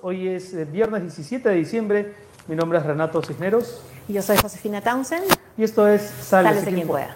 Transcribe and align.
Hoy 0.00 0.26
es 0.26 0.54
eh, 0.54 0.64
viernes 0.64 1.02
17 1.02 1.48
de 1.48 1.54
diciembre. 1.54 2.14
Mi 2.48 2.56
nombre 2.56 2.80
es 2.80 2.84
Renato 2.84 3.22
Cisneros. 3.22 3.80
Y 4.08 4.14
yo 4.14 4.20
soy 4.20 4.36
Josefina 4.36 4.80
Townsend. 4.80 5.22
Y 5.56 5.62
esto 5.62 5.86
es 5.86 6.02
Sálvese, 6.02 6.72
quien, 6.72 6.88
pueda. 6.88 7.14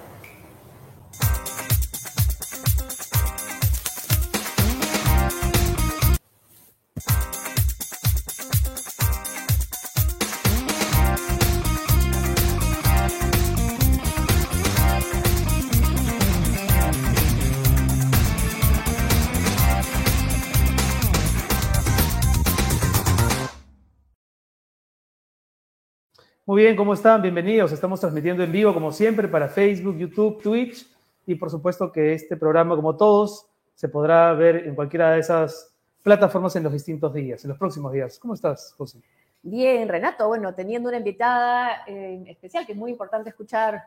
Muy 26.57 26.63
bien, 26.63 26.75
¿cómo 26.75 26.95
están? 26.95 27.21
Bienvenidos. 27.21 27.71
Estamos 27.71 28.01
transmitiendo 28.01 28.43
en 28.43 28.51
vivo, 28.51 28.73
como 28.73 28.91
siempre, 28.91 29.29
para 29.29 29.47
Facebook, 29.47 29.99
YouTube, 29.99 30.43
Twitch 30.43 30.87
y 31.27 31.35
por 31.35 31.51
supuesto 31.51 31.93
que 31.93 32.15
este 32.15 32.35
programa, 32.35 32.75
como 32.75 32.97
todos, 32.97 33.47
se 33.75 33.91
podrá 33.91 34.33
ver 34.33 34.67
en 34.67 34.75
cualquiera 34.75 35.11
de 35.11 35.19
esas 35.19 35.77
plataformas 36.03 36.57
en 36.57 36.63
los 36.63 36.73
distintos 36.73 37.13
días, 37.13 37.45
en 37.45 37.51
los 37.51 37.59
próximos 37.59 37.93
días. 37.93 38.19
¿Cómo 38.19 38.33
estás, 38.33 38.73
José? 38.79 39.03
Bien, 39.43 39.87
Renato. 39.87 40.29
Bueno, 40.29 40.55
teniendo 40.55 40.89
una 40.89 40.97
invitada 40.97 41.83
eh, 41.87 42.25
especial 42.27 42.65
que 42.65 42.73
es 42.73 42.79
muy 42.79 42.91
importante 42.91 43.29
escuchar 43.29 43.83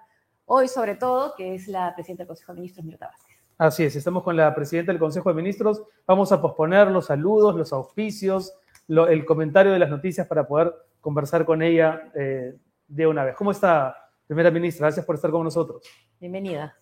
hoy, 0.46 0.68
sobre 0.68 0.94
todo, 0.94 1.34
que 1.36 1.56
es 1.56 1.68
la 1.68 1.96
presidenta 1.96 2.22
del 2.22 2.28
Consejo 2.28 2.54
de 2.54 2.58
Ministros, 2.58 2.86
Mirta 2.86 3.08
Vázquez. 3.08 3.36
Así 3.58 3.84
es, 3.84 3.96
estamos 3.96 4.22
con 4.22 4.38
la 4.38 4.54
presidenta 4.54 4.92
del 4.92 5.00
Consejo 5.00 5.30
de 5.30 5.36
Ministros. 5.42 5.82
Vamos 6.06 6.32
a 6.32 6.40
posponer 6.40 6.92
los 6.92 7.08
saludos, 7.08 7.56
los 7.56 7.74
auspicios, 7.74 8.54
el 8.88 9.26
comentario 9.26 9.72
de 9.72 9.80
las 9.80 9.90
noticias 9.90 10.28
para 10.28 10.48
poder 10.48 10.72
conversar 11.02 11.46
con 11.46 11.62
ella 11.62 12.12
eh, 12.16 12.56
de 12.88 13.08
una 13.08 13.24
vez. 13.24 13.36
¿Cómo 13.36 13.52
está, 13.52 13.96
primera 14.28 14.52
ministra? 14.52 14.88
Gracias 14.88 15.06
por 15.06 15.16
estar 15.16 15.32
con 15.32 15.44
nosotros. 15.44 15.84
Bienvenida. 16.20 16.76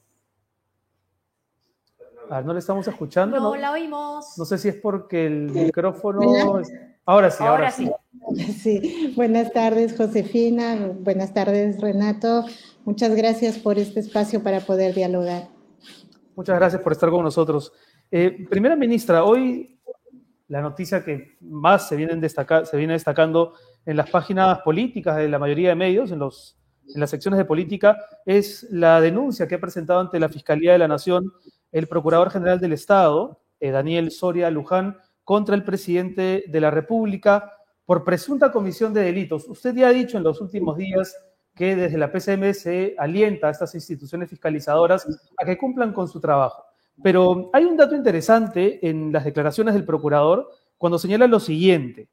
Ah, 2.29 2.41
¿No 2.41 2.53
le 2.53 2.59
estamos 2.59 2.87
escuchando? 2.87 3.39
No, 3.39 3.55
la 3.55 3.71
oímos. 3.71 4.37
No 4.37 4.45
sé 4.45 4.57
si 4.57 4.69
es 4.69 4.75
porque 4.75 5.25
el 5.25 5.49
micrófono... 5.49 6.61
Ahora 7.05 7.31
sí, 7.31 7.41
ahora, 7.41 7.71
sí. 7.71 7.89
sí. 8.35 9.13
Buenas 9.15 9.53
tardes, 9.53 9.95
Josefina. 9.95 10.91
Buenas 10.99 11.33
tardes, 11.33 11.79
Renato. 11.79 12.43
Muchas 12.83 13.15
gracias 13.15 13.57
por 13.57 13.79
este 13.79 14.01
espacio 14.01 14.43
para 14.43 14.59
poder 14.59 14.93
dialogar. 14.93 15.47
Muchas 16.35 16.57
gracias 16.59 16.81
por 16.81 16.91
estar 16.91 17.09
con 17.09 17.23
nosotros. 17.23 17.71
Eh, 18.11 18.45
primera 18.49 18.75
ministra, 18.75 19.23
hoy 19.23 19.79
la 20.49 20.61
noticia 20.61 21.03
que 21.03 21.37
más 21.41 21.87
se 21.87 21.95
viene, 21.95 22.29
se 22.29 22.77
viene 22.77 22.93
destacando 22.93 23.53
en 23.87 23.95
las 23.95 24.09
páginas 24.09 24.59
políticas 24.59 25.15
de 25.15 25.29
la 25.29 25.39
mayoría 25.39 25.69
de 25.69 25.75
medios, 25.75 26.11
en, 26.11 26.19
las 26.19 27.09
secciones 27.09 27.37
de 27.37 27.45
política, 27.45 27.97
es 28.25 28.67
la 28.69 28.99
denuncia 28.99 29.47
que 29.47 29.55
ha 29.55 29.61
presentado 29.61 30.01
ante 30.01 30.19
la 30.19 30.27
Fiscalía 30.27 30.73
de 30.73 30.77
la 30.77 30.89
Nación 30.89 31.31
el 31.71 31.87
Procurador 31.87 32.29
General 32.29 32.59
del 32.59 32.73
Estado, 32.73 33.39
eh, 33.61 33.71
Daniel 33.71 34.11
Soria 34.11 34.51
Luján, 34.51 34.97
contra 35.23 35.55
el 35.55 35.63
presidente 35.63 36.43
de 36.47 36.61
la 36.61 36.69
República 36.69 37.53
por 37.85 38.03
presunta 38.03 38.51
comisión 38.51 38.93
de 38.93 39.03
delitos. 39.03 39.47
Usted 39.47 39.73
ya 39.73 39.87
ha 39.87 39.91
dicho 39.91 40.17
en 40.17 40.23
los 40.23 40.41
últimos 40.41 40.75
días 40.75 41.15
que 41.55 41.77
desde 41.77 41.97
la 41.97 42.11
PCM 42.11 42.53
se 42.53 42.93
alienta 42.97 43.47
a 43.47 43.51
estas 43.51 43.73
instituciones 43.73 44.29
fiscalizadoras 44.29 45.07
a 45.37 45.45
que 45.45 45.57
cumplan 45.57 45.93
con 45.93 46.09
su 46.09 46.19
trabajo. 46.19 46.61
Pero 47.01 47.49
hay 47.53 47.63
un 47.63 47.77
dato 47.77 47.95
interesante 47.95 48.85
en 48.85 49.13
las 49.13 49.23
declaraciones 49.23 49.73
del 49.75 49.85
procurador 49.85 50.49
cuando 50.77 50.99
señala 50.99 51.25
lo 51.27 51.39
siguiente. 51.39 52.09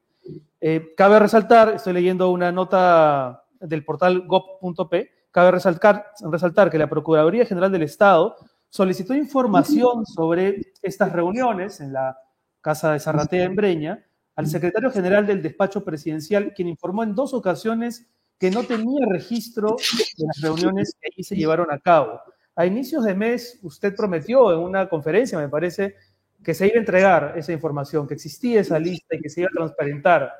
Eh, 0.67 0.95
cabe 0.97 1.19
resaltar, 1.19 1.75
estoy 1.75 1.93
leyendo 1.93 2.31
una 2.31 2.51
nota 2.51 3.45
del 3.61 3.85
portal 3.85 4.27
gov.p, 4.27 5.11
cabe 5.31 5.51
resaltar, 5.51 6.07
resaltar 6.31 6.71
que 6.71 6.79
la 6.79 6.89
Procuraduría 6.89 7.45
General 7.45 7.71
del 7.71 7.83
Estado 7.83 8.35
solicitó 8.71 9.15
información 9.15 10.07
sobre 10.07 10.73
estas 10.81 11.13
reuniones 11.13 11.81
en 11.81 11.93
la 11.93 12.19
Casa 12.63 12.95
de 12.95 12.99
Zarratea 12.99 13.45
en 13.45 13.55
Breña 13.55 14.07
al 14.37 14.47
secretario 14.47 14.91
general 14.91 15.27
del 15.27 15.43
despacho 15.43 15.85
presidencial, 15.85 16.55
quien 16.55 16.69
informó 16.69 17.03
en 17.03 17.15
dos 17.15 17.35
ocasiones 17.35 18.07
que 18.39 18.51
no 18.51 18.63
tenía 18.63 19.05
registro 19.07 19.77
de 20.17 20.25
las 20.27 20.41
reuniones 20.41 20.97
que 20.99 21.11
allí 21.13 21.25
se 21.25 21.37
llevaron 21.37 21.71
a 21.71 21.79
cabo. 21.79 22.23
A 22.57 22.65
inicios 22.65 23.05
de 23.05 23.15
mes 23.15 23.59
usted 23.61 23.95
prometió 23.95 24.51
en 24.51 24.61
una 24.61 24.89
conferencia, 24.89 25.39
me 25.39 25.51
parece, 25.51 25.97
que 26.43 26.55
se 26.55 26.69
iba 26.69 26.77
a 26.77 26.81
entregar 26.81 27.35
esa 27.37 27.53
información, 27.53 28.07
que 28.07 28.15
existía 28.15 28.63
esa 28.63 28.79
lista 28.79 29.15
y 29.15 29.21
que 29.21 29.29
se 29.29 29.43
iba 29.43 29.51
a 29.53 29.59
transparentar 29.59 30.33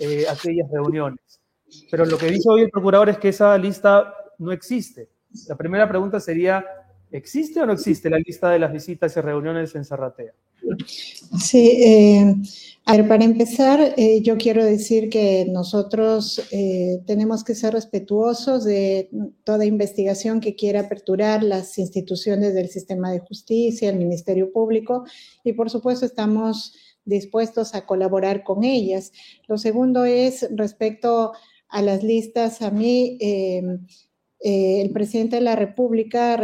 eh, 0.00 0.24
aquellas 0.28 0.70
reuniones. 0.70 1.40
Pero 1.90 2.06
lo 2.06 2.16
que 2.18 2.30
dice 2.30 2.48
hoy 2.48 2.62
el 2.62 2.70
procurador 2.70 3.08
es 3.08 3.18
que 3.18 3.28
esa 3.28 3.56
lista 3.58 4.14
no 4.38 4.52
existe. 4.52 5.10
La 5.48 5.56
primera 5.56 5.88
pregunta 5.88 6.20
sería, 6.20 6.64
¿existe 7.10 7.60
o 7.60 7.66
no 7.66 7.72
existe 7.72 8.08
la 8.08 8.18
lista 8.18 8.50
de 8.50 8.58
las 8.58 8.72
visitas 8.72 9.16
y 9.16 9.20
reuniones 9.20 9.74
en 9.74 9.84
Zarratea? 9.84 10.32
Sí, 11.38 11.82
eh, 11.82 12.34
a 12.84 12.96
ver, 12.96 13.08
para 13.08 13.24
empezar, 13.24 13.94
eh, 13.96 14.20
yo 14.22 14.36
quiero 14.36 14.64
decir 14.64 15.08
que 15.08 15.46
nosotros 15.50 16.42
eh, 16.50 17.00
tenemos 17.06 17.44
que 17.44 17.54
ser 17.54 17.74
respetuosos 17.74 18.64
de 18.64 19.10
toda 19.44 19.64
investigación 19.64 20.40
que 20.40 20.56
quiera 20.56 20.80
aperturar 20.80 21.42
las 21.42 21.78
instituciones 21.78 22.54
del 22.54 22.68
sistema 22.68 23.10
de 23.10 23.20
justicia, 23.20 23.90
el 23.90 23.98
Ministerio 23.98 24.52
Público, 24.52 25.04
y 25.44 25.52
por 25.52 25.70
supuesto 25.70 26.06
estamos 26.06 26.74
dispuestos 27.08 27.74
a 27.74 27.86
colaborar 27.86 28.44
con 28.44 28.64
ellas. 28.64 29.12
Lo 29.46 29.58
segundo 29.58 30.04
es 30.04 30.46
respecto 30.50 31.32
a 31.68 31.82
las 31.82 32.02
listas, 32.02 32.62
a 32.62 32.70
mí 32.70 33.18
el 34.40 34.90
presidente 34.92 35.36
de 35.36 35.42
la 35.42 35.56
República 35.56 36.40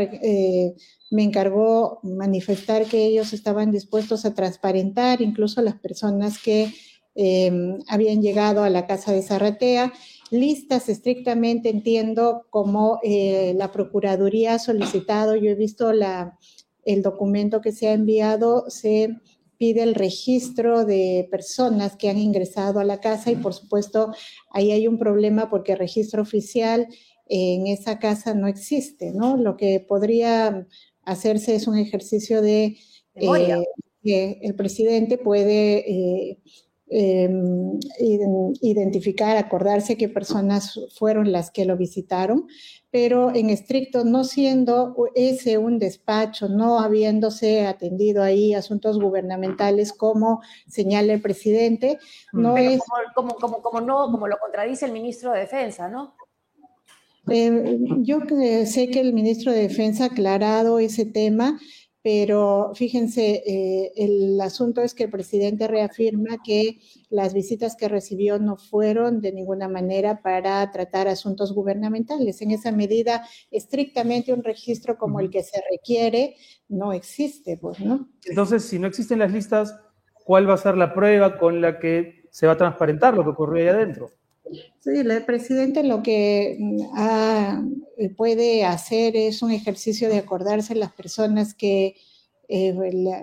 me 1.15 1.23
encargó 1.23 2.01
manifestar 2.03 2.87
que 2.87 3.07
ellos 3.07 3.33
estaban 3.33 3.71
dispuestos 3.71 4.25
a 4.25 4.35
transparentar 4.35 5.23
incluso 5.23 5.63
las 5.63 5.77
personas 5.77 6.43
que 6.43 6.75
em, 7.15 7.79
habían 7.89 8.21
llegado 8.21 8.65
a 8.65 8.71
la 8.71 8.89
casa 8.89 9.13
de 9.13 9.23
Zarratea, 9.23 9.93
listas 10.33 10.89
estrictamente 10.89 11.69
entiendo 11.69 12.47
como 12.51 12.99
eh, 13.05 13.55
la 13.57 13.71
Procuraduría 13.71 14.55
ha 14.55 14.59
solicitado, 14.59 15.37
yo 15.37 15.51
he 15.51 15.55
visto 15.55 15.93
el 15.93 17.03
documento 17.03 17.61
que 17.61 17.71
se 17.71 17.89
ha 17.89 17.93
enviado, 17.93 18.65
se 18.69 19.21
pide 19.59 19.83
el 19.83 19.95
registro 19.95 20.85
de 20.85 21.29
personas 21.31 21.97
que 21.97 22.09
han 22.09 22.19
ingresado 22.19 22.81
a 22.81 22.85
la 22.85 23.01
casa 23.01 23.31
y 23.31 23.37
por 23.37 23.55
supuesto 23.55 24.13
ahí 24.51 24.73
hay 24.73 24.87
un 24.87 24.99
problema 24.99 25.51
porque 25.51 25.73
el 25.73 25.79
registro 25.79 26.23
oficial 26.23 26.89
en 27.27 27.67
esa 27.67 27.99
casa 27.99 28.35
no 28.35 28.49
existe, 28.49 29.13
¿no? 29.13 29.37
Lo 29.37 29.57
que 29.57 29.81
podría 29.81 30.67
hacerse 31.03 31.55
es 31.55 31.67
un 31.67 31.79
ejercicio 31.79 32.43
de 32.43 32.77
eh, 33.15 33.65
que 34.03 34.39
el 34.43 34.55
presidente 34.55 35.19
puede 35.19 35.79
eh, 35.91 36.39
em, 36.89 37.79
identificar, 38.61 39.37
acordarse 39.37 39.97
qué 39.97 40.09
personas 40.09 40.79
fueron 40.95 41.33
las 41.33 41.51
que 41.51 41.65
lo 41.65 41.77
visitaron, 41.77 42.47
pero 42.95 43.35
en 43.35 43.51
estricto, 43.51 44.05
no 44.05 44.23
siendo 44.23 44.95
ese 45.17 45.59
un 45.59 45.81
despacho, 45.81 46.49
no 46.49 46.79
habiéndose 46.79 47.67
atendido 47.67 48.23
ahí 48.23 48.55
asuntos 48.55 49.01
gubernamentales 49.01 49.93
como 49.93 50.43
señala 50.69 51.13
el 51.13 51.21
presidente, 51.21 51.99
no 52.33 52.57
es... 52.57 52.81
Como, 53.17 53.35
como, 53.35 53.61
como, 53.63 53.81
no, 53.81 54.13
como 54.13 54.29
lo 54.29 54.39
contradice 54.39 54.87
el 54.87 54.93
ministro 54.93 55.33
de 55.33 55.41
Defensa, 55.41 55.89
¿no? 55.89 56.15
Eh, 57.29 57.79
yo 58.03 58.21
sé 58.65 58.89
que 58.91 59.01
el 59.01 59.13
ministro 59.13 59.51
de 59.51 59.63
Defensa 59.63 60.05
ha 60.05 60.07
aclarado 60.07 60.79
ese 60.79 61.05
tema, 61.05 61.59
pero 62.05 62.73
fíjense, 62.75 63.43
eh, 63.47 63.93
el 63.97 64.39
asunto 64.39 64.83
es 64.83 64.93
que 64.93 65.05
el 65.05 65.11
presidente 65.11 65.67
reafirma 65.67 66.43
que 66.45 66.79
las 67.09 67.33
visitas 67.33 67.77
que 67.77 67.89
recibió 67.89 68.39
no 68.39 68.59
fueron 68.59 69.23
de 69.23 69.33
ninguna 69.33 69.69
manera 69.69 70.21
para 70.21 70.71
tratar 70.71 71.09
asuntos 71.09 71.55
gubernamentales. 71.55 72.43
En 72.43 72.51
esa 72.51 72.73
medida, 72.73 73.27
estrictamente 73.51 74.35
un 74.35 74.45
registro 74.45 74.99
como 74.99 75.19
el 75.19 75.31
que 75.31 75.43
se 75.43 75.59
requiere 75.73 76.37
no 76.69 76.93
existe, 76.93 77.57
pues, 77.57 77.81
¿no? 77.81 78.07
Entonces, 78.27 78.67
si 78.67 78.79
no 78.79 78.87
existen 78.87 79.21
las 79.21 79.33
listas, 79.33 79.75
¿cuál 80.13 80.47
va 80.47 80.55
a 80.55 80.59
ser 80.59 80.77
la 80.77 80.93
prueba 80.93 81.39
con 81.39 81.63
la 81.63 81.79
que 81.79 82.29
se 82.31 82.47
va 82.47 82.53
a 82.53 82.59
transparentar 82.59 83.15
lo 83.15 83.25
que 83.25 83.31
ocurrió 83.31 83.63
ahí 83.63 83.69
adentro? 83.69 84.11
Sí, 84.81 84.91
el 84.91 85.25
presidente 85.25 85.83
lo 85.83 86.03
que 86.03 86.59
eh, 87.99 88.11
puede 88.17 88.65
hacer 88.65 89.17
es 89.17 89.43
un 89.43 89.51
ejercicio 89.51 90.09
de 90.09 90.19
acordarse 90.19 90.75
las 90.75 90.93
personas 90.93 91.55
que 91.55 91.97
eh, 92.47 92.75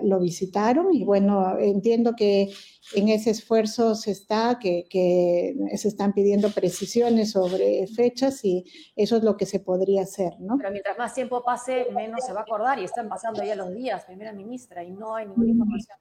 lo 0.02 0.18
visitaron 0.18 0.92
y 0.92 1.04
bueno, 1.04 1.56
entiendo 1.58 2.14
que 2.16 2.52
en 2.94 3.08
ese 3.08 3.30
esfuerzo 3.30 3.94
se 3.94 4.10
está, 4.10 4.58
que, 4.60 4.84
que, 4.90 5.54
se 5.76 5.88
están 5.88 6.12
pidiendo 6.12 6.50
precisiones 6.50 7.30
sobre 7.30 7.86
fechas 7.86 8.44
y 8.44 8.64
eso 8.96 9.16
es 9.16 9.22
lo 9.22 9.36
que 9.36 9.46
se 9.46 9.60
podría 9.60 10.02
hacer, 10.02 10.32
¿no? 10.40 10.56
Pero 10.58 10.72
mientras 10.72 10.98
más 10.98 11.14
tiempo 11.14 11.44
pase, 11.44 11.86
menos 11.94 12.24
se 12.26 12.32
va 12.32 12.40
a 12.40 12.42
acordar 12.42 12.80
y 12.80 12.84
están 12.84 13.08
pasando 13.08 13.44
ya 13.44 13.54
los 13.54 13.72
días, 13.72 14.04
primera 14.04 14.32
ministra, 14.32 14.82
y 14.82 14.90
no 14.90 15.14
hay 15.14 15.26
ninguna 15.26 15.50
información. 15.50 15.98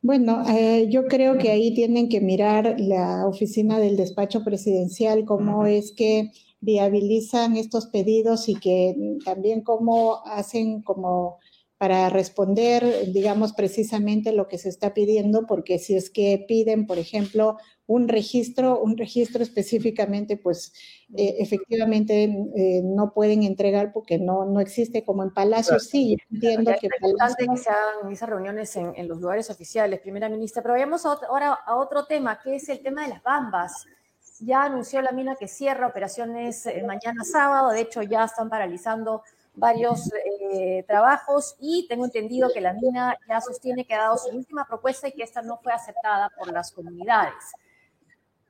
Bueno, 0.00 0.44
eh, 0.48 0.88
yo 0.90 1.06
creo 1.06 1.38
que 1.38 1.50
ahí 1.50 1.74
tienen 1.74 2.08
que 2.08 2.20
mirar 2.20 2.76
la 2.78 3.26
oficina 3.26 3.78
del 3.78 3.96
despacho 3.96 4.44
presidencial, 4.44 5.24
cómo 5.24 5.66
es 5.66 5.92
que 5.92 6.30
viabilizan 6.60 7.56
estos 7.56 7.86
pedidos 7.86 8.48
y 8.48 8.54
que 8.54 8.94
también 9.24 9.62
cómo 9.62 10.22
hacen 10.24 10.82
como 10.82 11.38
para 11.82 12.10
responder, 12.10 13.10
digamos, 13.12 13.54
precisamente 13.54 14.30
lo 14.30 14.46
que 14.46 14.56
se 14.56 14.68
está 14.68 14.94
pidiendo, 14.94 15.48
porque 15.48 15.80
si 15.80 15.96
es 15.96 16.10
que 16.10 16.44
piden, 16.46 16.86
por 16.86 16.96
ejemplo, 16.96 17.56
un 17.88 18.06
registro, 18.06 18.78
un 18.78 18.96
registro 18.96 19.42
específicamente, 19.42 20.36
pues 20.36 20.72
eh, 21.16 21.34
efectivamente 21.40 22.22
eh, 22.22 22.82
no 22.84 23.12
pueden 23.12 23.42
entregar 23.42 23.92
porque 23.92 24.20
no, 24.20 24.44
no 24.44 24.60
existe 24.60 25.04
como 25.04 25.24
en 25.24 25.34
Palacio. 25.34 25.80
Sí, 25.80 26.16
entiendo 26.30 26.70
que 26.80 26.86
es 26.86 26.92
importante 27.02 27.48
que 27.48 27.56
se 27.56 27.70
hagan 27.70 28.12
esas 28.12 28.28
reuniones 28.28 28.76
en, 28.76 28.92
en, 28.94 29.08
los 29.08 29.20
lugares 29.20 29.50
oficiales, 29.50 29.98
primera 29.98 30.28
ministra. 30.28 30.62
Pero 30.62 30.74
vayamos 30.74 31.04
ahora 31.04 31.52
a 31.66 31.74
otro 31.74 32.04
tema, 32.04 32.38
que 32.40 32.54
es 32.54 32.68
el 32.68 32.80
tema 32.80 33.02
de 33.02 33.08
las 33.08 33.24
bambas. 33.24 33.86
Ya 34.38 34.62
anunció 34.62 35.02
la 35.02 35.10
mina 35.10 35.34
que 35.34 35.48
cierra 35.48 35.88
operaciones 35.88 36.64
eh, 36.64 36.84
mañana 36.86 37.24
sábado, 37.24 37.70
de 37.70 37.80
hecho 37.80 38.04
ya 38.04 38.22
están 38.22 38.48
paralizando 38.48 39.24
varios 39.54 40.10
eh, 40.52 40.84
trabajos 40.86 41.56
y 41.60 41.86
tengo 41.88 42.04
entendido 42.04 42.50
que 42.52 42.60
la 42.60 42.72
mina 42.72 43.16
ya 43.28 43.40
sostiene 43.40 43.84
que 43.84 43.94
ha 43.94 43.98
dado 43.98 44.18
su 44.18 44.34
última 44.34 44.66
propuesta 44.66 45.08
y 45.08 45.12
que 45.12 45.22
esta 45.22 45.42
no 45.42 45.58
fue 45.62 45.72
aceptada 45.72 46.30
por 46.38 46.52
las 46.52 46.72
comunidades. 46.72 47.34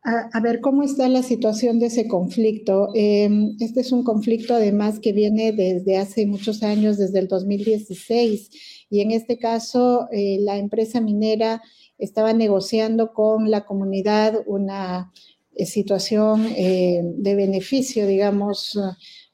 A, 0.04 0.40
ver, 0.40 0.60
¿cómo 0.60 0.82
está 0.82 1.08
la 1.08 1.22
situación 1.22 1.78
de 1.78 1.86
ese 1.86 2.08
conflicto? 2.08 2.88
Em, 2.92 3.54
este 3.60 3.82
es 3.82 3.92
un 3.92 4.02
conflicto 4.02 4.52
además 4.52 4.98
que 4.98 5.12
viene 5.12 5.52
desde 5.52 5.96
hace 5.96 6.26
muchos 6.26 6.64
años, 6.64 6.98
desde 6.98 7.20
el 7.20 7.28
2016, 7.28 8.86
y 8.90 9.00
en 9.00 9.12
este 9.12 9.38
caso 9.38 10.08
eh, 10.10 10.38
la 10.40 10.56
empresa 10.56 11.00
minera 11.00 11.62
estaba 11.98 12.32
negociando 12.32 13.12
con 13.12 13.48
la 13.48 13.64
comunidad 13.64 14.42
una 14.46 15.12
eh, 15.54 15.66
situación 15.66 16.52
de 16.52 17.34
beneficio, 17.36 18.04
digamos, 18.04 18.76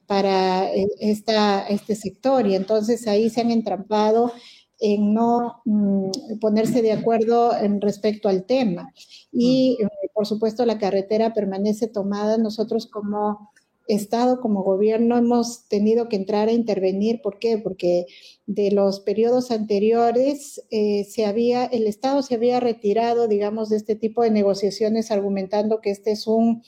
para 0.09 0.75
eh, 0.75 0.89
esta, 1.01 1.69
este 1.69 1.95
sector 1.95 2.47
y 2.47 2.57
entonces 2.57 3.07
ahí 3.07 3.29
se 3.29 3.43
han 3.43 3.51
entrampado 3.51 4.33
en 4.81 5.13
no 5.13 5.61
mm, 5.67 6.39
ponerse 6.41 6.81
de 6.83 6.93
acuerdo 6.93 7.55
en 7.55 7.81
respecto 7.81 8.29
al 8.29 8.45
tema. 8.45 8.93
Y 9.31 9.77
eh, 9.81 9.87
por 10.15 10.27
supuesto 10.27 10.65
la 10.65 10.79
carretera 10.79 11.35
permanece 11.35 11.89
tomada. 11.89 12.39
Nosotros 12.39 12.87
como 12.87 13.51
Estado, 13.87 14.41
como 14.41 14.63
gobierno, 14.63 15.19
hemos 15.19 15.69
tenido 15.69 16.09
que 16.09 16.17
entrar 16.17 16.49
a 16.49 16.53
intervenir. 16.53 17.21
¿Por 17.21 17.39
qué? 17.39 17.59
Porque 17.59 18.07
de 18.47 18.71
los 18.71 19.01
periodos 19.01 19.51
anteriores 19.51 20.63
eh, 20.71 21.05
se 21.05 21.27
había, 21.27 21.67
el 21.67 21.87
Estado 21.87 22.23
se 22.23 22.35
había 22.35 22.61
retirado, 22.61 23.29
digamos, 23.29 23.69
de 23.69 23.77
este 23.77 23.95
tipo 23.95 24.23
de 24.23 24.31
negociaciones 24.31 25.11
argumentando 25.11 25.81
que 25.83 25.91
este 25.91 26.13
es 26.13 26.27
un 26.27 26.63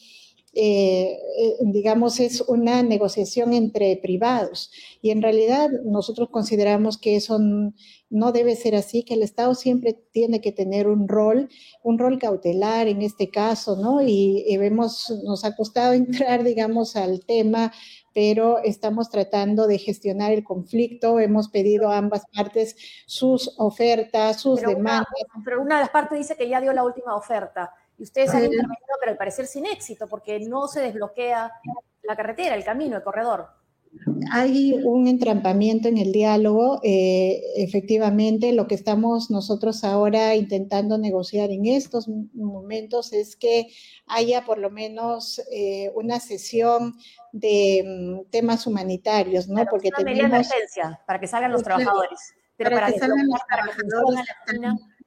eh, 0.53 1.17
eh, 1.39 1.57
digamos, 1.61 2.19
es 2.19 2.41
una 2.41 2.83
negociación 2.83 3.53
entre 3.53 3.97
privados. 3.97 4.73
Y 5.01 5.11
en 5.11 5.23
realidad 5.23 5.69
nosotros 5.85 6.29
consideramos 6.31 6.99
que 6.99 7.17
eso 7.17 7.39
no 8.11 8.33
debe 8.33 8.57
ser 8.57 8.75
así, 8.75 9.05
que 9.05 9.15
el 9.15 9.23
Estado 9.23 9.55
siempre 9.55 9.93
tiene 10.13 10.41
que 10.41 10.51
tener 10.51 10.89
un 10.89 11.07
rol, 11.07 11.49
un 11.85 11.99
rol 11.99 12.19
cautelar 12.19 12.89
en 12.89 13.03
este 13.03 13.31
caso, 13.31 13.77
¿no? 13.77 14.03
Y, 14.03 14.57
vemos, 14.57 15.13
nos 15.25 15.45
ha 15.45 15.55
costado 15.55 15.93
entrar, 16.33 16.43
digamos, 16.45 16.97
al 16.97 17.25
tema 17.25 17.73
pero 18.13 18.59
estamos 18.65 19.09
tratando 19.09 19.69
de 19.69 19.79
gestionar 19.79 20.33
el 20.33 20.43
conflicto. 20.43 21.21
Hemos 21.21 21.49
pedido 21.49 21.91
a 21.91 21.99
ambas 21.99 22.25
partes 22.35 22.77
sus 23.07 23.55
ofertas, 23.57 24.41
sus 24.41 24.61
demandas. 24.61 25.07
pero 25.45 25.63
una 25.63 25.77
de 25.77 25.83
las 25.83 25.91
partes 25.91 26.19
dice 26.19 26.37
que 26.37 26.49
ya 26.49 26.61
dio 26.61 26.73
la 26.73 26.83
última 26.83 27.15
oferta. 27.15 27.73
Y 28.01 28.05
ustedes 28.05 28.31
han 28.31 28.45
intervenido, 28.45 28.97
pero 28.99 29.13
al 29.13 29.19
parecer 29.19 29.47
sin 29.47 29.67
éxito, 29.67 30.09
porque 30.09 30.41
no 30.41 30.69
se 30.69 30.81
desbloquea 30.81 31.53
la 32.03 32.17
carretera, 32.17 32.55
el 32.55 32.65
camino, 32.65 32.97
el 32.97 33.03
corredor. 33.03 33.49
Hay 34.33 34.73
un 34.73 35.07
entrampamiento 35.07 35.89
en 35.89 35.99
el 35.99 36.11
diálogo. 36.11 36.81
Eh, 36.83 37.43
efectivamente, 37.57 38.55
lo 38.55 38.67
que 38.67 38.75
estamos 38.75 39.31
nosotros 39.31 39.85
ahora 39.85 40.35
intentando 40.35 40.97
negociar 40.97 41.51
en 41.51 41.67
estos 41.67 42.09
momentos 42.09 43.13
es 43.13 43.37
que 43.37 43.67
haya 44.07 44.47
por 44.47 44.57
lo 44.57 44.71
menos 44.71 45.39
eh, 45.53 45.91
una 45.95 46.21
sesión 46.21 46.95
de 47.33 47.83
mm, 47.85 48.31
temas 48.31 48.67
humanitarios, 48.67 49.47
¿no? 49.47 49.63
Porque 49.67 49.91
tenemos... 49.91 50.25
emergencia 50.25 51.03
para 51.07 51.21
que 51.21 51.27
salgan 51.27 51.53
los 51.53 51.63
trabajadores. 51.63 52.33
Pero 52.57 52.71
para, 52.71 52.93
que 52.93 52.99
salgan 52.99 53.27
los 53.27 53.41
trabajadores 53.47 54.27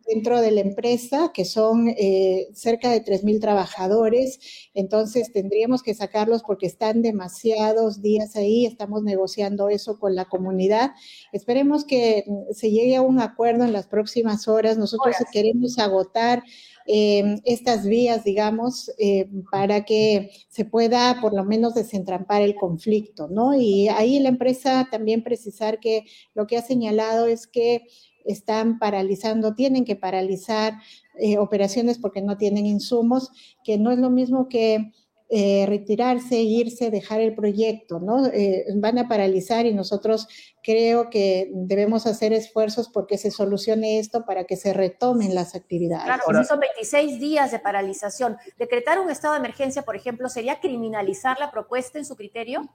dentro 0.07 0.41
de 0.41 0.51
la 0.51 0.61
empresa, 0.61 1.31
que 1.33 1.45
son 1.45 1.87
eh, 1.89 2.47
cerca 2.53 2.89
de 2.89 3.03
3.000 3.03 3.39
trabajadores. 3.39 4.39
Entonces, 4.73 5.31
tendríamos 5.31 5.83
que 5.83 5.93
sacarlos 5.93 6.43
porque 6.43 6.67
están 6.67 7.01
demasiados 7.01 8.01
días 8.01 8.35
ahí. 8.35 8.65
Estamos 8.65 9.03
negociando 9.03 9.69
eso 9.69 9.99
con 9.99 10.15
la 10.15 10.25
comunidad. 10.25 10.91
Esperemos 11.31 11.85
que 11.85 12.23
mm, 12.27 12.53
se 12.53 12.71
llegue 12.71 12.95
a 12.95 13.01
un 13.01 13.19
acuerdo 13.19 13.63
en 13.63 13.73
las 13.73 13.87
próximas 13.87 14.47
horas. 14.47 14.77
Nosotros 14.77 15.15
queremos 15.31 15.77
agotar 15.79 16.43
em, 16.85 17.39
estas 17.45 17.85
vías, 17.85 18.23
digamos, 18.23 18.91
eh, 18.97 19.29
para 19.51 19.85
que 19.85 20.31
se 20.49 20.65
pueda 20.65 21.19
por 21.21 21.33
lo 21.35 21.43
menos 21.45 21.73
desentrampar 21.73 22.41
el 22.41 22.55
conflicto, 22.55 23.27
¿no? 23.27 23.53
Y 23.55 23.87
ahí 23.89 24.19
la 24.19 24.29
empresa 24.29 24.87
también 24.91 25.23
precisar 25.23 25.79
que 25.79 26.05
lo 26.33 26.47
que 26.47 26.57
ha 26.57 26.61
señalado 26.61 27.27
es 27.27 27.47
que 27.47 27.83
están 28.25 28.79
paralizando, 28.79 29.53
tienen 29.53 29.85
que 29.85 29.95
paralizar 29.95 30.73
eh, 31.19 31.37
operaciones 31.37 31.99
porque 31.99 32.21
no 32.21 32.37
tienen 32.37 32.65
insumos, 32.65 33.31
que 33.63 33.77
no 33.77 33.91
es 33.91 33.99
lo 33.99 34.09
mismo 34.09 34.47
que 34.49 34.91
eh, 35.35 35.65
retirarse, 35.67 36.35
irse, 36.35 36.91
dejar 36.91 37.19
el 37.19 37.33
proyecto, 37.33 37.99
¿no? 37.99 38.27
Eh, 38.27 38.65
van 38.75 38.99
a 38.99 39.07
paralizar 39.07 39.65
y 39.65 39.73
nosotros 39.73 40.27
creo 40.61 41.09
que 41.09 41.49
debemos 41.53 42.05
hacer 42.05 42.33
esfuerzos 42.33 42.87
porque 42.87 43.17
se 43.17 43.31
solucione 43.31 43.97
esto 43.97 44.25
para 44.25 44.43
que 44.43 44.57
se 44.57 44.73
retomen 44.73 45.33
las 45.33 45.55
actividades. 45.55 46.05
Claro, 46.05 46.43
son 46.43 46.59
26 46.59 47.19
días 47.19 47.51
de 47.51 47.57
paralización. 47.57 48.37
Decretar 48.59 48.99
un 48.99 49.09
estado 49.09 49.33
de 49.33 49.39
emergencia, 49.39 49.81
por 49.81 49.95
ejemplo, 49.95 50.29
¿sería 50.29 50.59
criminalizar 50.59 51.39
la 51.39 51.49
propuesta 51.49 51.97
en 51.97 52.05
su 52.05 52.15
criterio? 52.15 52.69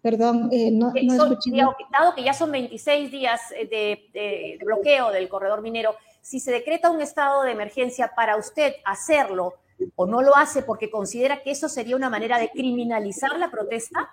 Perdón, 0.00 0.48
eh, 0.50 0.70
no, 0.70 0.94
no 0.94 1.14
escuché. 1.14 1.50
Dado 1.92 2.14
que 2.14 2.24
ya 2.24 2.32
son 2.32 2.50
26 2.52 3.10
días 3.10 3.40
eh, 3.54 4.08
de, 4.14 4.58
bloqueo 4.64 5.10
del 5.10 5.28
corredor 5.28 5.60
minero, 5.60 5.94
si 6.22 6.40
se 6.40 6.52
decreta 6.52 6.90
un 6.90 7.02
estado 7.02 7.42
de 7.42 7.52
emergencia 7.52 8.12
para 8.16 8.36
usted 8.36 8.76
hacerlo 8.86 9.56
o 9.96 10.06
no 10.06 10.22
lo 10.22 10.36
hace 10.36 10.62
porque 10.62 10.90
considera 10.90 11.42
que 11.42 11.50
eso 11.50 11.68
sería 11.68 11.96
una 11.96 12.10
manera 12.10 12.38
de 12.38 12.50
criminalizar 12.50 13.38
la 13.38 13.50
protesta, 13.50 14.08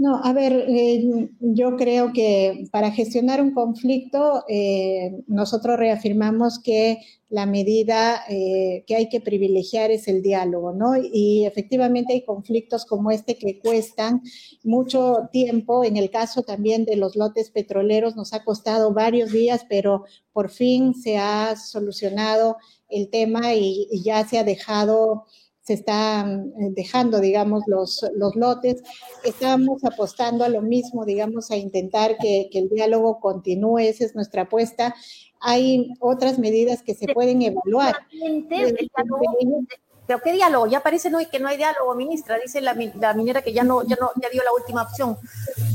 no, 0.00 0.18
a 0.24 0.32
ver, 0.32 0.64
eh, 0.66 1.28
yo 1.40 1.76
creo 1.76 2.14
que 2.14 2.66
para 2.72 2.90
gestionar 2.90 3.42
un 3.42 3.52
conflicto, 3.52 4.44
eh, 4.48 5.22
nosotros 5.26 5.78
reafirmamos 5.78 6.58
que 6.58 7.02
la 7.28 7.44
medida 7.44 8.22
eh, 8.30 8.82
que 8.86 8.96
hay 8.96 9.10
que 9.10 9.20
privilegiar 9.20 9.90
es 9.90 10.08
el 10.08 10.22
diálogo, 10.22 10.72
¿no? 10.72 10.92
Y 10.96 11.44
efectivamente 11.44 12.14
hay 12.14 12.24
conflictos 12.24 12.86
como 12.86 13.10
este 13.10 13.36
que 13.36 13.58
cuestan 13.58 14.22
mucho 14.64 15.28
tiempo. 15.32 15.84
En 15.84 15.98
el 15.98 16.10
caso 16.10 16.44
también 16.44 16.86
de 16.86 16.96
los 16.96 17.14
lotes 17.14 17.50
petroleros 17.50 18.16
nos 18.16 18.32
ha 18.32 18.42
costado 18.42 18.94
varios 18.94 19.32
días, 19.32 19.66
pero 19.68 20.04
por 20.32 20.48
fin 20.48 20.94
se 20.94 21.18
ha 21.18 21.56
solucionado 21.56 22.56
el 22.90 23.08
tema 23.10 23.54
y 23.54 23.88
ya 24.02 24.26
se 24.26 24.38
ha 24.38 24.44
dejado 24.44 25.26
se 25.62 25.74
están 25.74 26.52
eh, 26.58 26.70
dejando, 26.70 27.20
digamos, 27.20 27.62
los, 27.68 28.04
los 28.14 28.34
lotes. 28.34 28.82
Estamos 29.24 29.84
apostando 29.84 30.44
a 30.44 30.48
lo 30.48 30.62
mismo, 30.62 31.04
digamos, 31.04 31.52
a 31.52 31.56
intentar 31.56 32.16
que, 32.18 32.48
que 32.50 32.58
el 32.58 32.68
diálogo 32.68 33.20
continúe, 33.20 33.78
esa 33.78 34.04
es 34.04 34.14
nuestra 34.14 34.42
apuesta. 34.42 34.94
Hay 35.40 35.92
otras 36.00 36.38
medidas 36.38 36.82
que 36.82 36.94
se 36.94 37.12
pueden 37.12 37.42
evaluar. 37.42 37.94
Pero 40.10 40.22
qué 40.24 40.32
diálogo, 40.32 40.66
ya 40.66 40.80
parece 40.80 41.08
no, 41.08 41.20
que 41.30 41.38
no 41.38 41.46
hay 41.46 41.56
diálogo, 41.56 41.94
ministra, 41.94 42.36
dice 42.42 42.60
la, 42.60 42.74
minera 42.74 43.42
que 43.42 43.52
ya 43.52 43.62
no, 43.62 43.86
ya 43.86 43.94
no, 43.94 44.10
ya 44.20 44.28
dio 44.28 44.42
la 44.42 44.50
última 44.60 44.82
opción. 44.82 45.16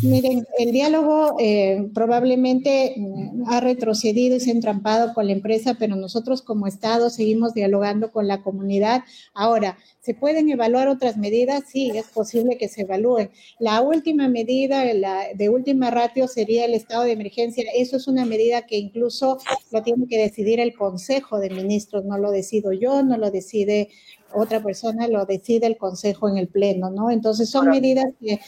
Miren, 0.03 0.45
el 0.59 0.73
diálogo 0.73 1.37
eh, 1.39 1.87
probablemente 1.93 2.95
mm, 2.97 3.47
ha 3.47 3.61
retrocedido 3.61 4.35
y 4.35 4.41
se 4.41 4.49
ha 4.49 4.53
entrampado 4.53 5.13
con 5.13 5.27
la 5.27 5.31
empresa, 5.31 5.77
pero 5.79 5.95
nosotros 5.95 6.41
como 6.41 6.67
Estado 6.67 7.09
seguimos 7.09 7.53
dialogando 7.53 8.11
con 8.11 8.27
la 8.27 8.43
comunidad. 8.43 9.05
Ahora, 9.33 9.77
¿se 10.05 10.13
pueden 10.13 10.49
evaluar 10.49 10.87
otras 10.87 11.17
medidas? 11.17 11.63
Sí, 11.67 11.91
es 11.95 12.05
posible 12.09 12.57
que 12.57 12.67
se 12.67 12.81
evalúen. 12.81 13.31
La 13.57 13.81
última 13.81 14.29
medida, 14.29 14.85
la 14.93 15.33
de 15.33 15.49
última 15.49 15.89
ratio, 15.89 16.27
sería 16.27 16.65
el 16.65 16.75
estado 16.75 17.03
de 17.03 17.13
emergencia. 17.13 17.63
Eso 17.75 17.97
es 17.97 18.07
una 18.07 18.23
medida 18.23 18.67
que 18.67 18.77
incluso 18.77 19.39
lo 19.71 19.81
tiene 19.81 20.05
que 20.07 20.19
decidir 20.19 20.59
el 20.59 20.75
Consejo 20.75 21.39
de 21.39 21.49
Ministros, 21.49 22.05
no 22.05 22.19
lo 22.19 22.29
decido 22.29 22.71
yo, 22.71 23.01
no 23.01 23.17
lo 23.17 23.31
decide 23.31 23.89
otra 24.33 24.59
persona 24.59 25.07
lo 25.07 25.25
decide 25.25 25.65
el 25.65 25.77
Consejo 25.77 26.27
en 26.27 26.37
el 26.37 26.49
Pleno, 26.49 26.89
¿no? 26.89 27.09
Entonces 27.09 27.49
son 27.49 27.69
medidas 27.69 28.07
que, 28.19 28.39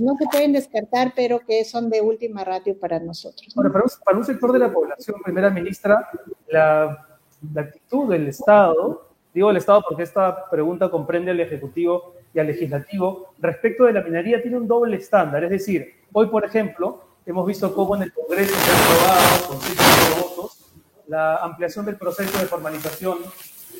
no 0.00 0.16
se 0.16 0.24
pueden 0.30 0.52
descartar, 0.52 1.12
pero 1.14 1.40
que 1.40 1.64
son 1.64 1.90
de 1.90 2.00
última 2.00 2.44
ratio 2.44 2.78
para 2.78 2.98
nosotros. 2.98 3.52
Bueno, 3.54 3.70
para 3.70 4.16
un, 4.16 4.24
sector 4.24 4.52
de 4.52 4.58
la 4.58 4.72
población, 4.72 5.16
primera 5.22 5.50
ministra, 5.50 6.08
la, 6.48 7.18
la 7.52 7.60
actitud 7.60 8.08
del 8.08 8.28
Estado, 8.28 9.09
digo 9.32 9.50
el 9.50 9.56
Estado 9.56 9.82
porque 9.88 10.02
esta 10.02 10.48
pregunta 10.50 10.90
comprende 10.90 11.30
al 11.30 11.40
Ejecutivo 11.40 12.14
y 12.34 12.38
al 12.38 12.46
Legislativo, 12.46 13.34
respecto 13.38 13.84
de 13.84 13.92
la 13.92 14.02
minería 14.02 14.42
tiene 14.42 14.56
un 14.56 14.68
doble 14.68 14.96
estándar, 14.96 15.44
es 15.44 15.50
decir, 15.50 15.94
hoy, 16.12 16.26
por 16.26 16.44
ejemplo, 16.44 17.04
hemos 17.26 17.46
visto 17.46 17.74
cómo 17.74 17.96
en 17.96 18.02
el 18.02 18.12
Congreso 18.12 18.54
se 18.54 18.70
ha 18.70 18.74
aprobado 18.74 19.48
con 19.48 19.60
cinco 19.60 19.82
votos 20.22 20.72
la 21.06 21.36
ampliación 21.36 21.84
del 21.86 21.96
proceso 21.96 22.38
de 22.38 22.46
formalización 22.46 23.18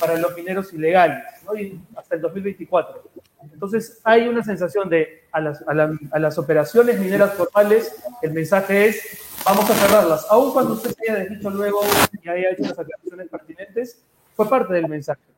para 0.00 0.16
los 0.16 0.34
mineros 0.34 0.72
ilegales, 0.72 1.22
¿no? 1.44 1.54
y 1.56 1.80
hasta 1.94 2.16
el 2.16 2.22
2024. 2.22 3.02
Entonces, 3.52 4.00
hay 4.02 4.26
una 4.26 4.42
sensación 4.42 4.88
de 4.88 5.24
a 5.30 5.40
las, 5.40 5.62
a, 5.66 6.18
las, 6.18 6.38
operaciones 6.38 6.98
mineras 6.98 7.34
formales, 7.34 8.02
el 8.22 8.32
mensaje 8.32 8.88
es, 8.88 9.18
vamos 9.44 9.68
a 9.70 9.74
cerrarlas, 9.74 10.26
aun 10.28 10.52
cuando 10.52 10.74
usted 10.74 10.92
se 10.92 11.12
haya 11.12 11.24
dicho 11.24 11.50
luego 11.50 11.80
y 12.22 12.28
haya 12.28 12.50
hecho 12.50 12.62
las 12.62 12.78
aclaraciones 12.78 13.28
pertinentes, 13.28 14.02
fue 14.34 14.48
parte 14.48 14.74
del 14.74 14.88
mensaje. 14.88 15.29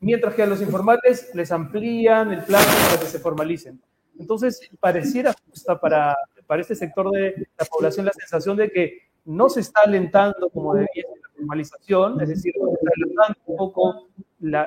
Mientras 0.00 0.34
que 0.34 0.42
a 0.42 0.46
los 0.46 0.62
informales 0.62 1.34
les 1.34 1.50
amplían 1.52 2.32
el 2.32 2.42
plazo 2.44 2.68
para 2.88 3.00
que 3.00 3.06
se 3.06 3.18
formalicen. 3.18 3.80
Entonces, 4.18 4.60
pareciera 4.80 5.34
justa 5.48 5.78
para, 5.78 6.16
para 6.46 6.62
este 6.62 6.74
sector 6.74 7.10
de 7.10 7.48
la 7.58 7.64
población 7.66 8.06
la 8.06 8.12
sensación 8.12 8.56
de 8.56 8.70
que 8.70 8.98
no 9.24 9.48
se 9.48 9.60
está 9.60 9.80
alentando 9.84 10.48
como 10.50 10.74
debía 10.74 11.04
la 11.22 11.28
formalización, 11.36 12.20
es 12.20 12.28
decir, 12.28 12.54
está 12.56 12.90
alentando 12.96 13.38
un 13.46 13.56
poco 13.56 14.08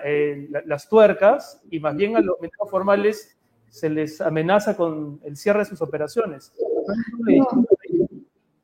eh, 0.03 0.49
las 0.65 0.89
tuercas 0.89 1.61
y 1.71 1.79
más 1.79 1.95
bien 1.95 2.17
a 2.17 2.21
los 2.21 2.39
mineros 2.39 2.69
formales 2.69 3.37
se 3.69 3.89
les 3.89 4.19
amenaza 4.19 4.75
con 4.75 5.19
el 5.23 5.37
cierre 5.37 5.59
de 5.59 5.65
sus 5.65 5.81
operaciones. 5.81 6.51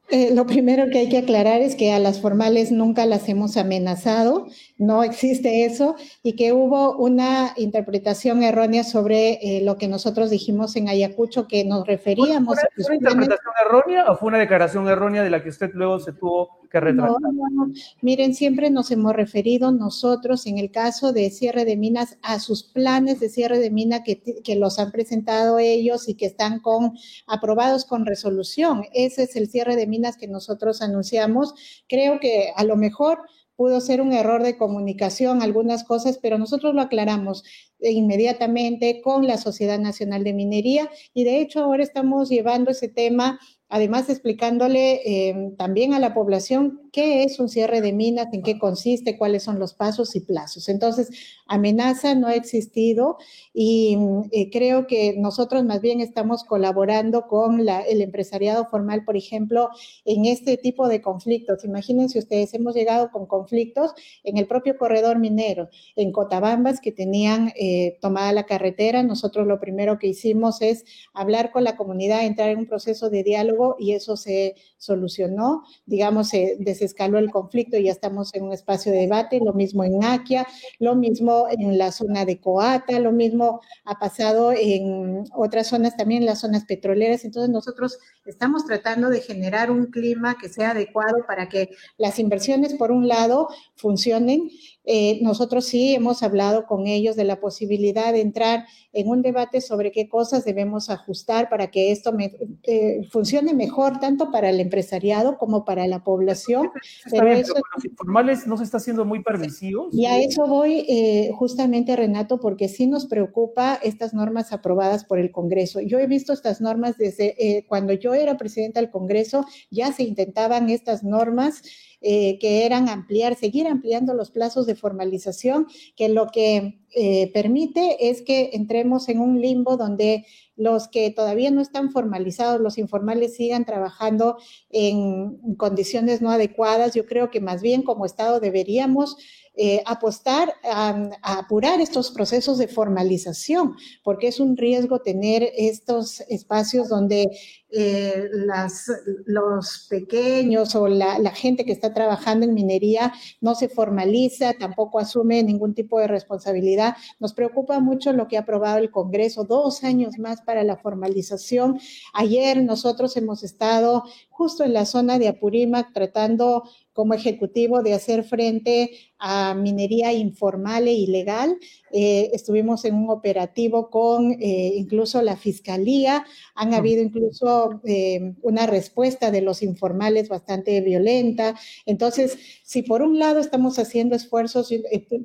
Eh, 0.10 0.36
lo 0.36 0.46
primero 0.46 0.86
que 0.92 1.00
hay 1.00 1.10
que 1.10 1.18
aclarar 1.18 1.62
es 1.62 1.76
que 1.76 1.92
a 1.92 1.98
las 1.98 2.22
formales 2.22 2.72
nunca 2.72 3.08
las 3.08 3.28
hemos 3.28 3.58
amenazado, 3.58 4.46
no 4.78 5.04
existe 5.04 5.66
eso, 5.66 5.96
y 6.22 6.36
que 6.36 6.54
hubo 6.54 6.96
una 6.98 7.54
interpretación 7.58 8.44
errónea 8.44 8.84
sobre 8.84 9.40
eh, 9.42 9.62
lo 9.64 9.78
que 9.78 9.88
nosotros 9.88 10.30
dijimos 10.30 10.76
en 10.76 10.90
Ayacucho, 10.90 11.48
que 11.48 11.66
nos 11.66 11.88
referíamos 11.88 12.56
¿Fue, 12.76 12.86
una, 12.86 12.96
interpretación 12.96 13.54
errónea 13.66 14.12
o 14.12 14.16
fue 14.16 14.28
una 14.28 14.38
declaración 14.38 14.88
errónea 14.88 15.24
de 15.24 15.32
la 15.32 15.42
que 15.42 15.50
usted 15.50 15.72
luego 15.74 16.00
se 16.00 16.14
tuvo 16.14 16.65
que 16.76 16.80
retractar? 16.82 17.34
No, 17.34 17.50
no, 17.50 17.74
Miren, 18.02 18.34
siempre 18.34 18.70
nos 18.70 18.92
hemos 18.92 19.14
referido 19.14 19.72
nosotros, 19.72 20.46
en 20.46 20.58
el 20.58 20.72
caso 20.72 21.14
de 21.14 21.30
cierre 21.30 21.64
de 21.64 21.78
minas, 21.78 22.18
a 22.22 22.40
sus 22.40 22.64
planes 22.64 23.20
de 23.20 23.30
cierre 23.30 23.60
de 23.60 23.72
mina 23.72 24.04
que, 24.04 24.22
que 24.44 24.56
los 24.56 24.78
han 24.78 24.92
presentado 24.92 25.58
ellos 25.60 26.10
y 26.10 26.16
que 26.16 26.26
están 26.26 26.60
con 26.60 26.94
aprobados 27.28 27.86
con 27.86 28.06
resolución. 28.06 28.84
Ese 28.94 29.24
es 29.24 29.36
el 29.36 29.50
cierre 29.50 29.76
de 29.76 29.88
minas 29.88 30.18
que 30.18 30.28
nosotros 30.28 30.82
anunciamos. 30.82 31.54
Creo 31.88 32.20
que 32.20 32.52
a 32.56 32.64
lo 32.64 32.76
mejor 32.76 33.20
pudo 33.56 33.80
ser 33.82 34.02
un 34.02 34.14
error 34.14 34.44
de 34.44 34.58
comunicación, 34.58 35.42
algunas 35.42 35.84
cosas, 35.84 36.20
pero 36.22 36.38
nosotros 36.38 36.76
lo 36.76 36.82
aclaramos 36.82 37.44
inmediatamente 37.80 39.02
con 39.02 39.28
la 39.28 39.38
Sociedad 39.38 39.80
Nacional 39.80 40.24
de 40.24 40.34
Minería 40.34 40.90
y 41.14 41.24
de 41.24 41.40
hecho 41.40 41.62
ahora 41.62 41.84
estamos 41.84 42.30
llevando 42.30 42.72
ese 42.72 42.88
tema 42.88 43.40
además 43.70 44.10
explicándole 44.10 45.02
eh, 45.06 45.54
también 45.58 45.94
a 45.94 46.00
la 46.00 46.14
población 46.14 46.82
qué 46.92 47.24
es 47.24 47.40
un 47.40 47.50
cierre 47.50 47.82
de 47.82 47.92
minas, 47.92 48.28
en 48.32 48.42
qué 48.42 48.58
consiste, 48.58 49.18
cuáles 49.18 49.44
son 49.44 49.60
los 49.60 49.74
pasos 49.74 50.16
y 50.16 50.22
plazos. 50.22 50.70
Entonces, 50.70 51.10
amenaza 51.48 52.16
no 52.16 52.28
ha 52.28 52.36
existido 52.36 53.18
y 53.54 53.98
eh, 54.32 54.50
creo 54.50 54.88
que 54.88 55.16
nosotros 55.18 55.66
más 55.66 55.82
bien 55.82 56.00
estamos 56.00 56.44
colaborando 56.44 57.28
con 57.28 57.60
el 57.60 58.02
empresariado 58.02 58.66
formal, 58.68 59.04
por 59.04 59.18
ejemplo, 59.18 59.70
en 60.06 60.26
este 60.26 60.58
tipo 60.58 60.88
de 60.88 61.02
conflictos. 61.02 61.66
Imagínense 61.66 62.20
ustedes, 62.20 62.54
hemos 62.54 62.76
llegado 62.76 63.12
con 63.12 63.26
conflictos 63.26 63.92
en 64.24 64.38
el 64.38 64.48
propio 64.48 64.78
corredor 64.78 65.20
minero, 65.20 65.70
en 65.96 66.12
Cotabambas, 66.12 66.80
que 66.80 66.92
tenían 66.92 67.52
eh, 67.58 67.98
tomada 68.00 68.32
la 68.32 68.46
carretera. 68.46 69.04
Nosotros 69.04 69.48
lo 69.48 69.60
primero 69.60 70.00
que 70.00 70.08
hicimos 70.08 70.62
es 70.62 70.86
hablar 71.14 71.52
con 71.52 71.64
la 71.64 71.76
comunidad, 71.76 72.26
entrar 72.26 72.50
en 72.50 72.60
un 72.60 72.68
proceso 72.68 73.10
de 73.10 73.24
diálogo 73.24 73.55
y 73.80 73.94
eso 73.94 74.18
se 74.18 74.56
solucionó, 74.78 75.64
digamos, 75.86 76.30
se 76.30 76.58
desescaló 76.60 77.18
el 77.18 77.32
conflicto 77.32 77.78
y 77.78 77.86
ya 77.86 77.92
estamos 77.92 78.34
en 78.36 78.44
un 78.44 78.54
espacio 78.54 78.92
de 78.92 79.00
debate, 79.00 79.40
lo 79.44 79.54
mismo 79.54 79.84
en 79.84 80.04
Aquia, 80.04 80.46
lo 80.80 80.96
mismo 80.96 81.48
en 81.50 81.78
la 81.78 81.92
zona 81.92 82.26
de 82.26 82.40
Coata, 82.40 83.00
lo 83.00 83.12
mismo 83.12 83.62
ha 83.84 83.98
pasado 84.00 84.52
en 84.52 85.24
otras 85.36 85.68
zonas 85.68 85.98
también, 85.98 86.22
en 86.22 86.28
las 86.28 86.42
zonas 86.42 86.66
petroleras, 86.66 87.26
entonces 87.26 87.50
nosotros 87.50 87.98
estamos 88.26 88.66
tratando 88.66 89.10
de 89.10 89.22
generar 89.22 89.72
un 89.72 89.88
clima 89.88 90.38
que 90.40 90.50
sea 90.50 90.72
adecuado 90.72 91.26
para 91.28 91.50
que 91.50 91.70
las 91.98 92.20
inversiones, 92.20 92.74
por 92.74 92.92
un 92.92 93.08
lado, 93.08 93.48
funcionen 93.76 94.50
eh, 94.86 95.20
nosotros 95.22 95.66
sí 95.66 95.96
hemos 95.96 96.22
hablado 96.22 96.66
con 96.68 96.86
ellos 96.88 97.16
de 97.16 97.24
la 97.24 97.40
posibilidad 97.40 98.14
de 98.14 98.22
entrar 98.22 98.66
en 98.94 99.08
un 99.10 99.22
debate 99.22 99.60
sobre 99.60 99.92
qué 99.92 100.08
cosas 100.08 100.46
debemos 100.46 100.90
ajustar 100.90 101.50
para 101.50 101.72
que 101.72 101.92
esto 101.92 102.16
eh, 102.64 103.02
funcione 103.12 103.54
mejor 103.54 104.00
tanto 104.00 104.32
para 104.32 104.50
el 104.50 104.60
empresariado 104.60 105.38
como 105.38 105.66
para 105.66 105.88
la 105.88 106.04
población. 106.04 106.70
pero 107.10 107.28
eso, 107.32 107.54
los 107.76 107.86
informales 107.86 108.48
no 108.48 108.58
se 108.58 108.64
está 108.64 108.78
haciendo 108.78 109.06
muy 109.06 109.24
permisivos. 109.24 109.90
Y 109.92 110.06
a 110.06 110.20
eso 110.20 110.46
voy 110.48 110.86
eh, 110.88 111.32
justamente, 111.36 111.96
Renato, 111.96 112.40
porque 112.40 112.70
sí 112.70 112.88
nos 112.88 113.08
preocupa 113.08 113.80
estas 113.82 114.14
normas 114.14 114.54
aprobadas 114.54 115.04
por 115.04 115.20
el 115.20 115.32
Congreso. 115.32 115.82
Yo 115.82 116.00
he 116.00 116.08
visto 116.08 116.32
estas 116.32 116.62
normas 116.62 116.98
desde 116.98 117.66
cuando 117.68 117.94
yo 117.94 118.14
era 118.14 118.38
presidenta 118.38 118.80
del 118.80 118.92
Congreso, 118.92 119.46
ya 119.72 119.92
se 119.92 120.04
intentaban 120.04 120.70
estas 120.70 121.04
normas. 121.04 121.64
Eh, 122.02 122.38
que 122.40 122.66
eran 122.66 122.90
ampliar, 122.90 123.36
seguir 123.36 123.68
ampliando 123.68 124.14
los 124.14 124.30
plazos 124.30 124.68
de 124.68 124.76
formalización, 124.76 125.68
que 125.96 126.10
lo 126.10 126.28
que 126.28 126.80
eh, 126.94 127.32
permite 127.34 128.10
es 128.10 128.22
que 128.22 128.52
entremos 128.54 129.10
en 129.10 129.20
un 129.20 129.42
limbo 129.42 129.76
donde 129.76 130.26
los 130.56 130.88
que 130.88 131.10
todavía 131.12 131.52
no 131.52 131.62
están 131.62 131.92
formalizados, 131.92 132.62
los 132.62 132.78
informales, 132.78 133.36
sigan 133.36 133.66
trabajando 133.66 134.38
en 134.70 135.56
condiciones 135.58 136.22
no 136.22 136.32
adecuadas. 136.32 136.94
Yo 136.94 137.06
creo 137.06 137.32
que 137.32 137.42
más 137.42 137.62
bien 137.62 137.82
como 137.82 138.06
Estado 138.06 138.40
deberíamos 138.40 139.18
eh, 139.58 139.82
apostar 139.86 140.54
a, 140.64 141.10
apurar 141.22 141.80
estos 141.80 142.12
procesos 142.12 142.58
de 142.58 142.68
formalización, 142.68 143.76
porque 144.04 144.28
es 144.28 144.42
un 144.42 144.58
riesgo 144.58 145.00
tener 145.00 145.50
estos 145.56 146.20
espacios 146.28 146.90
donde 146.90 147.30
eh, 147.70 148.28
las, 148.32 148.92
los 149.26 149.88
pequeños 149.90 150.76
o 150.76 150.88
la, 150.88 151.20
la, 151.20 151.32
gente 151.32 151.66
que 151.66 151.72
está 151.72 151.94
trabajando 151.94 152.46
en 152.46 152.54
minería 152.54 153.14
no 153.42 153.56
se 153.56 153.70
formaliza, 153.70 154.54
tampoco 154.54 155.00
asume 155.00 155.42
ningún 155.42 155.74
tipo 155.74 156.00
de 156.00 156.08
responsabilidad. 156.08 156.96
Nos 157.20 157.34
preocupa 157.34 157.80
mucho 157.80 158.12
lo 158.14 158.28
que 158.28 158.38
ha 158.38 158.42
aprobado 158.42 158.78
el 158.78 158.92
Congreso, 158.92 159.46
dos 159.46 159.84
años 159.84 160.20
más 160.20 160.42
para 160.42 160.64
la 160.64 160.78
formalización. 160.78 161.80
Ayer 162.14 162.62
nosotros 162.62 163.16
hemos 163.18 163.44
estado 163.44 164.04
justo 164.30 164.64
en 164.64 164.74
la 164.74 164.86
zona 164.86 165.18
de 165.18 165.30
Apurímac 165.30 165.94
tratando 165.94 166.64
como 166.96 167.14
ejecutivo 167.14 167.84
de 167.84 167.94
hacer 167.94 168.24
frente 168.24 168.92
a 169.20 169.54
minería 169.54 170.14
informal 170.14 170.88
e 170.88 170.94
ilegal. 170.94 171.58
Eh, 171.92 172.30
estuvimos 172.32 172.86
en 172.86 172.96
un 172.96 173.10
operativo 173.10 173.90
con 173.90 174.32
eh, 174.32 174.72
incluso 174.78 175.22
la 175.22 175.36
fiscalía. 175.36 176.26
Han 176.56 176.74
habido 176.74 177.04
incluso 177.04 177.82
eh, 177.84 178.34
una 178.42 178.66
respuesta 178.66 179.30
de 179.30 179.42
los 179.42 179.62
informales 179.62 180.30
bastante 180.30 180.80
violenta. 180.80 181.56
Entonces, 181.86 182.40
si 182.64 182.82
por 182.82 183.02
un 183.02 183.20
lado 183.20 183.42
estamos 183.42 183.78
haciendo 183.78 184.16
esfuerzos, 184.16 184.74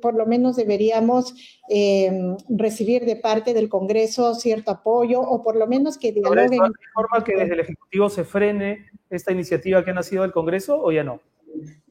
por 0.01 0.15
lo 0.15 0.25
menos 0.25 0.57
deberíamos 0.57 1.33
recibir 2.49 3.05
de 3.05 3.15
parte 3.15 3.53
del 3.53 3.69
Congreso 3.69 4.35
cierto 4.35 4.71
apoyo 4.71 5.21
o 5.21 5.41
por 5.41 5.55
lo 5.55 5.67
menos 5.67 5.97
que 5.97 6.11
dialoguen. 6.11 6.49
¿De 6.49 6.91
forma 6.93 7.23
que 7.23 7.37
desde 7.37 7.53
el 7.53 7.61
Ejecutivo 7.61 8.09
se 8.09 8.25
frene 8.25 8.89
esta 9.09 9.31
iniciativa 9.31 9.85
que 9.85 9.91
ha 9.91 9.93
nacido 9.93 10.23
del 10.23 10.33
Congreso 10.33 10.81
o 10.81 10.91
ya 10.91 11.05
no? 11.05 11.21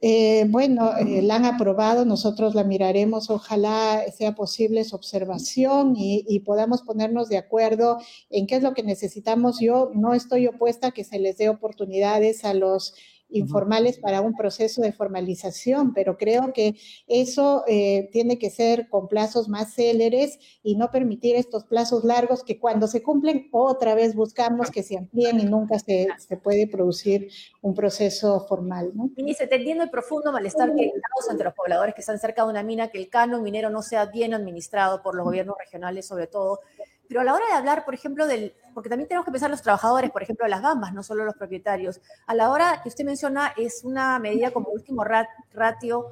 Eh, 0.02 0.46
bueno, 0.48 0.96
eh, 0.96 1.20
la 1.20 1.36
han 1.36 1.44
aprobado, 1.44 2.06
nosotros 2.06 2.54
la 2.54 2.64
miraremos, 2.64 3.28
ojalá 3.28 4.02
sea 4.16 4.34
posible 4.34 4.84
su 4.84 4.96
observación 4.96 5.94
y, 5.94 6.24
y, 6.26 6.40
podamos 6.40 6.80
ponernos 6.82 7.28
de 7.28 7.36
acuerdo 7.36 7.98
en 8.30 8.46
qué 8.46 8.56
es 8.56 8.62
lo 8.62 8.72
que 8.72 8.82
necesitamos. 8.82 9.60
Yo 9.60 9.90
no 9.94 10.14
estoy 10.14 10.46
opuesta 10.46 10.88
a 10.88 10.90
que 10.92 11.04
se 11.04 11.18
les 11.18 11.36
dé 11.36 11.50
oportunidades 11.50 12.44
a 12.44 12.54
los 12.54 12.94
informales 13.32 13.98
para 13.98 14.20
un 14.20 14.34
proceso 14.34 14.82
de 14.82 14.92
formalización, 14.92 15.92
pero 15.94 16.16
creo 16.16 16.52
que 16.52 16.76
eso 17.06 17.64
eh, 17.66 18.08
tiene 18.12 18.38
que 18.38 18.50
ser 18.50 18.88
con 18.88 19.08
plazos 19.08 19.48
más 19.48 19.74
céleres 19.74 20.38
y 20.62 20.76
no 20.76 20.90
permitir 20.90 21.36
estos 21.36 21.64
plazos 21.64 22.04
largos 22.04 22.44
que 22.44 22.58
cuando 22.58 22.86
se 22.86 23.02
cumplen 23.02 23.48
otra 23.52 23.94
vez 23.94 24.14
buscamos 24.14 24.70
que 24.70 24.82
se 24.82 24.98
amplíen 24.98 25.40
y 25.40 25.44
nunca 25.44 25.78
se, 25.78 26.08
se 26.18 26.36
puede 26.36 26.66
producir 26.66 27.28
un 27.62 27.74
proceso 27.74 28.46
formal. 28.48 28.92
¿no? 28.94 29.10
Ministra, 29.16 29.44
entendiendo 29.44 29.84
el 29.84 29.90
profundo 29.90 30.32
malestar 30.32 30.74
que 30.74 30.90
causa 31.14 31.32
entre 31.32 31.44
los 31.44 31.54
pobladores 31.54 31.94
que 31.94 32.00
están 32.00 32.18
cerca 32.18 32.44
de 32.44 32.50
una 32.50 32.62
mina, 32.62 32.88
que 32.88 32.98
el 32.98 33.08
canon 33.08 33.42
minero 33.42 33.70
no 33.70 33.82
sea 33.82 34.06
bien 34.06 34.34
administrado 34.34 35.02
por 35.02 35.14
los 35.14 35.24
gobiernos 35.24 35.56
regionales 35.58 36.06
sobre 36.06 36.26
todo, 36.26 36.60
Pero 37.10 37.22
a 37.22 37.24
la 37.24 37.34
hora 37.34 37.44
de 37.48 37.54
hablar, 37.54 37.84
por 37.84 37.92
ejemplo, 37.92 38.28
del, 38.28 38.54
porque 38.72 38.88
también 38.88 39.08
tenemos 39.08 39.24
que 39.24 39.32
pensar 39.32 39.50
los 39.50 39.62
trabajadores, 39.62 40.12
por 40.12 40.22
ejemplo, 40.22 40.46
las 40.46 40.62
bambas, 40.62 40.94
no 40.94 41.02
solo 41.02 41.24
los 41.24 41.34
propietarios. 41.34 42.00
A 42.28 42.36
la 42.36 42.52
hora 42.52 42.78
que 42.84 42.88
usted 42.88 43.04
menciona 43.04 43.52
es 43.56 43.80
una 43.82 44.20
medida 44.20 44.52
como 44.52 44.68
último 44.68 45.02
ratio, 45.02 46.06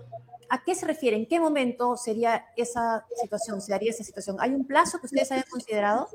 ¿a 0.49 0.65
qué 0.65 0.75
se 0.75 0.87
refiere? 0.87 1.17
¿En 1.17 1.27
qué 1.27 1.39
momento 1.39 1.97
sería 1.97 2.47
esa 2.57 3.07
situación, 3.15 3.61
se 3.61 3.71
daría 3.71 3.93
esa 3.93 4.03
situación? 4.03 4.39
¿Hay 4.41 4.51
un 4.51 4.67
plazo 4.67 4.99
que 4.99 5.07
ustedes 5.07 5.31
hayan 5.31 5.45
considerado? 5.49 6.09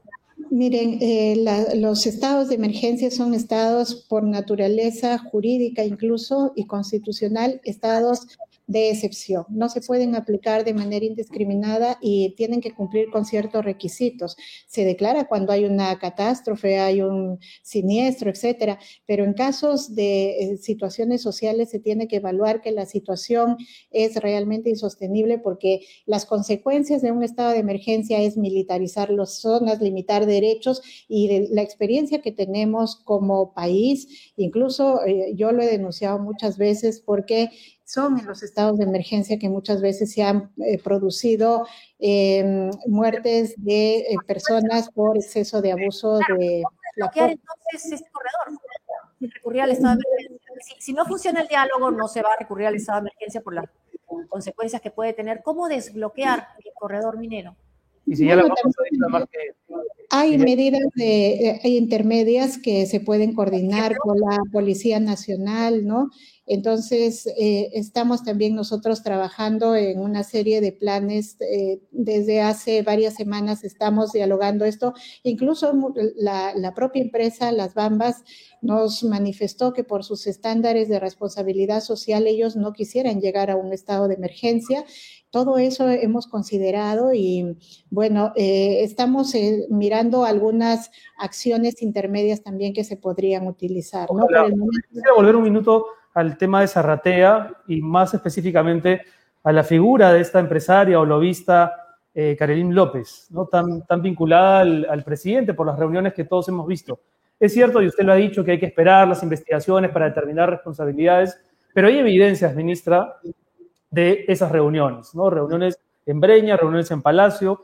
Miren, 0.49 0.97
eh, 0.99 1.45
los 1.75 2.05
estados 2.05 2.49
de 2.49 2.55
emergencia 2.55 3.09
son 3.09 3.33
estados 3.33 3.95
por 4.09 4.23
naturaleza 4.23 5.17
jurídica 5.17 5.85
incluso 5.85 6.51
y 6.57 6.67
constitucional, 6.67 7.61
estados 7.63 8.37
de 8.67 8.89
excepción. 8.91 9.45
No 9.49 9.69
se 9.69 9.81
pueden 9.81 10.15
aplicar 10.15 10.63
de 10.63 10.73
manera 10.73 11.05
indiscriminada 11.05 11.97
y 12.01 12.33
tienen 12.35 12.61
que 12.61 12.73
cumplir 12.73 13.09
con 13.11 13.25
ciertos 13.25 13.65
requisitos. 13.65 14.37
Se 14.67 14.85
declara 14.85 15.27
cuando 15.27 15.51
hay 15.51 15.65
una 15.65 15.97
catástrofe, 15.99 16.79
hay 16.79 17.01
un 17.01 17.39
siniestro, 17.61 18.29
etcétera, 18.29 18.79
pero 19.05 19.25
en 19.25 19.33
casos 19.33 19.95
de 19.95 20.31
eh, 20.31 20.57
situaciones 20.57 21.21
sociales 21.21 21.69
se 21.69 21.79
tiene 21.79 22.07
que 22.07 22.17
evaluar 22.17 22.61
que 22.61 22.71
la 22.71 22.85
situación 22.85 23.57
es 23.91 24.15
realmente 24.15 24.69
insostenible 24.69 25.39
porque 25.39 25.81
las 26.05 26.25
consecuencias 26.25 27.01
de 27.01 27.11
un 27.11 27.23
estado 27.23 27.51
de 27.51 27.59
emergencia 27.59 28.21
es 28.21 28.37
militarizar 28.37 29.09
las 29.09 29.39
zonas, 29.39 29.81
limitar 29.81 30.25
derechos 30.25 30.81
y 31.07 31.47
la 31.51 31.61
experiencia 31.61 32.21
que 32.21 32.31
tenemos 32.31 32.95
como 32.95 33.53
país, 33.53 34.31
incluso 34.37 35.03
eh, 35.05 35.33
yo 35.35 35.51
lo 35.51 35.61
he 35.61 35.67
denunciado 35.67 36.19
muchas 36.19 36.57
veces 36.57 37.01
porque 37.05 37.49
son 37.93 38.19
en 38.19 38.25
los 38.25 38.41
estados 38.41 38.77
de 38.79 38.85
emergencia 38.85 39.37
que 39.37 39.49
muchas 39.49 39.81
veces 39.81 40.11
se 40.11 40.23
han 40.23 40.51
eh, 40.65 40.81
producido 40.81 41.67
em, 41.99 42.71
muertes 42.87 43.53
de 43.57 43.99
eh, 43.99 44.15
personas 44.25 44.89
por 44.89 45.15
exceso 45.15 45.61
de 45.61 45.73
abuso 45.73 46.17
de 46.17 46.63
la 46.95 47.05
entonces 47.05 47.91
este 47.91 48.09
corredor 48.11 48.59
recurrir 49.19 49.61
al 49.61 49.71
estado 49.71 49.95
de 49.95 50.25
emergencia. 50.25 50.75
Si, 50.79 50.93
no 50.93 51.05
funciona 51.05 51.41
el 51.41 51.47
diálogo, 51.47 51.91
no 51.91 52.07
se 52.07 52.21
va 52.21 52.29
a 52.33 52.39
recurrir 52.39 52.67
al 52.67 52.75
estado 52.75 53.01
de 53.01 53.09
emergencia 53.09 53.41
por 53.41 53.53
las 53.53 53.65
consecuencias 54.27 54.81
que 54.81 54.91
puede 54.91 55.13
tener. 55.13 55.41
¿Cómo 55.43 55.67
desbloquear 55.67 56.47
el 56.63 56.71
corredor 56.73 57.17
minero? 57.17 57.55
Y 58.05 58.15
si 58.15 58.25
ya 58.25 58.35
vamos 58.35 58.59
a 58.59 59.25
que 59.27 59.53
hay 60.09 60.37
medidas 60.37 60.81
de, 60.95 61.49
eh, 61.49 61.69
intermedias 61.69 62.57
que 62.57 62.85
se 62.85 62.99
pueden 62.99 63.33
coordinar 63.33 63.97
con 63.97 64.19
la 64.19 64.37
Policía 64.51 64.99
Nacional, 64.99 65.85
¿no? 65.87 66.09
Entonces, 66.45 67.25
eh, 67.37 67.69
estamos 67.73 68.23
también 68.23 68.55
nosotros 68.55 69.01
trabajando 69.01 69.75
en 69.75 69.99
una 69.99 70.23
serie 70.23 70.59
de 70.59 70.71
planes. 70.71 71.37
Eh, 71.41 71.81
desde 71.91 72.41
hace 72.41 72.81
varias 72.81 73.15
semanas 73.15 73.63
estamos 73.63 74.11
dialogando 74.11 74.65
esto. 74.65 74.93
Incluso 75.23 75.71
la, 76.15 76.53
la, 76.55 76.73
propia 76.73 77.01
empresa, 77.01 77.51
Las 77.51 77.73
Bambas, 77.73 78.23
nos 78.61 79.03
manifestó 79.03 79.73
que 79.73 79.83
por 79.83 80.03
sus 80.03 80.27
estándares 80.27 80.89
de 80.89 80.99
responsabilidad 80.99 81.81
social 81.81 82.27
ellos 82.27 82.55
no 82.55 82.73
quisieran 82.73 83.21
llegar 83.21 83.49
a 83.49 83.55
un 83.55 83.71
estado 83.71 84.07
de 84.07 84.15
emergencia 84.15 84.85
todo 85.33 85.57
eso 85.57 85.89
hemos 85.89 86.27
considerado 86.27 87.11
y 87.11 87.57
bueno, 87.89 88.33
eh, 88.35 88.83
estamos 88.83 89.33
mirando 89.67 90.25
algunas 90.25 90.91
acciones 91.17 91.81
intermedias 91.81 92.43
también 92.43 92.71
que 92.71 92.83
se 92.83 92.97
podrían 92.97 93.47
utilizar. 93.47 94.07
¿no? 94.13 94.27
Quisiera 94.27 95.13
volver 95.15 95.35
un 95.35 95.41
minuto 95.41 95.87
al 96.13 96.37
tema 96.37 96.61
de 96.61 96.67
Zarratea 96.67 97.51
y 97.67 97.81
más 97.81 98.13
específicamente 98.13 99.01
a 99.43 99.51
la 99.51 99.63
figura 99.63 100.13
de 100.13 100.21
esta 100.21 100.39
empresaria 100.39 100.99
o 100.99 101.05
lobista 101.05 101.73
eh, 102.13 102.37
López, 102.69 103.27
¿no? 103.31 103.47
tan, 103.47 104.01
vinculada 104.01 104.61
al, 104.61 104.87
al 104.89 105.03
presidente 105.03 105.53
por 105.53 105.67
las 105.67 105.77
reuniones 105.77 106.13
que 106.13 106.25
todos 106.25 106.47
hemos 106.49 106.67
visto. 106.67 106.99
Es 107.39 107.53
cierto, 107.53 107.81
y 107.81 107.87
usted 107.87 108.05
lo 108.05 108.13
ha 108.13 108.17
dicho, 108.17 108.43
que 108.43 108.51
hay 108.51 108.59
que 108.59 108.67
esperar 108.67 109.07
las 109.07 109.23
investigaciones 109.23 109.91
para 109.91 110.05
determinar 110.05 110.49
responsabilidades, 110.49 111.37
pero 111.73 111.87
hay 111.87 111.97
evidencias, 111.97 112.55
ministra, 112.55 113.19
de 113.93 114.25
esas 114.27 114.51
reuniones, 114.51 115.13
¿no? 115.13 115.29
Reuniones 115.29 115.79
en 116.07 116.19
Breña, 116.19 116.57
reuniones 116.57 116.89
en 116.89 117.03
Palacio. 117.03 117.61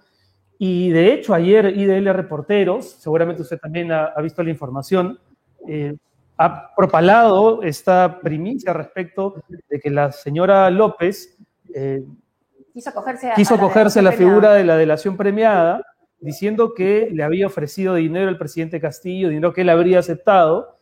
Y 0.60 0.92
de 0.92 1.14
hecho, 1.14 1.34
ayer 1.34 1.76
IDL 1.76 2.14
Reporteros, 2.14 2.88
seguramente 3.00 3.42
usted 3.42 3.58
también 3.58 3.92
ha, 3.92 4.14
visto 4.22 4.44
la 4.44 4.52
información, 4.52 5.20
eh, 5.68 5.96
ha 6.42 6.74
propalado 6.74 7.62
esta 7.64 8.22
primicia 8.22 8.72
respecto 8.72 9.44
de 9.70 9.78
que 9.78 9.90
la 9.90 10.14
señora 10.14 10.70
López 10.70 11.38
eh, 11.76 12.02
quiso 12.74 12.94
cogerse, 12.94 14.00
a, 14.00 14.02
la, 14.02 14.14
figura 14.14 14.54
de 14.54 14.64
la 14.64 14.78
delación 14.78 15.18
premiada, 15.18 15.86
diciendo 16.22 16.74
que 16.74 17.10
le 17.12 17.24
había 17.24 17.46
ofrecido 17.46 17.96
dinero 17.96 18.30
al 18.30 18.38
presidente 18.38 18.80
Castillo, 18.80 19.28
dinero 19.28 19.52
que 19.54 19.62
él 19.62 19.70
habría 19.70 20.00
aceptado, 20.00 20.78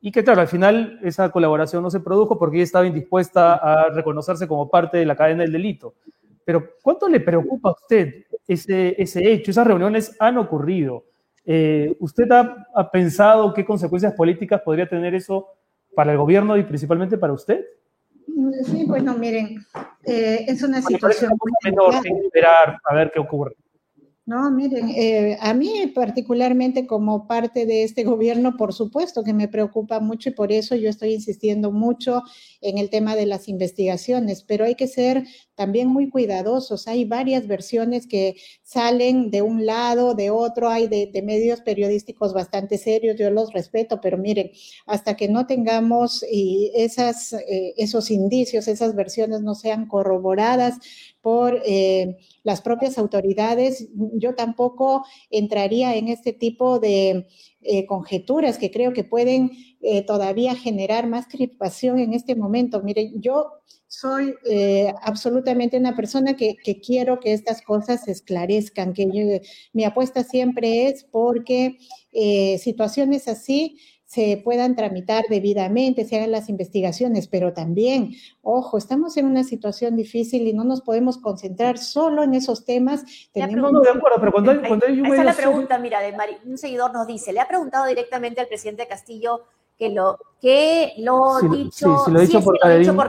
y 0.00 0.12
que 0.12 0.24
claro, 0.24 0.40
al 0.40 0.48
final 0.48 0.98
esa 1.02 1.28
colaboración 1.30 1.82
no 1.82 1.90
se 1.90 2.00
produjo 2.00 2.38
porque 2.38 2.56
ella 2.56 2.64
estaba 2.64 2.86
indispuesta 2.86 3.56
a 3.56 3.90
reconocerse 3.90 4.48
como 4.48 4.70
parte 4.70 4.96
de 4.96 5.04
la 5.04 5.14
cadena 5.14 5.42
del 5.42 5.52
delito. 5.52 5.94
Pero 6.42 6.70
¿cuánto 6.80 7.06
le 7.06 7.20
preocupa 7.20 7.68
a 7.68 7.72
usted 7.72 8.24
ese, 8.48 9.00
ese 9.00 9.30
hecho? 9.30 9.50
Esas 9.50 9.66
reuniones 9.66 10.16
han 10.18 10.38
ocurrido. 10.38 11.04
Eh, 11.44 11.96
¿Usted 11.98 12.30
ha, 12.30 12.90
pensado 12.90 13.52
qué 13.52 13.64
consecuencias 13.64 14.12
políticas 14.14 14.60
podría 14.62 14.88
tener 14.88 15.14
eso 15.14 15.48
para 15.94 16.12
el 16.12 16.18
gobierno 16.18 16.56
y 16.56 16.62
principalmente 16.62 17.18
para 17.18 17.32
usted? 17.32 17.64
Sí, 18.64 18.84
bueno, 18.86 19.14
miren, 19.14 19.64
eh, 20.04 20.44
es 20.46 20.62
una 20.62 20.80
situación... 20.80 21.32
esperar 22.24 22.78
a 22.84 22.94
ver 22.94 23.10
qué 23.12 23.20
ocurre. 23.20 23.56
No, 24.24 24.52
miren, 24.52 24.88
eh, 24.90 25.36
a 25.40 25.52
mí 25.52 25.88
particularmente 25.92 26.86
como 26.86 27.26
parte 27.26 27.66
de 27.66 27.82
este 27.82 28.04
gobierno, 28.04 28.56
por 28.56 28.72
supuesto 28.72 29.24
que 29.24 29.32
me 29.34 29.48
preocupa 29.48 29.98
mucho 29.98 30.28
y 30.28 30.32
por 30.32 30.52
eso 30.52 30.76
yo 30.76 30.88
estoy 30.88 31.14
insistiendo 31.14 31.72
mucho 31.72 32.22
en 32.60 32.78
el 32.78 32.88
tema 32.88 33.16
de 33.16 33.26
las 33.26 33.48
investigaciones, 33.48 34.44
pero 34.44 34.64
hay 34.64 34.76
que 34.76 34.86
ser 34.86 35.24
también 35.56 35.88
muy 35.88 36.08
cuidadosos. 36.08 36.86
Hay 36.86 37.04
varias 37.04 37.48
versiones 37.48 38.06
que 38.06 38.36
salen 38.62 39.32
de 39.32 39.42
un 39.42 39.66
lado, 39.66 40.14
de 40.14 40.30
otro, 40.30 40.68
hay 40.68 40.86
de, 40.86 41.10
medios 41.22 41.60
periodísticos 41.60 42.32
bastante 42.32 42.78
serios, 42.78 43.16
yo 43.18 43.28
los 43.30 43.52
respeto, 43.52 44.00
pero 44.00 44.18
miren, 44.18 44.52
hasta 44.86 45.16
que 45.16 45.28
no 45.28 45.46
tengamos 45.48 46.24
esas, 46.30 47.32
eh, 47.32 47.74
esos 47.76 48.10
indicios, 48.10 48.68
esas 48.68 48.94
versiones 48.94 49.40
no 49.40 49.56
sean 49.56 49.86
corroboradas, 49.88 50.78
por 51.22 51.62
eh, 51.64 52.18
las 52.42 52.60
propias 52.60 52.98
autoridades. 52.98 53.88
Yo 54.14 54.34
tampoco 54.34 55.06
entraría 55.30 55.96
en 55.96 56.08
este 56.08 56.32
tipo 56.32 56.80
de 56.80 57.28
eh, 57.62 57.86
conjeturas 57.86 58.58
que 58.58 58.72
creo 58.72 58.92
que 58.92 59.04
pueden 59.04 59.52
eh, 59.80 60.02
todavía 60.02 60.56
generar 60.56 61.06
más 61.06 61.28
crispación 61.28 62.00
en 62.00 62.12
este 62.12 62.34
momento. 62.34 62.82
Miren, 62.82 63.22
yo 63.22 63.52
soy 63.86 64.34
absolutamente 65.02 65.76
una 65.76 65.94
persona 65.94 66.34
que, 66.34 66.56
quiero 66.82 67.20
que 67.20 67.34
estas 67.34 67.60
cosas 67.60 68.04
se 68.04 68.12
esclarezcan, 68.12 68.94
que 68.94 69.42
mi 69.74 69.84
apuesta 69.84 70.24
siempre 70.24 70.86
es 70.86 71.04
porque 71.04 71.76
situaciones 72.58 73.28
así 73.28 73.76
se 74.12 74.42
puedan 74.44 74.76
tramitar 74.76 75.24
debidamente, 75.30 76.04
se 76.04 76.16
hagan 76.16 76.32
las 76.32 76.50
investigaciones, 76.50 77.28
pero 77.28 77.54
también, 77.54 78.10
ojo, 78.42 78.76
estamos 78.76 79.16
en 79.16 79.24
una 79.24 79.42
situación 79.42 79.96
difícil 79.96 80.46
y 80.46 80.52
no 80.52 80.64
nos 80.64 80.82
podemos 80.82 81.16
concentrar 81.16 81.78
solo 81.78 82.22
en 82.22 82.34
esos 82.34 82.66
temas. 82.66 83.06
Tenemos... 83.32 83.72
No, 83.72 83.80
de 83.80 83.88
acuerdo, 83.88 84.18
pero 84.20 84.32
cuando 84.32 84.50
hay, 84.50 84.58
cuando 84.58 84.86
hay 84.86 85.00
Esa 85.00 85.16
es 85.16 85.24
la 85.24 85.32
pregunta, 85.32 85.78
mira, 85.78 86.00
de 86.02 86.14
un 86.44 86.58
seguidor 86.58 86.92
nos 86.92 87.06
dice, 87.06 87.32
le 87.32 87.40
ha 87.40 87.48
preguntado 87.48 87.86
directamente 87.86 88.42
al 88.42 88.48
presidente 88.48 88.86
Castillo 88.86 89.44
que 89.78 89.88
lo 89.88 90.18
que 90.42 90.92
lo 90.98 91.40
dicho, 91.50 92.04
sí, 92.04 92.10
lo 92.10 92.20
dicho, 92.20 92.42
por, 92.42 92.58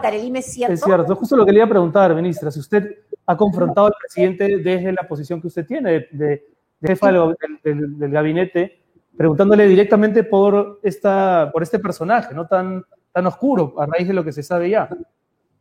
Carelim, 0.02 0.38
es 0.38 0.46
cierto. 0.46 0.74
Es 0.74 0.84
cierto, 0.84 1.18
justo 1.18 1.36
lo 1.36 1.46
que 1.46 1.52
le 1.52 1.58
iba 1.58 1.66
a 1.66 1.70
preguntar, 1.70 2.16
ministra, 2.16 2.50
si 2.50 2.62
usted 2.62 3.00
ha 3.26 3.36
confrontado 3.36 3.88
al 3.88 3.94
presidente 4.00 4.58
desde 4.60 4.94
la 4.94 5.06
posición 5.06 5.42
que 5.42 5.48
usted 5.48 5.66
tiene 5.66 6.08
de, 6.12 6.48
jefa 6.82 7.12
del 7.12 8.10
gabinete, 8.10 8.83
preguntándole 9.18 9.68
directamente 9.68 10.24
por, 10.24 10.80
esta, 10.84 11.50
por 11.52 11.64
este 11.64 11.80
personaje, 11.80 12.34
¿no? 12.34 12.48
Tan, 12.48 12.84
tan 13.12 13.28
oscuro 13.28 13.76
a 13.78 13.86
raíz 13.86 14.08
de 14.08 14.14
lo 14.14 14.24
que 14.24 14.34
se 14.34 14.44
sabe 14.44 14.70
ya. 14.70 14.90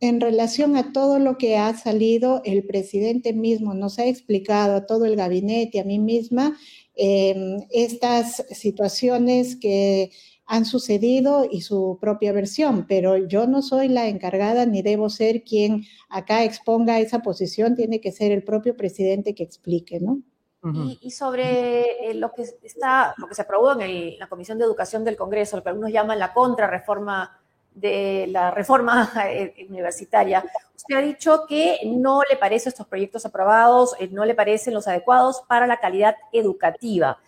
En 0.01 0.21
relación 0.21 0.77
a 0.77 0.93
todo 0.93 1.21
lo 1.21 1.39
que 1.39 1.57
ha 1.59 1.73
salido, 1.77 2.43
el 2.45 2.65
presidente 2.65 3.33
mismo 3.33 3.73
nos 3.73 4.01
ha 4.01 4.07
explicado 4.07 4.75
a 4.75 4.85
todo 4.87 5.05
el 5.05 5.15
gabinete, 5.15 5.79
a 5.79 5.85
mí 5.85 6.01
misma, 6.01 6.57
em, 6.97 7.61
estas 7.71 8.45
situaciones 8.51 9.55
que 9.55 10.11
han 10.45 10.65
sucedido 10.65 11.47
y 11.49 11.61
su 11.61 11.99
propia 12.01 12.33
versión, 12.33 12.87
pero 12.89 13.17
yo 13.17 13.47
no 13.47 13.63
soy 13.63 13.89
la 13.89 14.09
encargada 14.09 14.67
ni 14.67 14.83
debo 14.83 15.09
ser 15.09 15.45
quien 15.45 15.85
acá 16.09 16.43
exponga 16.43 16.99
esa 16.99 17.21
posición, 17.21 17.77
tiene 17.77 18.01
que 18.01 18.11
ser 18.11 18.33
el 18.33 18.43
propio 18.43 18.77
presidente 18.77 19.35
que 19.35 19.45
explique, 19.45 20.01
¿no? 20.01 20.21
Y, 20.65 21.11
sobre 21.11 22.11
eh, 22.11 22.15
lo, 22.15 22.33
que 22.33 22.43
está, 22.63 23.15
lo 23.17 23.27
que 23.27 23.35
se 23.35 23.43
aprobó 23.43 23.81
en 23.81 24.17
la 24.19 24.29
Comisión 24.29 24.59
de 24.59 24.65
Educación 24.65 25.05
del 25.05 25.17
Congreso, 25.17 25.57
lo 25.57 25.63
que 25.63 25.71
algunos 25.71 25.91
llaman 25.91 26.21
la 26.21 26.33
contrarreforma 26.33 27.37
de 27.75 28.27
la 28.29 28.53
reforma 28.53 29.11
eh, 29.29 29.67
universitaria. 29.69 30.45
Usted 30.77 30.95
ha 30.95 31.01
dicho 31.01 31.47
que 31.49 31.81
no 31.87 32.23
le 32.29 32.37
parecen 32.37 32.71
estos 32.71 32.87
proyectos 32.87 33.27
aprobados, 33.27 33.97
eh, 33.99 34.09
no 34.13 34.25
le 34.25 34.35
parecen 34.35 34.75
los 34.75 34.87
adecuados 34.87 35.43
para 35.49 35.67
la 35.67 35.79
calidad 35.79 36.15
educativa. 36.33 37.19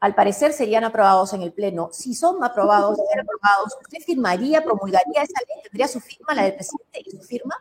Al 0.00 0.14
parecer 0.14 0.52
serían 0.52 0.84
aprobados 0.84 1.32
en 1.32 1.40
el 1.40 1.52
Pleno. 1.52 1.88
Si 1.90 2.14
son 2.14 2.44
aprobados, 2.44 2.98
aprobados, 2.98 3.78
¿usted 3.80 4.04
firmaría, 4.04 4.62
promulgaría 4.62 5.22
esa 5.22 5.40
ley? 5.48 5.62
¿Tendría 5.62 5.88
su 5.88 6.00
firma, 6.00 6.34
la 6.34 6.42
del 6.42 6.54
presidente 6.54 7.02
y 7.06 7.10
su 7.10 7.22
firma? 7.22 7.56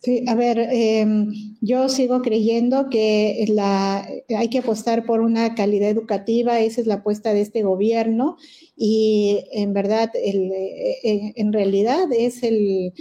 Sí, 0.00 0.24
a 0.28 0.34
ver, 0.34 0.58
em, 0.58 1.32
yo 1.60 1.88
sigo 1.88 2.22
creyendo 2.22 2.88
que 2.90 3.44
la, 3.48 4.06
hay 4.36 4.48
que 4.50 4.58
apostar 4.58 5.04
por 5.04 5.20
una 5.20 5.54
calidad 5.54 5.90
educativa, 5.90 6.60
esa 6.60 6.80
es 6.80 6.86
la 6.86 6.96
apuesta 6.96 7.34
de 7.34 7.40
este 7.40 7.62
gobierno 7.62 8.36
y 8.76 9.44
en 9.52 9.72
verdad, 9.72 10.10
el, 10.14 10.52
eh, 10.52 11.32
en 11.34 11.52
realidad 11.52 12.06
es 12.12 12.42
el, 12.44 12.92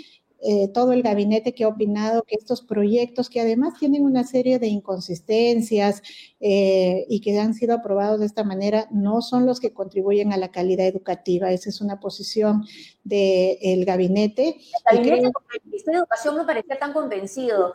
eh, 0.47 0.67
todo 0.67 0.93
el 0.93 1.01
gabinete 1.01 1.55
que 1.55 1.63
ha 1.63 1.67
opinado 1.67 2.21
que 2.21 2.35
estos 2.35 2.61
proyectos, 2.61 3.31
que 3.31 3.41
además 3.41 3.79
tienen 3.79 4.03
una 4.03 4.23
serie 4.23 4.59
de 4.59 4.67
inconsistencias 4.67 6.03
eh, 6.39 7.05
y 7.09 7.19
que 7.21 7.39
han 7.39 7.55
sido 7.55 7.73
aprobados 7.73 8.19
de 8.19 8.27
esta 8.27 8.43
manera, 8.43 8.87
no 8.91 9.23
son 9.23 9.47
los 9.47 9.59
que 9.59 9.73
contribuyen 9.73 10.33
a 10.33 10.37
la 10.37 10.51
calidad 10.51 10.85
educativa. 10.85 11.51
Esa 11.51 11.69
es 11.69 11.81
una 11.81 11.99
posición 11.99 12.63
del 13.03 13.85
gabinete. 13.85 14.57
El 14.91 14.99
gabinete, 14.99 15.27
el 15.27 15.65
Ministerio 15.65 15.99
de 15.99 16.03
Educación 16.03 16.37
no 16.37 16.45
parecía 16.45 16.77
tan 16.77 16.93
convencido 16.93 17.73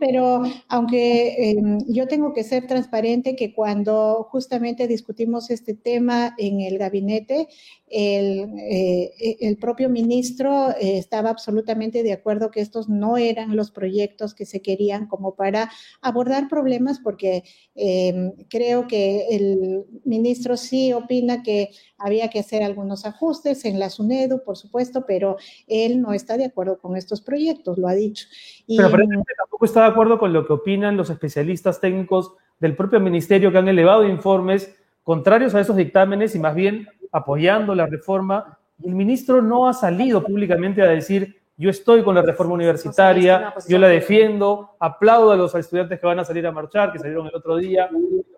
pero 0.00 0.42
aunque 0.68 1.50
em, 1.50 1.78
yo 1.88 2.06
tengo 2.06 2.32
que 2.32 2.44
ser 2.44 2.66
transparente 2.66 3.36
que 3.36 3.54
cuando 3.54 4.28
justamente 4.30 4.86
discutimos 4.86 5.50
este 5.50 5.74
tema 5.74 6.34
en 6.38 6.60
el 6.60 6.78
gabinete, 6.78 7.48
el, 7.90 8.52
eh, 8.58 9.36
el 9.40 9.56
propio 9.56 9.88
ministro 9.88 10.70
eh, 10.70 10.98
estaba 10.98 11.30
absolutamente 11.30 12.02
de 12.02 12.12
acuerdo 12.12 12.50
que 12.50 12.60
estos 12.60 12.88
no 12.88 13.16
eran 13.16 13.56
los 13.56 13.70
proyectos 13.70 14.34
que 14.34 14.44
se 14.44 14.60
querían 14.60 15.06
como 15.06 15.34
para 15.34 15.70
abordar 16.00 16.48
problemas, 16.48 16.98
porque 17.00 17.44
em, 17.74 18.32
creo 18.48 18.86
que 18.86 19.26
el 19.30 19.84
ministro 20.04 20.56
sí 20.56 20.92
opina 20.92 21.42
que 21.42 21.70
había 21.98 22.28
que 22.28 22.38
hacer 22.38 22.62
algunos 22.62 23.04
ajustes 23.04 23.64
en 23.64 23.78
la 23.78 23.90
SUNEDU, 23.90 24.42
por 24.44 24.56
supuesto, 24.56 25.04
pero 25.06 25.36
él 25.66 26.00
no 26.00 26.12
está 26.12 26.36
de 26.36 26.44
acuerdo 26.44 26.78
con 26.78 26.96
estos 26.96 27.20
proyectos, 27.20 27.78
lo 27.78 27.88
ha 27.88 27.94
dicho. 27.94 28.26
pero 28.66 28.87
aparentemente 28.88 29.34
tampoco 29.36 29.64
está 29.64 29.82
de 29.82 29.86
acuerdo 29.88 30.18
con 30.18 30.32
lo 30.32 30.46
que 30.46 30.52
opinan 30.52 30.96
los 30.96 31.10
especialistas 31.10 31.80
técnicos 31.80 32.34
del 32.58 32.76
propio 32.76 33.00
ministerio 33.00 33.52
que 33.52 33.58
han 33.58 33.68
elevado 33.68 34.04
informes 34.04 34.76
contrarios 35.02 35.54
a 35.54 35.60
esos 35.60 35.76
dictámenes 35.76 36.34
y 36.34 36.38
más 36.38 36.54
bien 36.54 36.88
apoyando 37.12 37.74
la 37.74 37.86
reforma. 37.86 38.58
El 38.82 38.94
ministro 38.94 39.40
no 39.42 39.68
ha 39.68 39.72
salido 39.72 40.22
públicamente 40.22 40.82
a 40.82 40.86
decir, 40.86 41.40
yo 41.56 41.70
estoy 41.70 42.04
con 42.04 42.14
la 42.14 42.22
reforma 42.22 42.54
universitaria, 42.54 43.54
yo 43.68 43.78
la 43.78 43.88
defiendo, 43.88 44.76
aplaudo 44.78 45.32
a 45.32 45.36
los 45.36 45.54
estudiantes 45.54 45.98
que 45.98 46.06
van 46.06 46.20
a 46.20 46.24
salir 46.24 46.46
a 46.46 46.52
marchar, 46.52 46.92
que 46.92 46.98
salieron 46.98 47.26
el 47.26 47.34
otro 47.34 47.56
día. 47.56 47.88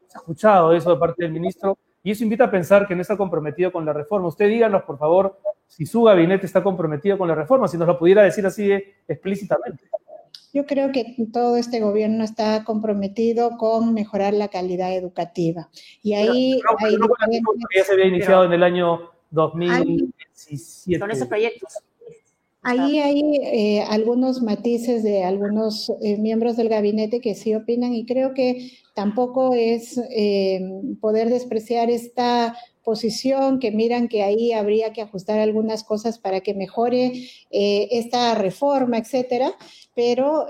Se 0.06 0.16
ha 0.16 0.20
escuchado 0.20 0.72
eso 0.72 0.90
de 0.90 0.96
parte 0.96 1.24
del 1.24 1.32
ministro 1.32 1.76
y 2.02 2.12
eso 2.12 2.24
invita 2.24 2.44
a 2.44 2.50
pensar 2.50 2.86
que 2.86 2.94
no 2.94 3.02
está 3.02 3.16
comprometido 3.16 3.70
con 3.70 3.84
la 3.84 3.92
reforma. 3.92 4.28
Usted 4.28 4.48
díganos, 4.48 4.84
por 4.84 4.96
favor, 4.96 5.38
si 5.66 5.84
su 5.84 6.02
gabinete 6.02 6.46
está 6.46 6.62
comprometido 6.62 7.18
con 7.18 7.28
la 7.28 7.34
reforma, 7.34 7.68
si 7.68 7.76
nos 7.76 7.86
lo 7.86 7.98
pudiera 7.98 8.22
decir 8.22 8.46
así 8.46 8.72
explícitamente. 9.06 9.84
Yo 10.52 10.66
creo 10.66 10.90
que 10.92 11.16
todo 11.32 11.56
este 11.56 11.80
gobierno 11.80 12.24
está 12.24 12.64
comprometido 12.64 13.56
con 13.56 13.94
mejorar 13.94 14.34
la 14.34 14.48
calidad 14.48 14.94
educativa. 14.94 15.68
Y 16.02 16.14
ahí... 16.14 16.60
ya 17.76 17.84
se 17.84 17.92
había 17.92 18.06
iniciado 18.06 18.44
en 18.44 18.52
el 18.52 18.62
año 18.62 19.10
2017. 19.30 20.98
Con 20.98 21.10
esos 21.10 21.28
proyectos. 21.28 21.72
Ahí 22.62 22.98
hay 22.98 23.36
eh, 23.42 23.84
algunos 23.88 24.42
matices 24.42 25.02
de 25.02 25.24
algunos 25.24 25.90
eh, 26.02 26.18
miembros 26.18 26.58
del 26.58 26.68
gabinete 26.68 27.20
que 27.20 27.34
sí 27.34 27.54
opinan 27.54 27.94
y 27.94 28.04
creo 28.04 28.34
que 28.34 28.72
tampoco 28.94 29.54
es 29.54 29.98
eh, 30.10 30.60
poder 31.00 31.30
despreciar 31.30 31.88
esta 31.88 32.54
posición, 32.90 33.60
que 33.60 33.70
miran 33.70 34.08
que 34.08 34.24
ahí 34.24 34.52
habría 34.52 34.92
que 34.92 35.00
ajustar 35.00 35.38
algunas 35.38 35.84
cosas 35.84 36.18
para 36.18 36.40
que 36.40 36.54
mejore 36.54 37.12
esta 37.50 38.34
reforma, 38.34 38.98
etcétera. 38.98 39.52
Pero 39.94 40.48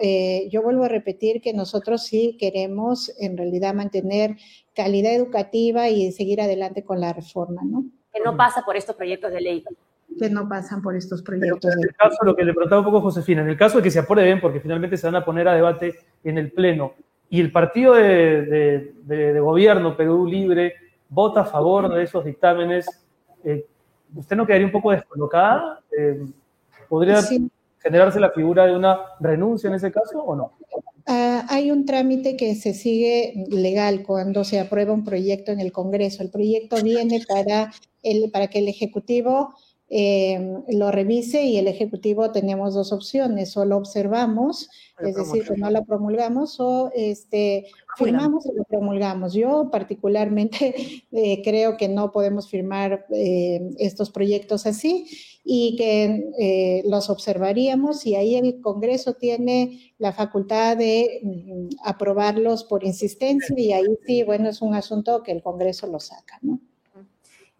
yo 0.48 0.62
vuelvo 0.62 0.85
a 0.85 0.88
repetir 0.88 1.42
que 1.42 1.53
nosotros 1.53 2.05
sí 2.05 2.38
queremos 2.40 3.12
en 3.18 3.37
realidad 3.37 3.74
mantener 3.74 4.37
calidad 4.74 5.12
educativa 5.12 5.90
y 5.90 6.12
seguir 6.12 6.40
adelante 6.40 6.83
con 6.83 6.98
la 6.98 7.12
reforma, 7.12 7.61
¿no? 7.62 7.85
Que 8.11 8.20
no 8.24 8.38
pasa 8.38 8.62
por 8.64 8.74
estos 8.79 8.96
proyectos 8.96 9.31
de 9.33 9.40
ley 9.42 9.64
que 10.18 10.31
no 10.31 10.48
pasan 10.48 10.83
por 10.83 10.96
estos 10.96 11.22
proyectos. 11.22 11.72
en 11.72 11.85
el 11.85 11.94
caso, 11.94 12.16
lo 12.24 12.35
que 12.35 12.44
le 12.44 12.53
preguntaba 12.53 12.81
un 12.81 12.87
poco 12.87 13.03
Josefina, 13.03 13.42
en 13.42 13.48
el 13.48 13.57
caso 13.57 13.76
de 13.79 13.85
que 13.85 13.90
se 13.90 14.00
aprueben, 14.00 14.40
porque 14.40 14.61
finalmente 14.61 14.96
se 14.96 15.07
van 15.07 15.16
a 15.16 15.24
poner 15.24 15.46
a 15.46 15.55
debate 15.55 15.94
en 16.24 16.37
el 16.37 16.50
Pleno, 16.50 16.94
y 17.31 17.40
el 17.40 17.53
partido 17.53 17.94
de, 17.94 18.92
gobierno, 19.40 19.96
Perú 19.96 20.26
Libre, 20.26 20.74
vota 21.10 21.40
a 21.40 21.44
favor 21.44 21.92
de 21.92 22.04
esos 22.04 22.24
dictámenes, 22.24 22.86
eh, 23.44 23.66
¿usted 24.14 24.36
no 24.36 24.46
quedaría 24.46 24.66
un 24.66 24.72
poco 24.72 24.92
descolocada? 24.92 25.80
Eh, 25.96 26.24
¿Podría 26.88 27.20
generarse 27.78 28.20
la 28.20 28.30
figura 28.30 28.66
de 28.66 28.76
una 28.76 28.98
renuncia 29.18 29.68
en 29.68 29.74
ese 29.74 29.92
caso 29.92 30.22
o 30.22 30.34
no? 30.34 30.52
Ah, 31.06 31.44
hay 31.48 31.72
un 31.72 31.86
trámite 31.86 32.36
que 32.36 32.54
se 32.54 32.72
sigue 32.72 33.44
legal 33.48 34.04
cuando 34.04 34.44
se 34.44 34.60
aprueba 34.60 34.92
un 34.92 35.04
proyecto 35.04 35.50
en 35.50 35.60
el 35.60 35.72
Congreso. 35.72 36.22
El 36.22 36.30
proyecto 36.30 36.76
viene 36.82 37.20
para, 37.26 37.72
el, 38.02 38.30
para 38.30 38.46
que 38.46 38.60
el 38.60 38.68
Ejecutivo 38.68 39.54
Em, 39.92 40.62
lo 40.68 40.92
revise 40.92 41.42
y 41.42 41.57
el 41.57 41.66
Ejecutivo 41.66 42.31
tenemos 42.31 42.74
dos 42.74 42.92
opciones, 42.92 43.57
o 43.57 43.64
lo 43.64 43.76
observamos, 43.76 44.70
es 45.00 45.16
decir, 45.16 45.42
que 45.44 45.57
no 45.57 45.68
lo 45.68 45.85
promulgamos, 45.85 46.61
o 46.61 46.92
este, 46.94 47.66
firmamos 47.96 48.46
y 48.46 48.55
lo 48.55 48.62
promulgamos. 48.62 49.33
Yo 49.33 49.68
particularmente 49.72 50.74
eh, 51.11 51.42
creo 51.42 51.76
que 51.76 51.88
no 51.88 52.12
podemos 52.12 52.48
firmar 52.48 53.05
eh, 53.12 53.68
estos 53.79 54.11
proyectos 54.11 54.64
así 54.64 55.07
y 55.42 55.74
que 55.74 56.31
eh, 56.38 56.83
los 56.87 57.11
observaríamos 57.11 58.07
y 58.07 58.14
ahí 58.14 58.37
el 58.37 58.61
Congreso 58.61 59.14
tiene 59.14 59.92
la 59.98 60.12
facultad 60.12 60.76
de 60.76 61.20
mm, 61.24 61.68
aprobarlos 61.85 62.62
por 62.62 62.85
insistencia 62.85 63.59
y 63.59 63.72
ahí 63.72 63.98
sí, 64.07 64.22
bueno, 64.22 64.50
es 64.50 64.62
un 64.62 64.74
asunto 64.74 65.24
que 65.24 65.33
el 65.33 65.42
Congreso 65.42 65.88
lo 65.88 65.98
saca, 65.98 66.38
¿no? 66.42 66.61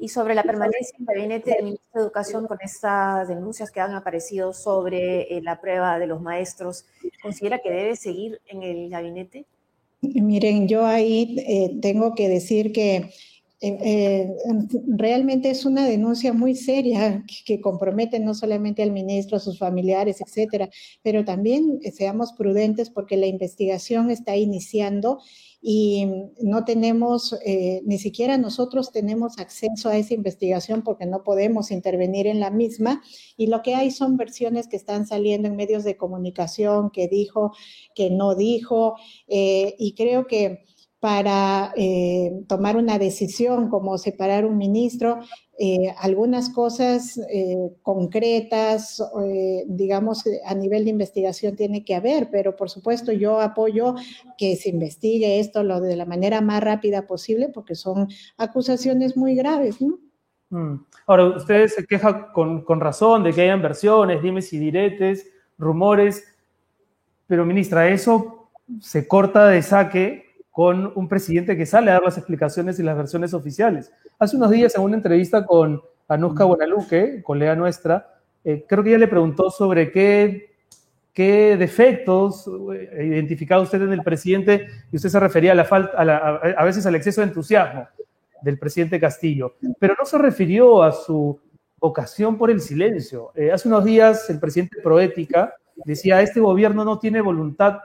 Y 0.01 0.09
sobre 0.09 0.35
la 0.35 0.43
permanencia 0.43 0.97
en 0.99 1.03
el 1.03 1.15
gabinete 1.15 1.51
del 1.51 1.65
ministro 1.65 2.01
de 2.01 2.07
Educación 2.07 2.47
con 2.47 2.59
estas 2.63 3.29
denuncias 3.29 3.71
que 3.71 3.81
han 3.81 3.95
aparecido 3.95 4.55
sobre 4.55 5.23
eh, 5.23 5.43
la 5.43 5.61
prueba 5.61 5.99
de 5.99 6.07
los 6.07 6.23
maestros, 6.23 6.87
¿considera 7.23 7.59
que 7.59 7.71
debe 7.71 7.97
seguir 7.97 8.41
en 8.47 8.63
el 8.63 8.89
gabinete? 8.89 9.45
Miren, 10.01 10.67
yo 10.67 10.87
ahí 10.87 11.37
eh, 11.47 11.79
tengo 11.83 12.15
que 12.15 12.31
decir 12.31 12.73
que 12.73 13.11
eh, 13.61 14.35
realmente 14.89 15.51
es 15.51 15.67
una 15.67 15.87
denuncia 15.87 16.33
muy 16.33 16.55
seria 16.55 17.23
que, 17.45 17.61
compromete 17.61 18.19
no 18.19 18.33
solamente 18.33 18.83
al 18.83 18.93
ministro, 18.93 19.37
a 19.37 19.41
sus 19.41 19.59
familiares, 19.59 20.23
etcétera, 20.23 20.71
pero 21.03 21.27
también 21.27 21.79
seamos 21.93 22.33
prudentes 22.33 22.89
porque 22.89 23.19
la 23.19 23.27
investigación 23.27 24.11
está 24.11 24.35
iniciando 24.35 25.21
y 25.63 26.07
no 26.41 26.65
tenemos, 26.65 27.37
eh, 27.45 27.83
ni 27.85 27.99
siquiera 27.99 28.39
nosotros 28.39 28.93
tenemos 28.93 29.39
acceso 29.39 29.91
a 29.91 29.97
esa 29.99 30.15
investigación 30.15 30.83
porque 30.83 31.05
no 31.05 31.23
podemos 31.23 31.71
intervenir 31.71 32.27
en 32.27 32.41
la 32.41 32.51
misma. 32.51 33.03
Y 33.37 33.49
lo 33.49 33.63
que 33.63 33.75
hay 33.75 33.91
son 33.91 34.17
versiones 34.17 34.69
que 34.69 34.77
están 34.77 35.07
saliendo 35.07 35.49
en 35.49 35.57
medios 35.57 35.85
de 35.85 35.97
comunicación, 35.97 36.91
que 36.91 37.09
dijo, 37.09 37.53
que 37.95 38.11
no 38.11 38.35
dijo, 38.35 38.97
eh, 39.29 39.75
y 39.79 39.95
creo 39.95 40.27
que 40.27 40.65
para 41.01 41.73
eh, 41.77 42.45
tomar 42.47 42.77
una 42.77 42.99
decisión 42.99 43.71
como 43.71 43.97
separar 43.97 44.45
un 44.45 44.59
ministro, 44.59 45.21
eh, 45.59 45.95
algunas 45.99 46.51
cosas 46.51 47.19
eh, 47.33 47.57
concretas, 47.83 49.03
digamos, 49.67 50.25
a 50.45 50.55
nivel 50.55 50.85
de 50.85 50.91
investigación 50.91 51.57
tiene 51.57 51.85
que 51.85 51.95
haber, 51.95 52.29
pero 52.31 52.55
por 52.55 52.69
supuesto 52.69 53.13
yo 53.13 53.41
apoyo 53.41 53.95
que 54.37 54.57
se 54.57 54.69
investigue 54.69 55.41
esto 55.41 55.65
de 55.81 55.97
la 55.97 56.05
manera 56.05 56.43
más 56.43 56.63
rápida 56.63 57.07
posible 57.07 57.49
porque 57.49 57.75
son 57.75 58.09
acusaciones 58.37 59.17
muy 59.17 59.35
graves. 59.35 59.77
Mm. 60.51 60.75
Ahora, 61.07 61.25
ustedes 61.37 61.75
se 61.75 61.87
quejan 61.87 62.27
con, 62.33 62.63
con 62.63 62.79
razón 62.79 63.25
de 63.25 63.33
que 63.33 63.43
hayan 63.43 63.63
versiones, 63.63 64.23
dimes 64.23 64.53
y 64.53 64.59
diretes, 64.59 65.27
rumores, 65.57 66.25
pero 67.27 67.47
ministra, 67.47 67.89
eso 67.89 68.51
se 68.81 69.09
corta 69.09 69.49
de 69.49 69.63
saque 69.63 70.30
con 70.51 70.93
un 70.95 71.09
presidente 71.09 71.57
que 71.57 71.67
sale 71.67 71.91
a 71.91 71.95
dar 71.95 72.03
las 72.03 72.19
explicaciones 72.19 72.79
y 72.79 72.83
las 72.83 72.97
versiones 72.97 73.35
oficiales. 73.35 73.93
Hace 74.19 74.37
unos 74.37 74.51
días 74.51 74.75
en 74.75 74.83
una 74.83 74.97
entrevista 74.97 75.47
con 75.47 75.81
Anuska 76.09 76.45
Buenaluque, 76.45 77.23
colega 77.23 77.55
nuestra, 77.55 78.15
eh, 78.45 78.65
creo 78.69 78.83
que 78.83 78.91
ella 78.91 78.99
le 78.99 79.09
preguntó 79.09 79.51
sobre 79.51 79.93
qué, 79.93 80.55
qué 81.13 81.57
defectos 81.57 82.49
eh, 82.75 83.07
identificaba 83.07 83.63
usted 83.63 83.83
en 83.83 83.93
el 83.93 84.03
presidente 84.03 84.67
y 84.91 84.97
usted 84.97 85.09
se 85.09 85.21
refería 85.21 85.53
a, 85.53 85.55
la 85.55 85.65
falta, 85.65 85.97
a, 85.97 86.37
a 86.37 86.65
veces 86.65 86.85
al 86.87 86.95
exceso 86.95 87.21
de 87.21 87.29
entusiasmo 87.29 87.87
del 88.43 88.59
presidente 88.59 88.99
Castillo, 88.99 89.55
pero 89.79 89.95
no 89.99 90.05
se 90.05 90.19
refirió 90.19 90.83
a 90.83 90.93
su 90.93 91.39
vocación 91.79 92.37
por 92.37 92.51
el 92.51 92.61
silencio. 92.61 93.33
Eh, 93.35 93.51
hace 93.53 93.69
unos 93.69 93.85
días 93.85 94.29
el 94.31 94.39
presidente 94.39 94.81
Proética 94.83 95.55
decía, 95.85 96.21
este 96.21 96.41
gobierno 96.41 96.85
no 96.85 96.99
tiene 96.99 97.21
voluntad, 97.21 97.79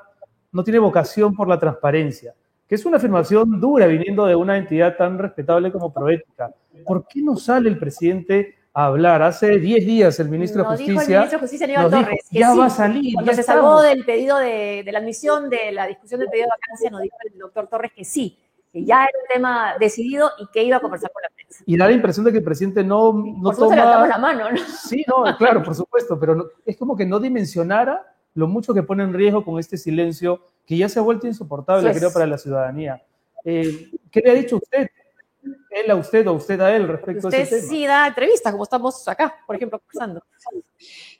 no 0.51 0.63
tiene 0.63 0.79
vocación 0.79 1.35
por 1.35 1.47
la 1.47 1.59
transparencia, 1.59 2.33
que 2.67 2.75
es 2.75 2.85
una 2.85 2.97
afirmación 2.97 3.59
dura 3.59 3.85
viniendo 3.87 4.25
de 4.25 4.35
una 4.35 4.57
entidad 4.57 4.97
tan 4.97 5.19
respetable 5.19 5.71
como 5.71 5.93
Proética. 5.93 6.51
¿Por 6.83 7.07
qué 7.07 7.21
no 7.21 7.35
sale 7.35 7.69
el 7.69 7.77
presidente 7.77 8.55
a 8.73 8.87
hablar? 8.87 9.21
Hace 9.21 9.59
10 9.59 9.85
días 9.85 10.19
el 10.19 10.29
ministro 10.29 10.63
de 10.63 10.69
Justicia... 10.69 10.93
Dijo 10.93 11.01
el 11.01 11.07
ministro 11.07 11.37
de 11.37 11.41
Justicia, 11.41 11.65
Aníbal 11.65 11.91
Torres, 11.91 12.25
ya 12.31 12.55
va 12.55 12.65
a 12.65 12.69
salir. 12.69 13.13
Cuando 13.13 13.33
se 13.33 13.43
salvó 13.43 13.81
del 13.81 14.03
pedido 14.03 14.37
de, 14.39 14.81
de, 14.83 14.91
la 14.91 14.99
admisión, 14.99 15.49
de 15.49 15.71
la 15.71 15.85
discusión 15.85 16.19
del 16.19 16.29
pedido 16.29 16.45
de 16.45 16.51
vacancia, 16.59 16.89
nos 16.89 17.01
dijo 17.01 17.15
el 17.31 17.37
doctor 17.37 17.67
Torres 17.67 17.91
que 17.95 18.03
sí, 18.03 18.39
que 18.73 18.83
ya 18.83 19.03
era 19.03 19.19
un 19.21 19.27
tema 19.33 19.73
decidido 19.79 20.31
y 20.39 20.47
que 20.47 20.63
iba 20.63 20.77
a 20.77 20.79
conversar 20.79 21.11
con 21.11 21.21
la 21.21 21.29
prensa. 21.35 21.63
Y 21.67 21.77
da 21.77 21.85
la 21.85 21.93
impresión 21.93 22.25
de 22.25 22.31
que 22.31 22.39
el 22.39 22.43
presidente 22.43 22.83
no, 22.83 23.13
no 23.13 23.51
por 23.51 23.55
toma... 23.55 24.07
la 24.07 24.17
mano, 24.17 24.51
¿no? 24.51 24.57
Sí, 24.57 25.05
no, 25.07 25.37
claro, 25.37 25.61
por 25.61 25.75
supuesto, 25.75 26.19
pero 26.19 26.35
no, 26.35 26.45
es 26.65 26.75
como 26.75 26.97
que 26.97 27.05
no 27.05 27.19
dimensionara 27.19 28.14
lo 28.35 28.47
mucho 28.47 28.73
que 28.73 28.83
pone 28.83 29.03
en 29.03 29.13
riesgo 29.13 29.43
con 29.43 29.59
este 29.59 29.77
silencio 29.77 30.41
que 30.65 30.77
ya 30.77 30.89
se 30.89 30.99
ha 30.99 31.01
vuelto 31.01 31.25
insoportable, 31.25 31.91
creo, 31.93 32.11
para 32.11 32.27
la 32.27 32.37
ciudadanía. 32.37 33.01
Eh, 33.43 33.91
¿Qué 34.11 34.19
le 34.19 34.31
ha 34.31 34.33
dicho 34.33 34.57
usted? 34.57 34.89
Él 35.69 35.91
a 35.91 35.95
usted 35.95 36.27
o 36.27 36.33
usted 36.33 36.59
a 36.61 36.75
él 36.75 36.87
respecto 36.87 37.27
usted 37.27 37.39
a 37.39 37.43
ese 37.43 37.57
tema. 37.57 37.69
sí 37.69 37.85
da 37.85 38.07
entrevistas, 38.07 38.51
como 38.51 38.63
estamos 38.63 39.07
acá, 39.07 39.35
por 39.45 39.55
ejemplo, 39.55 39.79
conversando. 39.79 40.21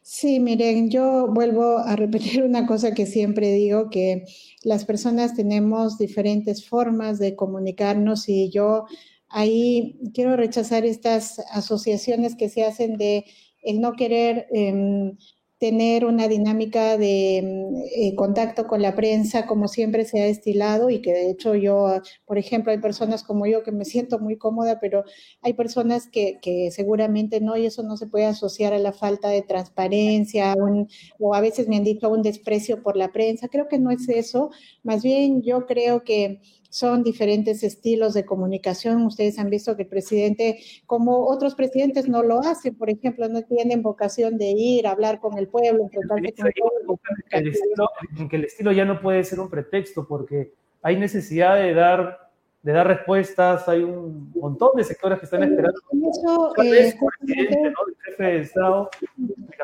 Sí, 0.01 0.39
miren, 0.39 0.89
yo 0.89 1.28
vuelvo 1.28 1.78
a 1.78 1.95
repetir 1.95 2.43
una 2.43 2.65
cosa 2.65 2.93
que 2.93 3.06
siempre 3.06 3.51
digo, 3.51 3.89
que 3.89 4.25
las 4.63 4.86
personas 4.86 5.36
tenemos 5.36 5.97
diferentes 5.97 6.67
formas 6.67 7.19
de 7.19 7.36
comunicarnos 7.36 8.28
y 8.28 8.49
yo 8.49 8.86
ahí 9.30 9.99
quiero 10.13 10.36
rechazar 10.36 10.86
estas 10.86 11.39
asociaciones 11.51 12.36
que 12.36 12.49
se 12.49 12.65
hacen 12.65 12.97
de 12.97 13.25
el 13.62 13.82
no 13.82 13.93
querer 13.93 14.47
eh, 14.54 15.13
tener 15.58 16.06
una 16.06 16.28
dinámica 16.28 16.98
de 16.98 17.41
mm, 17.44 17.76
eh, 17.96 18.15
contacto 18.15 18.68
con 18.68 18.82
la 18.82 18.96
prensa 18.96 19.46
como 19.46 19.68
siempre 19.68 20.06
se 20.06 20.22
ha 20.22 20.28
estilado 20.28 20.89
y 20.89 21.02
que 21.02 21.13
de 21.13 21.30
hecho 21.32 21.56
yo, 21.56 22.02
por 22.26 22.38
ejemplo, 22.38 22.72
hay 22.72 22.80
personas 22.80 23.24
como 23.24 23.46
yo 23.46 23.63
que 23.63 23.72
me 23.72 23.86
siento 23.86 24.20
muy 24.20 24.38
cómoda, 24.38 24.80
pero 24.80 25.04
hay 25.41 25.54
personas 25.54 26.08
que, 26.08 26.39
que 26.41 26.72
seguramente 26.72 27.39
no 27.41 27.56
y 27.58 27.65
eso 27.65 27.84
no 27.84 27.98
se 27.98 28.08
puede 28.08 28.26
asociar 28.26 28.74
a 28.74 28.80
la 28.80 28.94
falta 28.94 29.30
de 29.30 29.41
transparencia 29.41 30.54
un, 30.58 30.89
o 31.20 31.36
a 31.36 31.41
veces 31.41 31.68
me 31.68 31.78
han 31.78 31.84
dicho 31.84 32.10
un 32.10 32.22
desprecio 32.22 32.82
por 32.84 32.98
la 32.98 33.12
prensa. 33.12 33.48
Creo 33.48 33.68
que 33.68 33.80
no 33.80 33.91
es 33.91 34.08
eso, 34.10 34.52
más 34.84 35.04
bien 35.04 35.41
yo 35.41 35.65
creo 35.65 36.04
que 36.04 36.41
son 36.76 37.04
diferentes 37.04 37.64
estilos 37.64 38.14
de 38.14 38.26
comunicación. 38.26 39.06
Ustedes 39.06 39.40
han 39.40 39.50
visto 39.50 39.78
que 39.78 39.84
el 39.84 39.88
presidente, 39.88 40.60
como 40.86 41.26
otros 41.26 41.56
presidentes, 41.56 42.10
no 42.10 42.22
lo 42.22 42.42
hacen. 42.42 42.76
Por 42.76 42.90
ejemplo, 42.90 43.30
no 43.30 43.44
tienen 43.44 43.82
vocación 43.82 44.38
de 44.38 44.50
ir 44.50 44.86
a 44.86 44.92
hablar 44.92 45.22
con 45.22 45.38
el 45.38 45.48
pueblo, 45.48 45.90
en 45.90 46.10
el 46.18 46.26
estilo, 47.48 47.90
en 48.18 48.28
que 48.28 48.36
el 48.36 48.44
estilo 48.44 48.74
ya 48.74 48.84
no 48.84 49.00
puede 49.00 49.24
ser 49.24 49.40
un 49.40 49.50
pretexto 49.50 50.06
porque 50.06 50.52
hay 50.82 50.98
necesidad 50.98 51.56
de 51.56 51.74
dar 51.74 52.25
de 52.65 52.71
dar 52.71 52.88
respuestas, 52.88 53.69
hay 53.69 53.84
un 53.84 54.32
montón 54.34 54.71
de 54.75 54.84
sectores 54.84 55.19
que 55.19 55.25
están 55.25 55.43
esperando. 55.43 55.80
En 55.91 56.04
eso, 56.04 56.54
eh, 56.63 56.95
¿no? 56.99 57.93
jefe 58.04 58.23
de 58.23 58.41
Estado. 58.41 58.89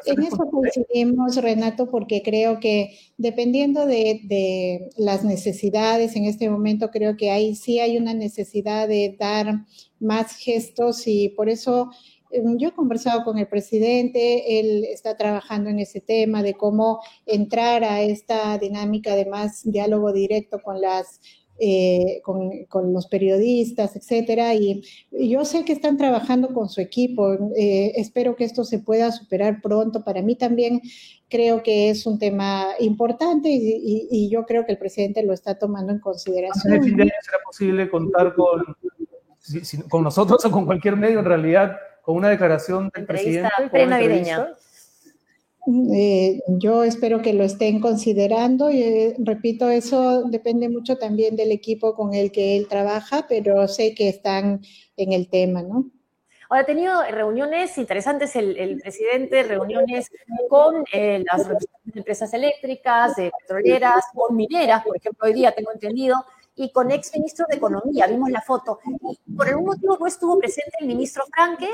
En 0.06 0.22
eso 0.22 0.38
coincidimos, 0.52 1.36
Renato, 1.38 1.90
porque 1.90 2.22
creo 2.22 2.60
que 2.60 2.96
dependiendo 3.18 3.88
de, 3.88 4.22
de, 4.26 4.90
las 4.98 5.24
necesidades 5.24 6.16
en 6.16 6.26
este 6.26 6.48
momento, 6.48 6.92
creo 6.92 7.18
que 7.18 7.32
hay, 7.32 7.56
sí 7.56 7.80
hay 7.80 7.98
una 7.98 8.14
necesidad 8.14 8.88
de 8.88 9.16
dar 9.20 9.66
más 10.00 10.36
gestos 10.38 11.08
y 11.08 11.30
por 11.30 11.50
eso 11.50 11.90
em, 12.30 12.56
yo 12.60 12.68
he 12.68 12.74
conversado 12.74 13.24
con 13.24 13.40
el 13.40 13.48
presidente, 13.48 14.60
él 14.60 14.86
está 14.86 15.18
trabajando 15.18 15.72
en 15.72 15.80
ese 15.80 16.02
tema 16.02 16.44
de 16.44 16.54
cómo 16.54 17.02
entrar 17.26 17.84
a 17.84 18.02
esta 18.04 18.60
dinámica 18.60 19.16
de 19.16 19.26
más 19.26 19.64
diálogo 19.64 20.14
directo 20.14 20.62
con 20.62 20.80
las 20.80 21.20
eh, 21.64 22.22
con, 22.24 22.92
los 22.92 23.06
periodistas, 23.06 23.96
etcétera. 23.96 24.56
Y, 24.56 24.82
yo 25.12 25.46
sé 25.46 25.64
que 25.64 25.74
están 25.74 25.96
trabajando 25.96 26.54
con 26.56 26.70
su 26.70 26.82
equipo. 26.82 27.34
Eh, 27.56 27.92
espero 27.98 28.36
que 28.36 28.46
esto 28.46 28.64
se 28.64 28.80
pueda 28.80 29.12
superar 29.12 29.62
pronto. 29.62 30.04
Para 30.04 30.24
mí 30.24 30.36
también 30.36 30.82
creo 31.30 31.62
que 31.62 31.92
es 31.92 32.08
un 32.08 32.18
tema 32.18 32.70
importante 32.80 33.50
y, 33.52 34.28
yo 34.32 34.46
creo 34.48 34.66
que 34.66 34.72
el 34.72 34.80
presidente 34.80 35.24
lo 35.24 35.34
está 35.34 35.60
tomando 35.60 35.94
en 35.94 36.00
consideración. 36.00 36.74
¿En 36.74 36.84
fin 36.84 36.98
de 36.98 37.04
año 37.04 37.12
será 37.22 37.38
posible 37.46 37.90
contar 37.92 38.34
con, 38.34 38.76
con 39.88 40.04
nosotros 40.04 40.44
o 40.46 40.50
con 40.50 40.66
cualquier 40.66 40.96
medio 40.98 41.20
en 41.20 41.26
realidad 41.26 41.78
con 42.02 42.16
una 42.16 42.30
declaración 42.30 42.90
del 42.96 43.06
presidente? 43.06 43.50
Pre-navideña. 43.70 44.56
Eh, 45.94 46.42
yo 46.48 46.84
espero 46.84 47.22
que 47.22 47.34
lo 47.34 47.44
estén 47.44 47.82
considerando 47.82 48.72
y 48.72 48.82
eh, 48.82 49.16
repito, 49.20 49.70
eso 49.70 50.24
depende 50.24 50.70
mucho 50.70 50.98
también 50.98 51.36
del 51.36 51.52
equipo 51.52 51.94
con 51.94 52.16
el 52.16 52.32
que 52.32 52.58
él 52.58 52.68
trabaja, 52.68 53.28
pero 53.30 53.68
sé 53.68 53.94
que 53.94 54.10
están 54.10 54.62
en 54.98 55.14
el 55.14 55.30
tema, 55.30 55.62
¿no? 55.62 55.92
Ahora, 56.50 56.64
ha 56.64 56.66
tenido 56.66 57.02
reuniones 57.04 57.78
interesantes 57.78 58.36
el, 58.36 58.80
presidente, 58.82 59.44
reuniones 59.44 60.12
con 60.50 60.84
eh, 60.92 61.24
las 61.32 61.48
empresas 61.94 62.34
eléctricas, 62.34 63.16
de 63.16 63.32
petroleras, 63.40 64.06
con 64.14 64.36
mineras, 64.36 64.84
por 64.84 64.98
ejemplo, 64.98 65.28
hoy 65.28 65.34
día 65.34 65.54
tengo 65.54 65.72
entendido, 65.72 66.18
y 66.56 66.72
con 66.72 66.92
ex 66.92 67.14
ministros 67.14 67.48
de 67.48 67.56
Economía, 67.56 68.08
vimos 68.08 68.30
la 68.30 68.42
foto. 68.42 68.80
Y 68.84 69.32
por 69.32 69.48
algún 69.48 69.66
motivo 69.66 69.98
no 69.98 70.08
estuvo 70.08 70.38
presente 70.40 70.72
el 70.82 70.88
ministro 70.88 71.24
Franque, 71.34 71.70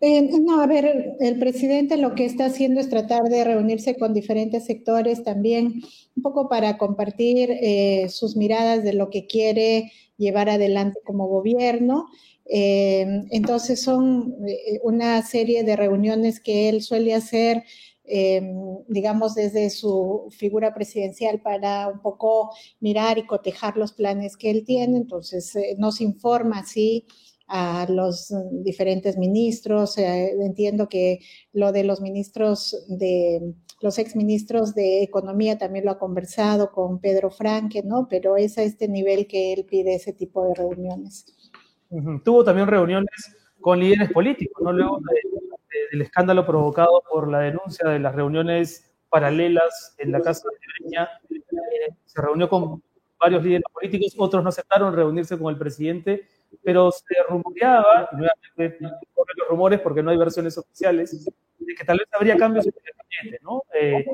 eh, 0.00 0.22
no, 0.40 0.60
a 0.60 0.66
ver, 0.66 1.16
el 1.20 1.38
presidente 1.38 1.96
lo 1.96 2.14
que 2.14 2.24
está 2.24 2.46
haciendo 2.46 2.80
es 2.80 2.88
tratar 2.88 3.24
de 3.24 3.44
reunirse 3.44 3.96
con 3.96 4.14
diferentes 4.14 4.64
sectores 4.64 5.24
también, 5.24 5.82
un 6.16 6.22
poco 6.22 6.48
para 6.48 6.78
compartir 6.78 7.50
eh, 7.50 8.08
sus 8.08 8.36
miradas 8.36 8.84
de 8.84 8.92
lo 8.92 9.10
que 9.10 9.26
quiere 9.26 9.92
llevar 10.16 10.48
adelante 10.48 11.00
como 11.04 11.26
gobierno. 11.26 12.06
Eh, 12.46 13.24
entonces 13.30 13.80
son 13.82 14.36
una 14.82 15.22
serie 15.22 15.64
de 15.64 15.76
reuniones 15.76 16.40
que 16.40 16.68
él 16.68 16.82
suele 16.82 17.14
hacer, 17.14 17.64
digamos, 18.86 19.34
desde 19.34 19.70
su 19.70 20.28
figura 20.30 20.74
presidencial 20.74 21.40
para 21.40 21.88
un 21.88 22.00
poco 22.02 22.50
mirar 22.80 23.16
y 23.16 23.26
cotejar 23.26 23.78
los 23.78 23.92
planes 23.92 24.36
que 24.36 24.50
él 24.50 24.64
tiene. 24.64 24.98
Entonces 24.98 25.56
nos 25.78 26.00
informa 26.00 26.60
así 26.60 27.06
a 27.46 27.86
los 27.88 28.32
diferentes 28.50 29.16
ministros. 29.16 29.98
Eh, 29.98 30.32
entiendo 30.40 30.88
que 30.88 31.20
lo 31.52 31.72
de 31.72 31.84
los 31.84 32.00
ministros 32.00 32.84
de 32.88 33.54
los 33.80 33.98
exministros 33.98 34.74
de 34.74 35.02
Economía 35.02 35.58
también 35.58 35.84
lo 35.84 35.90
ha 35.90 35.98
conversado 35.98 36.72
con 36.72 37.00
Pedro 37.00 37.30
Franque, 37.30 37.82
¿no? 37.84 38.08
Pero 38.08 38.36
es 38.36 38.56
a 38.56 38.62
este 38.62 38.88
nivel 38.88 39.26
que 39.26 39.52
él 39.52 39.66
pide 39.68 39.94
ese 39.94 40.12
tipo 40.12 40.46
de 40.46 40.54
reuniones. 40.54 41.26
Tuvo 42.24 42.42
también 42.42 42.66
reuniones 42.66 43.36
con 43.60 43.78
líderes 43.78 44.10
políticos, 44.10 44.62
¿no? 44.62 44.72
Luego 44.72 45.00
del 45.92 46.02
escándalo 46.02 46.46
provocado 46.46 47.02
por 47.10 47.30
la 47.30 47.40
denuncia 47.40 47.88
de 47.88 47.98
las 47.98 48.14
reuniones 48.14 48.90
paralelas 49.10 49.94
en 49.98 50.12
la 50.12 50.20
Casa 50.20 50.48
de 50.50 50.88
Breña, 50.88 51.08
eh, 51.30 51.94
se 52.04 52.20
reunió 52.20 52.48
con 52.48 52.82
varios 53.20 53.44
líderes 53.44 53.64
políticos, 53.72 54.14
otros 54.18 54.42
no 54.42 54.48
aceptaron 54.48 54.94
reunirse 54.94 55.38
con 55.38 55.52
el 55.52 55.58
presidente 55.58 56.26
pero 56.62 56.90
se 56.90 57.04
rumoreaba, 57.28 58.08
y 58.12 58.16
nuevamente 58.16 58.78
los 59.36 59.48
rumores 59.48 59.80
porque 59.80 60.02
no 60.02 60.10
hay 60.10 60.16
versiones 60.16 60.56
oficiales, 60.58 61.24
de 61.58 61.74
que 61.74 61.84
tal 61.84 61.98
vez 61.98 62.08
habría 62.12 62.36
cambios 62.36 62.66
en 62.66 62.74
el 62.74 62.92
gabinete, 62.96 63.44
¿no? 63.44 63.62
Eh, 63.74 64.04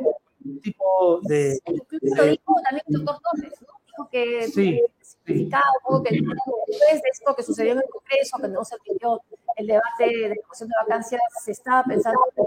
un 0.44 0.61
tipo 0.61 1.20
de... 1.22 1.59
Lo 1.66 2.24
dijo 2.24 2.55
también 2.64 2.85
doctor 2.88 3.16
Torres, 3.20 3.61
¿no? 3.61 3.68
Dijo 3.87 4.09
que 4.11 4.48
sí, 4.48 4.81
sí. 5.03 5.50
que 5.50 6.11
después 6.11 7.03
de 7.03 7.09
esto 7.12 7.35
que 7.37 7.42
sucedió 7.42 7.72
en 7.72 7.79
el 7.79 7.85
Congreso, 7.90 8.38
que 8.40 8.48
no 8.48 8.64
se 8.64 8.76
atendió 8.76 9.20
el 9.57 9.66
debate 9.66 10.07
de 10.07 10.29
la 10.31 10.37
cuestión 10.46 10.68
de 10.68 10.74
vacancias, 10.83 11.20
se 11.44 11.53
estaba 11.53 11.85
pensando 11.85 12.20
en 12.37 12.44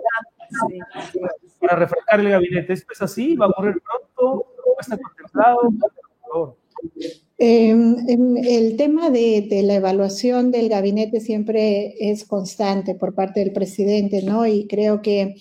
cambios. 0.60 0.88
Para 1.60 1.76
refrescar 1.76 2.20
el 2.20 2.30
gabinete, 2.30 2.74
¿esto 2.74 2.94
es 2.94 3.02
así? 3.02 3.36
¿Va 3.36 3.46
a 3.46 3.50
ocurrir 3.50 3.82
pronto? 3.82 4.48
¿No 4.66 4.76
está 4.80 4.98
contemplado? 4.98 5.62
Por 5.62 6.32
favor. 6.32 6.58
Em, 7.46 7.98
em, 8.08 8.38
el 8.38 8.78
tema 8.78 9.10
de, 9.10 9.46
la 9.64 9.76
evaluación 9.76 10.50
del 10.50 10.70
gabinete 10.70 11.20
siempre 11.20 11.94
es 12.00 12.24
constante 12.24 12.96
por 12.96 13.16
parte 13.16 13.42
del 13.42 13.52
presidente, 13.52 14.22
¿no? 14.24 14.48
Y 14.48 14.66
creo 14.66 15.02
que 15.02 15.36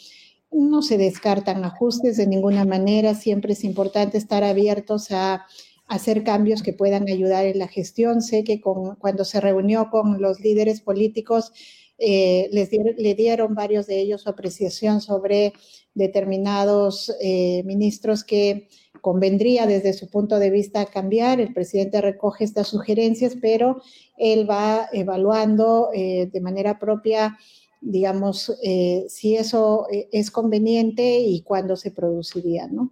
no 0.51 0.83
se 0.83 0.99
descartan 0.99 1.65
ajustes 1.65 2.17
de 2.17 2.27
ninguna 2.27 2.65
manera, 2.65 3.15
siempre 3.15 3.53
es 3.53 3.63
importante 3.63 4.19
estar 4.19 4.43
abiertos 4.43 5.13
a, 5.13 5.47
hacer 5.87 6.25
cambios 6.25 6.63
que 6.65 6.73
puedan 6.73 7.09
ayudar 7.09 7.45
en 7.47 7.59
la 7.61 7.69
gestión. 7.69 8.21
Sé 8.21 8.43
que 8.43 8.61
cuando 8.61 9.25
se 9.25 9.41
reunió 9.41 9.89
con 9.91 10.21
los 10.21 10.41
líderes 10.41 10.81
políticos, 10.81 11.53
eh, 11.99 12.49
les 12.51 12.71
le 12.73 13.15
dieron 13.15 13.55
varios 13.55 13.87
de 13.87 14.01
ellos 14.01 14.23
su 14.23 14.31
apreciación 14.31 15.01
sobre 15.01 15.53
determinados 15.95 17.15
eh, 17.21 17.63
ministros 17.65 18.25
que 18.25 18.69
convendría 19.03 19.67
desde 19.67 19.93
su 19.93 20.09
punto 20.09 20.39
de 20.39 20.49
vista 20.49 20.87
cambiar. 20.87 21.39
El 21.41 21.53
presidente 21.53 22.01
recoge 22.01 22.45
estas 22.45 22.69
sugerencias, 22.69 23.37
pero 23.39 23.83
él 24.17 24.49
va 24.49 24.89
evaluando 24.93 25.91
eh, 25.93 26.31
de 26.33 26.41
manera 26.41 26.79
propia 26.79 27.37
digamos, 27.83 28.57
eh, 28.63 29.07
si 29.09 29.37
eso 29.37 29.89
eh, 29.91 30.09
es 30.13 30.31
conveniente 30.31 31.19
y 31.19 31.43
cuándo 31.43 31.77
se 31.77 31.91
produciría, 31.91 32.69
¿no? 32.69 32.91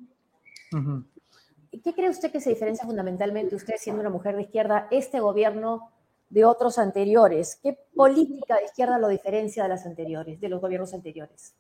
¿Qué 1.71 1.95
cree 1.95 2.11
usted 2.11 2.33
que 2.33 2.41
se 2.41 2.51
diferencia 2.51 2.85
fundamentalmente, 2.85 3.55
usted 3.55 3.75
siendo 3.79 4.01
una 4.01 4.11
mujer 4.11 4.35
de 4.37 4.43
izquierda, 4.43 4.89
este 4.91 5.21
gobierno 5.21 5.91
de 6.29 6.45
otros 6.45 6.79
anteriores? 6.79 7.59
¿Qué 7.63 7.79
política 7.95 8.57
de 8.57 8.65
izquierda 8.65 8.99
lo 8.99 9.09
diferencia 9.09 9.63
de 9.63 9.69
las 9.69 9.87
anteriores, 9.87 10.41
de 10.41 10.49
los 10.49 10.61
gobiernos 10.61 10.93
anteriores? 10.93 11.55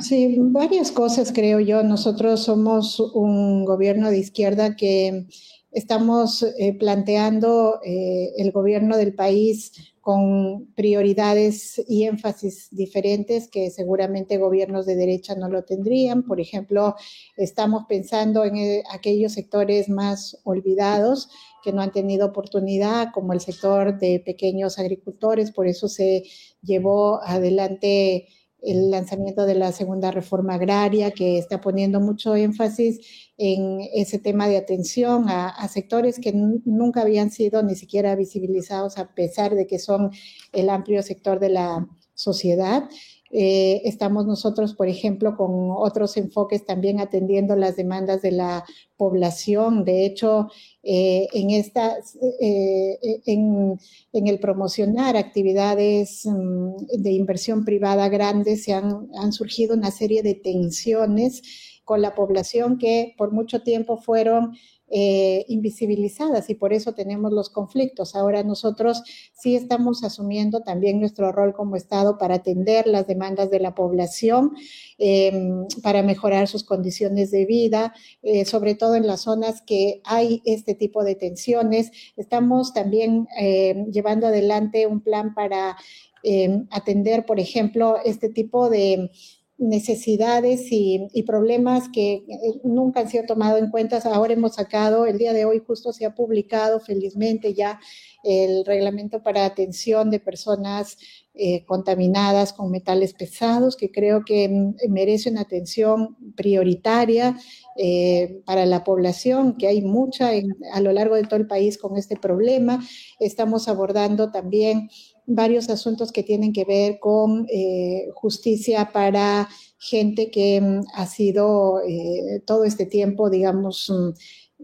Sí, 0.00 0.36
varias 0.38 0.90
cosas 0.90 1.32
creo 1.32 1.60
yo. 1.60 1.82
Nosotros 1.82 2.44
somos 2.44 2.98
un 3.00 3.64
gobierno 3.64 4.10
de 4.10 4.18
izquierda 4.18 4.74
que 4.76 5.26
estamos 5.70 6.42
eh, 6.42 6.76
planteando 6.78 7.80
eh, 7.84 8.32
el 8.36 8.50
gobierno 8.50 8.96
del 8.96 9.14
país 9.14 9.72
con 10.00 10.72
prioridades 10.74 11.82
y 11.88 12.04
énfasis 12.04 12.68
diferentes 12.70 13.48
que 13.48 13.70
seguramente 13.70 14.38
gobiernos 14.38 14.86
de 14.86 14.96
derecha 14.96 15.34
no 15.34 15.48
lo 15.48 15.64
tendrían. 15.64 16.22
Por 16.24 16.40
ejemplo, 16.40 16.94
estamos 17.36 17.84
pensando 17.88 18.44
en 18.44 18.56
eh, 18.56 18.82
aquellos 18.92 19.32
sectores 19.32 19.88
más 19.88 20.40
olvidados 20.44 21.28
que 21.62 21.72
no 21.72 21.82
han 21.82 21.92
tenido 21.92 22.26
oportunidad, 22.26 23.08
como 23.12 23.32
el 23.32 23.40
sector 23.40 23.98
de 23.98 24.22
pequeños 24.24 24.78
agricultores, 24.78 25.52
por 25.52 25.66
eso 25.66 25.88
se 25.88 26.24
llevó 26.62 27.20
adelante 27.22 28.28
el 28.66 28.90
lanzamiento 28.90 29.46
de 29.46 29.54
la 29.54 29.72
segunda 29.72 30.10
reforma 30.10 30.54
agraria, 30.54 31.12
que 31.12 31.38
está 31.38 31.60
poniendo 31.60 32.00
mucho 32.00 32.34
énfasis 32.34 33.00
en 33.38 33.80
ese 33.94 34.18
tema 34.18 34.48
de 34.48 34.56
atención 34.56 35.26
a, 35.28 35.66
sectores 35.68 36.18
que 36.18 36.32
nunca 36.32 37.02
habían 37.02 37.30
sido 37.30 37.62
ni 37.62 37.76
siquiera 37.76 38.16
visibilizados, 38.16 38.98
a 38.98 39.14
pesar 39.14 39.54
de 39.54 39.66
que 39.66 39.78
son 39.78 40.10
el 40.52 40.68
amplio 40.70 41.02
sector 41.02 41.38
de 41.38 41.50
la 41.50 41.86
sociedad. 42.14 42.88
Eh, 43.30 43.82
estamos 43.84 44.26
nosotros, 44.26 44.74
por 44.74 44.88
ejemplo, 44.88 45.36
con 45.36 45.70
otros 45.70 46.16
enfoques 46.16 46.64
también 46.64 47.00
atendiendo 47.00 47.56
las 47.56 47.76
demandas 47.76 48.22
de 48.22 48.32
la 48.32 48.64
población. 48.96 49.84
De 49.84 50.06
hecho, 50.06 50.48
eh, 50.82 51.26
en, 51.32 51.50
esta, 51.50 51.96
eh, 52.40 52.98
en, 53.26 53.78
el 54.12 54.38
promocionar 54.38 55.16
actividades 55.16 56.24
mm, 56.24 57.02
de 57.02 57.12
inversión 57.12 57.64
privada 57.64 58.08
grandes, 58.08 58.64
se 58.64 58.72
han, 58.72 59.08
han 59.18 59.32
surgido 59.32 59.74
una 59.74 59.90
serie 59.90 60.22
de 60.22 60.34
tensiones 60.34 61.42
con 61.84 62.02
la 62.02 62.14
población 62.14 62.78
que 62.78 63.14
por 63.16 63.32
mucho 63.32 63.62
tiempo 63.62 63.96
fueron 63.96 64.56
eh, 64.88 65.44
invisibilizadas 65.48 66.48
y 66.48 66.54
por 66.54 66.72
eso 66.72 66.94
tenemos 66.94 67.32
los 67.32 67.50
conflictos. 67.50 68.14
Ahora 68.14 68.44
nosotros 68.44 69.02
sí 69.32 69.56
estamos 69.56 70.04
asumiendo 70.04 70.60
también 70.62 71.00
nuestro 71.00 71.32
rol 71.32 71.54
como 71.54 71.74
Estado 71.74 72.18
para 72.18 72.36
atender 72.36 72.86
las 72.86 73.08
demandas 73.08 73.50
de 73.50 73.58
la 73.58 73.74
población, 73.74 74.52
em, 74.98 75.66
para 75.82 76.02
mejorar 76.04 76.46
sus 76.46 76.62
condiciones 76.62 77.32
de 77.32 77.46
vida, 77.46 77.94
eh, 78.22 78.44
sobre 78.44 78.76
todo 78.76 78.94
en 78.94 79.08
las 79.08 79.22
zonas 79.22 79.60
que 79.60 80.00
hay 80.04 80.40
este 80.44 80.74
tipo 80.74 81.02
de 81.02 81.16
tensiones. 81.16 81.90
Estamos 82.16 82.72
también 82.72 83.26
em, 83.36 83.90
llevando 83.90 84.28
adelante 84.28 84.86
un 84.86 85.00
plan 85.00 85.34
para 85.34 85.76
em, 86.22 86.66
atender, 86.70 87.24
por 87.26 87.38
ejemplo, 87.40 87.96
este 88.04 88.28
tipo 88.28 88.68
de 88.70 89.10
necesidades 89.58 90.66
y, 90.70 91.22
problemas 91.26 91.88
que 91.88 92.14
eh, 92.14 92.24
nunca 92.62 93.00
han 93.00 93.08
sido 93.08 93.24
tomados 93.24 93.58
en 93.60 93.70
cuenta. 93.70 93.98
Ahora 94.12 94.34
hemos 94.34 94.54
sacado, 94.54 95.06
el 95.06 95.18
día 95.18 95.32
de 95.32 95.44
hoy 95.44 95.62
justo 95.66 95.92
se 95.92 96.04
ha 96.04 96.14
publicado 96.14 96.78
felizmente 96.80 97.54
ya 97.54 97.80
el 98.22 98.64
reglamento 98.64 99.22
para 99.22 99.44
atención 99.44 100.10
de 100.10 100.20
personas 100.20 100.98
eh, 101.32 101.64
contaminadas 101.64 102.52
con 102.52 102.70
metales 102.70 103.14
pesados, 103.14 103.76
que 103.76 103.90
creo 103.90 104.24
que 104.24 104.48
mm, 104.48 104.74
merece 104.90 105.30
una 105.30 105.42
atención 105.42 106.16
prioritaria 106.36 107.36
eh, 107.76 108.42
para 108.44 108.66
la 108.66 108.84
población, 108.84 109.56
que 109.56 109.68
hay 109.68 109.82
mucha 109.82 110.30
a 110.72 110.80
lo 110.80 110.92
largo 110.92 111.14
de 111.14 111.24
todo 111.24 111.38
el 111.38 111.46
país 111.46 111.78
con 111.78 111.96
este 111.96 112.16
problema. 112.16 112.82
Estamos 113.20 113.68
abordando 113.68 114.30
también 114.30 114.88
varios 115.26 115.68
asuntos 115.68 116.12
que 116.12 116.22
tienen 116.22 116.52
que 116.52 116.64
ver 116.64 116.98
con 117.00 117.46
eh, 117.50 118.08
justicia 118.14 118.90
para 118.92 119.48
gente 119.78 120.30
que 120.30 120.60
mm, 120.60 120.80
ha 120.94 121.06
sido 121.06 121.80
eh, 121.86 122.42
todo 122.46 122.64
este 122.64 122.86
tiempo, 122.86 123.28
digamos, 123.28 123.90
mm, 123.90 124.10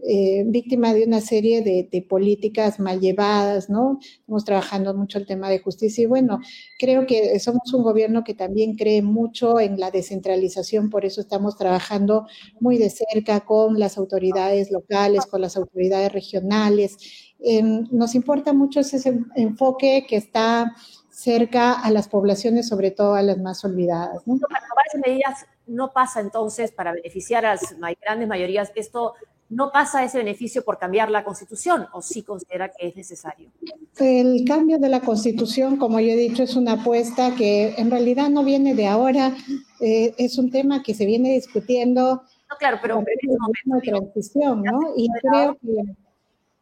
eh, 0.05 0.43
víctima 0.47 0.93
de 0.93 1.05
una 1.05 1.21
serie 1.21 1.61
de, 1.61 2.05
políticas 2.09 2.79
mal 2.79 2.99
llevadas, 2.99 3.69
¿no? 3.69 3.99
Estamos 4.01 4.43
trabajando 4.43 4.93
mucho 4.95 5.19
el 5.19 5.27
tema 5.27 5.49
de 5.49 5.59
justicia 5.59 6.03
y 6.03 6.07
bueno, 6.07 6.39
creo 6.79 7.05
que 7.05 7.39
somos 7.39 7.73
un 7.73 7.83
gobierno 7.83 8.23
que 8.23 8.33
también 8.33 8.75
cree 8.75 9.01
mucho 9.01 9.59
en 9.59 9.79
la 9.79 9.91
descentralización, 9.91 10.89
por 10.89 11.05
eso 11.05 11.21
estamos 11.21 11.57
trabajando 11.57 12.25
muy 12.59 12.77
de 12.77 12.89
cerca 12.89 13.41
con 13.45 13.79
las 13.79 13.97
autoridades 13.97 14.71
locales, 14.71 15.25
con 15.27 15.41
las 15.41 15.55
autoridades 15.55 16.11
regionales, 16.11 16.97
Em, 17.45 17.87
nos 17.91 18.15
importa 18.15 18.53
mucho 18.53 18.79
ese 18.79 19.19
enfoque 19.35 20.05
que 20.07 20.15
está 20.15 20.73
cerca 21.09 21.73
a 21.73 21.91
las 21.91 22.07
poblaciones, 22.07 22.69
sobre 22.69 22.89
todo 22.91 23.15
a 23.15 23.21
las 23.21 23.37
más 23.37 23.63
olvidadas. 23.65 24.25
¿no? 24.25 24.39
Para 24.39 24.65
tomar 24.67 24.85
esas 24.87 25.01
medidas 25.05 25.45
no 25.67 25.91
pasa 25.91 26.21
entonces 26.21 26.71
para 26.71 26.93
beneficiar 26.93 27.45
a 27.45 27.55
las 27.55 27.75
grandes 28.01 28.27
mayorías, 28.27 28.71
esto 28.75 29.13
no 29.49 29.71
pasa 29.71 30.03
ese 30.03 30.17
beneficio 30.17 30.63
por 30.63 30.79
cambiar 30.79 31.11
la 31.11 31.23
constitución 31.23 31.87
o 31.93 32.01
sí 32.01 32.23
considera 32.23 32.69
que 32.69 32.87
es 32.87 32.95
necesario? 32.95 33.51
El 33.99 34.45
cambio 34.47 34.79
de 34.79 34.89
la 34.89 35.01
constitución, 35.01 35.77
como 35.77 35.99
yo 35.99 36.07
he 36.07 36.15
dicho, 36.15 36.43
es 36.43 36.55
una 36.55 36.73
apuesta 36.73 37.35
que 37.35 37.75
en 37.77 37.91
realidad 37.91 38.29
no 38.29 38.43
viene 38.43 38.73
de 38.73 38.87
ahora, 38.87 39.35
eh, 39.79 40.15
es 40.17 40.37
un 40.37 40.49
tema 40.49 40.81
que 40.81 40.93
se 40.93 41.05
viene 41.05 41.33
discutiendo. 41.33 42.23
No, 42.49 42.57
claro, 42.57 42.79
pero 42.81 42.99
en 42.99 43.05
este 43.07 43.27
momento, 43.27 43.85
de 43.85 43.91
transición, 43.91 44.63
¿no? 44.63 44.79
Y 44.95 45.07
creo 45.21 45.57
que 45.61 46.02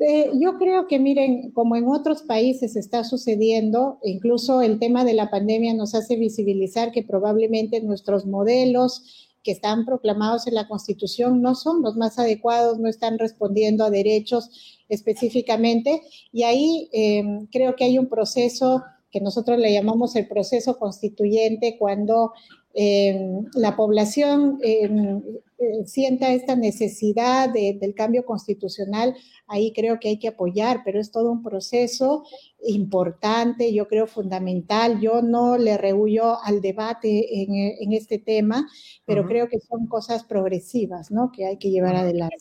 eh, 0.01 0.31
yo 0.39 0.57
creo 0.57 0.87
que, 0.87 0.97
miren, 0.97 1.51
como 1.51 1.75
en 1.75 1.87
otros 1.87 2.23
países 2.23 2.75
está 2.75 3.03
sucediendo, 3.03 3.99
incluso 4.03 4.61
el 4.61 4.79
tema 4.79 5.05
de 5.05 5.13
la 5.13 5.29
pandemia 5.29 5.75
nos 5.75 5.93
hace 5.93 6.15
visibilizar 6.15 6.91
que 6.91 7.03
probablemente 7.03 7.81
nuestros 7.81 8.25
modelos 8.25 9.29
que 9.43 9.51
están 9.51 9.85
proclamados 9.85 10.47
en 10.47 10.55
la 10.55 10.67
Constitución 10.67 11.41
no 11.43 11.53
son 11.53 11.83
los 11.83 11.97
más 11.97 12.17
adecuados, 12.17 12.79
no 12.79 12.89
están 12.89 13.19
respondiendo 13.19 13.83
a 13.83 13.91
derechos 13.91 14.49
específicamente. 14.89 16.01
Y 16.31 16.43
ahí 16.43 16.89
em, 16.93 17.45
creo 17.47 17.75
que 17.75 17.83
hay 17.83 17.99
un 17.99 18.07
proceso 18.07 18.83
que 19.11 19.21
nosotros 19.21 19.59
le 19.59 19.71
llamamos 19.71 20.15
el 20.15 20.27
proceso 20.27 20.79
constituyente, 20.79 21.75
cuando 21.77 22.33
em, 22.73 23.45
la 23.53 23.75
población 23.75 24.57
em, 24.63 25.21
eh, 25.61 25.85
sienta 25.85 26.33
esta 26.33 26.55
necesidad 26.55 27.47
del 27.53 27.93
cambio 27.93 28.25
constitucional, 28.25 29.15
ahí 29.45 29.71
creo 29.73 29.99
que 29.99 30.09
hay 30.09 30.17
que 30.17 30.29
apoyar, 30.29 30.81
pero 30.83 30.99
es 30.99 31.11
todo 31.11 31.31
un 31.31 31.43
proceso 31.43 32.23
importante, 32.63 33.71
yo 33.71 33.87
creo 33.87 34.07
fundamental. 34.07 34.99
Yo 34.99 35.21
no 35.21 35.59
le 35.59 35.77
rehuyo 35.77 36.41
al 36.43 36.61
debate 36.61 37.43
en, 37.43 37.93
este 37.93 38.17
tema, 38.17 38.67
pero 39.05 39.27
creo 39.27 39.49
que 39.49 39.59
son 39.59 39.85
cosas 39.85 40.23
progresivas, 40.23 41.11
¿no? 41.11 41.31
Que 41.31 41.45
hay 41.45 41.57
que 41.57 41.69
llevar 41.69 41.95
adelante. 41.95 42.37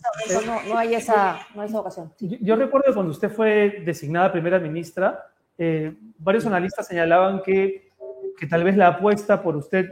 no, 0.46 0.78
hay 0.78 0.94
esa, 0.94 1.40
ocasión. 1.74 2.14
Yo, 2.18 2.56
recuerdo 2.56 2.94
cuando 2.94 3.12
usted 3.12 3.30
fue 3.30 3.82
designada 3.84 4.32
primera 4.32 4.58
ministra, 4.58 5.26
eh, 5.58 5.94
varios 6.18 6.46
analistas 6.46 6.86
señalaban 6.86 7.42
que, 7.42 7.90
que 8.38 8.46
tal 8.46 8.64
vez 8.64 8.78
la 8.78 8.88
apuesta 8.88 9.42
por 9.42 9.56
usted 9.56 9.90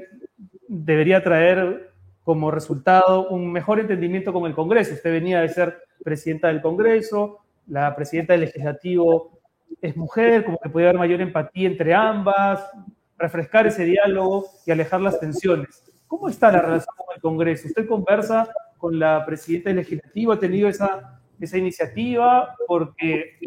debería 0.67 1.23
traer 1.23 1.93
como 2.29 2.51
resultado 2.51 3.31
un 3.31 3.51
mejor 3.51 3.81
entendimiento 3.81 4.35
con 4.35 4.45
el 4.45 4.55
Congreso. 4.55 4.93
Usted 4.93 5.11
venía 5.11 5.41
de 5.41 5.49
ser 5.49 5.79
presidenta 6.05 6.49
del 6.49 6.61
Congreso, 6.61 7.39
la 7.67 7.97
presidenta 7.97 8.35
del 8.35 8.43
Legislativo 8.43 9.41
es 9.81 9.97
mujer, 9.97 10.45
como 10.45 10.59
que 10.59 10.69
puede 10.69 10.89
haber 10.89 10.99
mayor 10.99 11.23
empatía 11.23 11.67
entre 11.67 11.95
ambas, 11.95 12.71
refrescar 13.17 13.67
ese 13.67 13.87
diálogo 13.87 14.45
y 14.67 14.71
alejar 14.71 15.01
las 15.01 15.19
tensiones. 15.19 15.83
¿Cómo 16.07 16.29
está 16.29 16.53
la 16.53 16.61
relación 16.61 16.95
con 16.99 17.07
el 17.17 17.23
Congreso? 17.23 17.67
¿Usted 17.67 17.89
conversa 17.89 18.47
con 18.77 18.99
la 18.99 19.25
presidenta 19.25 19.71
del 19.71 19.79
Legislativo? 19.79 20.33
¿Ha 20.33 20.39
tenido 20.39 20.69
esa, 20.69 21.23
esa 21.41 21.57
iniciativa? 21.57 22.55
Porque, 22.67 23.39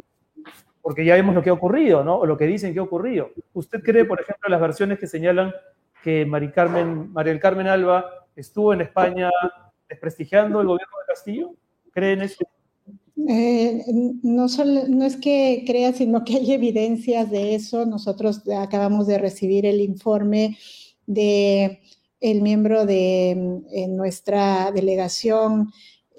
porque 0.82 1.06
ya 1.06 1.14
vemos 1.14 1.36
lo 1.36 1.44
que 1.44 1.52
ha 1.52 1.54
ocurrido, 1.54 2.04
¿no? 2.04 2.16
O 2.16 2.26
lo 2.26 2.36
que 2.36 2.48
dicen 2.48 2.74
que 2.74 2.80
ha 2.80 2.84
ocurrido. 2.84 3.30
¿Usted 3.54 3.84
cree, 3.84 4.06
por 4.06 4.20
ejemplo, 4.20 4.50
las 4.50 4.60
versiones 4.60 4.98
que 4.98 5.06
señalan 5.06 5.54
que 6.04 6.26
Mari 6.26 6.50
Carmen, 6.50 7.14
María 7.14 7.32
del 7.32 7.40
Carmen 7.40 7.68
Alba 7.68 8.21
estuvo 8.36 8.74
en 8.74 8.82
España 8.82 9.30
desprestigiando 9.90 10.62
el 10.62 10.68
gobierno 10.68 10.98
de 11.00 11.14
Castillo? 11.14 11.52
¿Creen 11.92 12.22
eso? 12.22 12.46
Eh, 13.30 13.84
no, 14.24 14.48
no 14.48 15.06
es 15.06 15.18
que 15.18 15.64
crea, 15.68 15.94
sino 15.94 16.24
que 16.24 16.38
hay 16.38 16.54
evidencias 16.54 17.30
de 17.30 17.56
eso. 17.56 17.86
Nosotros 17.86 18.42
acabamos 18.58 19.08
de 19.08 19.18
recibir 19.18 19.66
el 19.66 19.82
informe 19.82 20.58
de 21.06 21.82
el 22.20 22.42
miembro 22.42 22.86
de 22.86 23.62
nuestra 23.90 24.72
delegación 24.72 25.72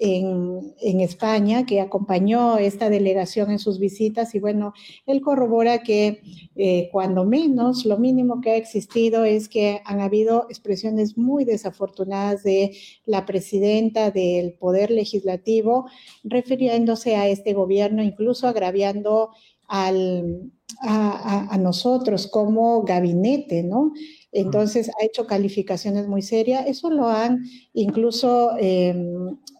en, 0.03 0.99
España, 0.99 1.65
que 1.65 1.79
acompañó 1.79 2.57
esta 2.57 2.89
delegación 2.89 3.51
en 3.51 3.59
sus 3.59 3.79
visitas 3.79 4.35
y 4.35 4.39
bueno, 4.39 4.73
él 5.05 5.21
corrobora 5.21 5.81
que 5.81 6.21
eh, 6.55 6.89
cuando 6.91 7.25
menos, 7.25 7.85
lo 7.85 7.97
mínimo 7.97 8.41
que 8.41 8.51
ha 8.51 8.55
existido 8.55 9.23
es 9.23 9.47
que 9.47 9.81
han 9.85 10.01
habido 10.01 10.45
expresiones 10.49 11.17
muy 11.17 11.45
desafortunadas 11.45 12.43
de 12.43 12.75
la 13.05 13.25
presidenta 13.25 14.11
del 14.11 14.53
Poder 14.53 14.91
Legislativo 14.91 15.85
refiriéndose 16.23 17.15
a 17.15 17.27
este 17.29 17.53
gobierno, 17.53 18.03
incluso 18.03 18.47
agraviando 18.47 19.29
al, 19.67 20.51
a, 20.81 21.57
nosotros 21.57 22.27
como 22.27 22.83
gabinete, 22.83 23.63
¿no? 23.63 23.93
Entonces 24.33 24.89
ha 24.89 25.05
hecho 25.05 25.27
calificaciones 25.27 26.07
muy 26.07 26.21
serias. 26.21 26.67
Eso 26.67 26.89
lo 26.89 27.07
han 27.07 27.45
incluso 27.73 28.51
eh, 28.59 28.95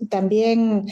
también 0.10 0.86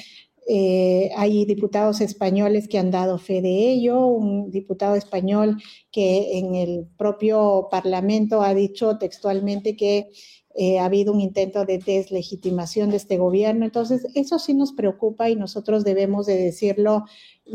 eh, 0.47 1.11
hay 1.15 1.45
diputados 1.45 2.01
españoles 2.01 2.67
que 2.67 2.79
han 2.79 2.91
dado 2.91 3.17
fe 3.17 3.41
de 3.41 3.71
ello, 3.71 4.05
un 4.07 4.49
diputado 4.51 4.95
español 4.95 5.57
que 5.91 6.39
en 6.39 6.55
el 6.55 6.88
propio 6.97 7.67
Parlamento 7.69 8.41
ha 8.41 8.53
dicho 8.53 8.97
textualmente 8.97 9.75
que 9.75 10.09
eh, 10.55 10.79
ha 10.79 10.86
habido 10.86 11.13
un 11.13 11.21
intento 11.21 11.63
de 11.65 11.77
deslegitimación 11.77 12.89
de 12.89 12.97
este 12.97 13.17
gobierno. 13.17 13.65
Entonces, 13.65 14.05
eso 14.15 14.39
sí 14.39 14.53
nos 14.53 14.73
preocupa 14.73 15.29
y 15.29 15.36
nosotros 15.36 15.84
debemos 15.84 16.25
de 16.25 16.36
decirlo 16.38 17.05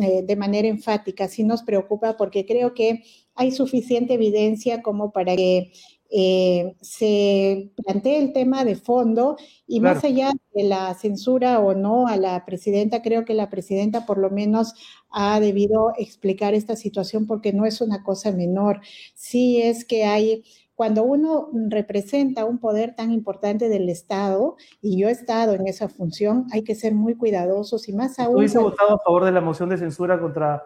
eh, 0.00 0.22
de 0.22 0.36
manera 0.36 0.68
enfática, 0.68 1.28
sí 1.28 1.44
nos 1.44 1.62
preocupa 1.62 2.16
porque 2.16 2.46
creo 2.46 2.72
que 2.74 3.02
hay 3.34 3.50
suficiente 3.52 4.14
evidencia 4.14 4.82
como 4.82 5.12
para 5.12 5.36
que 5.36 5.72
eh, 6.10 6.76
se 6.80 7.72
plantee 7.76 8.18
el 8.18 8.32
tema 8.32 8.64
de 8.64 8.76
fondo 8.76 9.36
y 9.66 9.80
claro. 9.80 9.96
más 9.96 10.04
allá 10.04 10.32
de 10.54 10.62
la 10.64 10.94
censura 10.94 11.60
o 11.60 11.74
no 11.74 12.06
a 12.06 12.16
la 12.16 12.44
presidenta, 12.44 13.02
creo 13.02 13.24
que 13.24 13.34
la 13.34 13.50
presidenta 13.50 14.06
por 14.06 14.18
lo 14.18 14.30
menos 14.30 14.74
ha 15.10 15.40
debido 15.40 15.92
explicar 15.98 16.54
esta 16.54 16.76
situación 16.76 17.26
porque 17.26 17.52
no 17.52 17.66
es 17.66 17.80
una 17.80 18.02
cosa 18.02 18.32
menor. 18.32 18.80
Sí 19.14 19.60
es 19.62 19.84
que 19.84 20.04
hay 20.04 20.44
cuando 20.76 21.04
uno 21.04 21.48
representa 21.70 22.44
un 22.44 22.58
poder 22.58 22.94
tan 22.94 23.10
importante 23.10 23.70
del 23.70 23.88
Estado, 23.88 24.56
y 24.82 25.00
yo 25.00 25.08
he 25.08 25.10
estado 25.10 25.54
en 25.54 25.66
esa 25.66 25.88
función, 25.88 26.46
hay 26.52 26.64
que 26.64 26.74
ser 26.74 26.94
muy 26.94 27.14
cuidadosos 27.14 27.88
y 27.88 27.94
más 27.94 28.18
aún... 28.18 28.36
¿Hubiese 28.36 28.58
votado 28.58 28.96
a 28.96 28.98
favor 28.98 29.24
de 29.24 29.32
la 29.32 29.40
moción 29.40 29.70
de 29.70 29.78
censura 29.78 30.20
contra 30.20 30.62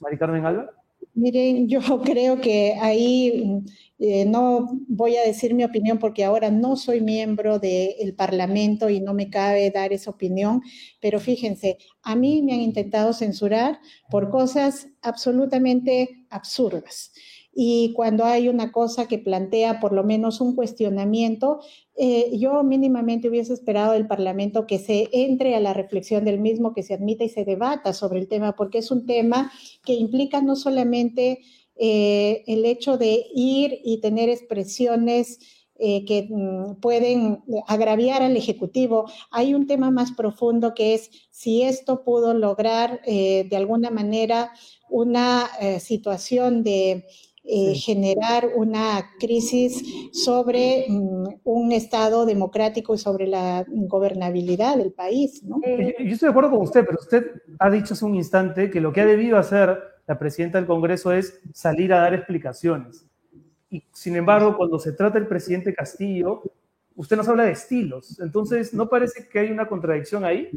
Mari 0.00 0.18
Carmen 0.18 0.44
Alba? 0.44 0.70
Miren, 1.14 1.68
yo 1.68 1.80
creo 2.02 2.40
que 2.40 2.74
ahí 2.80 3.62
eh, 4.02 4.24
no 4.24 4.80
voy 4.88 5.16
a 5.16 5.26
decir 5.26 5.52
mi 5.52 5.62
opinión 5.62 5.98
porque 5.98 6.24
ahora 6.24 6.50
no 6.50 6.76
soy 6.76 7.02
miembro 7.02 7.58
del 7.58 8.14
Parlamento 8.16 8.88
y 8.88 8.98
no 8.98 9.12
me 9.12 9.28
cabe 9.28 9.70
dar 9.70 9.92
esa 9.92 10.10
opinión, 10.10 10.62
pero 11.00 11.20
fíjense, 11.20 11.76
a 12.02 12.16
mí 12.16 12.40
me 12.40 12.54
han 12.54 12.60
intentado 12.60 13.12
censurar 13.12 13.78
por 14.08 14.30
cosas 14.30 14.88
absolutamente 15.02 16.24
absurdas. 16.30 17.12
Y 17.52 17.92
cuando 17.94 18.24
hay 18.24 18.48
una 18.48 18.72
cosa 18.72 19.06
que 19.06 19.18
plantea 19.18 19.80
por 19.80 19.92
lo 19.92 20.02
menos 20.02 20.40
un 20.40 20.54
cuestionamiento, 20.54 21.60
eh, 21.96 22.30
yo 22.38 22.62
mínimamente 22.62 23.28
hubiese 23.28 23.52
esperado 23.52 23.92
del 23.92 24.06
Parlamento 24.06 24.66
que 24.66 24.78
se 24.78 25.08
entre 25.12 25.56
a 25.56 25.60
la 25.60 25.74
reflexión 25.74 26.24
del 26.24 26.38
mismo, 26.38 26.72
que 26.72 26.82
se 26.82 26.94
admita 26.94 27.24
y 27.24 27.28
se 27.28 27.44
debata 27.44 27.92
sobre 27.92 28.20
el 28.20 28.28
tema, 28.28 28.56
porque 28.56 28.78
es 28.78 28.90
un 28.90 29.04
tema 29.04 29.52
que 29.84 29.92
implica 29.92 30.40
no 30.40 30.56
solamente 30.56 31.40
eh, 31.82 32.44
el 32.46 32.66
hecho 32.66 32.98
de 32.98 33.24
ir 33.34 33.80
y 33.82 34.02
tener 34.02 34.28
expresiones 34.28 35.38
eh, 35.78 36.04
que 36.04 36.28
mm, 36.28 36.74
pueden 36.80 37.42
agraviar 37.66 38.20
al 38.20 38.36
Ejecutivo. 38.36 39.10
Hay 39.30 39.54
un 39.54 39.66
tema 39.66 39.90
más 39.90 40.12
profundo 40.12 40.74
que 40.74 40.92
es 40.92 41.10
si 41.30 41.62
esto 41.62 42.04
pudo 42.04 42.34
lograr 42.34 43.00
eh, 43.06 43.46
de 43.48 43.56
alguna 43.56 43.90
manera 43.90 44.52
una 44.90 45.48
eh, 45.58 45.80
situación 45.80 46.62
de 46.62 47.06
eh, 47.42 47.72
sí. 47.74 47.80
generar 47.80 48.50
una 48.54 49.12
crisis 49.18 49.82
sobre 50.12 50.84
um, 50.90 51.24
un 51.44 51.72
Estado 51.72 52.26
democrático 52.26 52.94
y 52.94 52.98
sobre 52.98 53.26
la 53.26 53.64
gobernabilidad 53.66 54.76
del 54.76 54.92
país. 54.92 55.42
¿no? 55.42 55.58
Eh, 55.64 55.96
yo 55.98 56.12
estoy 56.12 56.26
de 56.26 56.30
acuerdo 56.30 56.50
con 56.50 56.60
usted, 56.60 56.84
pero 56.84 56.98
usted 57.00 57.24
ha 57.58 57.70
dicho 57.70 57.94
hace 57.94 58.04
un 58.04 58.14
instante 58.14 58.70
que 58.70 58.82
lo 58.82 58.92
que 58.92 59.00
ha 59.00 59.06
debido 59.06 59.38
hacer 59.38 59.78
la 60.06 60.18
presidenta 60.18 60.58
del 60.58 60.66
Congreso 60.66 61.12
es 61.12 61.40
salir 61.52 61.92
a 61.92 62.00
dar 62.00 62.14
explicaciones. 62.14 63.06
Y 63.70 63.84
sin 63.92 64.16
embargo, 64.16 64.56
cuando 64.56 64.78
se 64.78 64.92
trata 64.92 65.18
del 65.18 65.28
presidente 65.28 65.74
Castillo, 65.74 66.42
usted 66.96 67.16
nos 67.16 67.28
habla 67.28 67.44
de 67.44 67.52
estilos. 67.52 68.18
Entonces, 68.20 68.74
¿no 68.74 68.88
parece 68.88 69.28
que 69.28 69.38
hay 69.38 69.50
una 69.50 69.68
contradicción 69.68 70.24
ahí? 70.24 70.50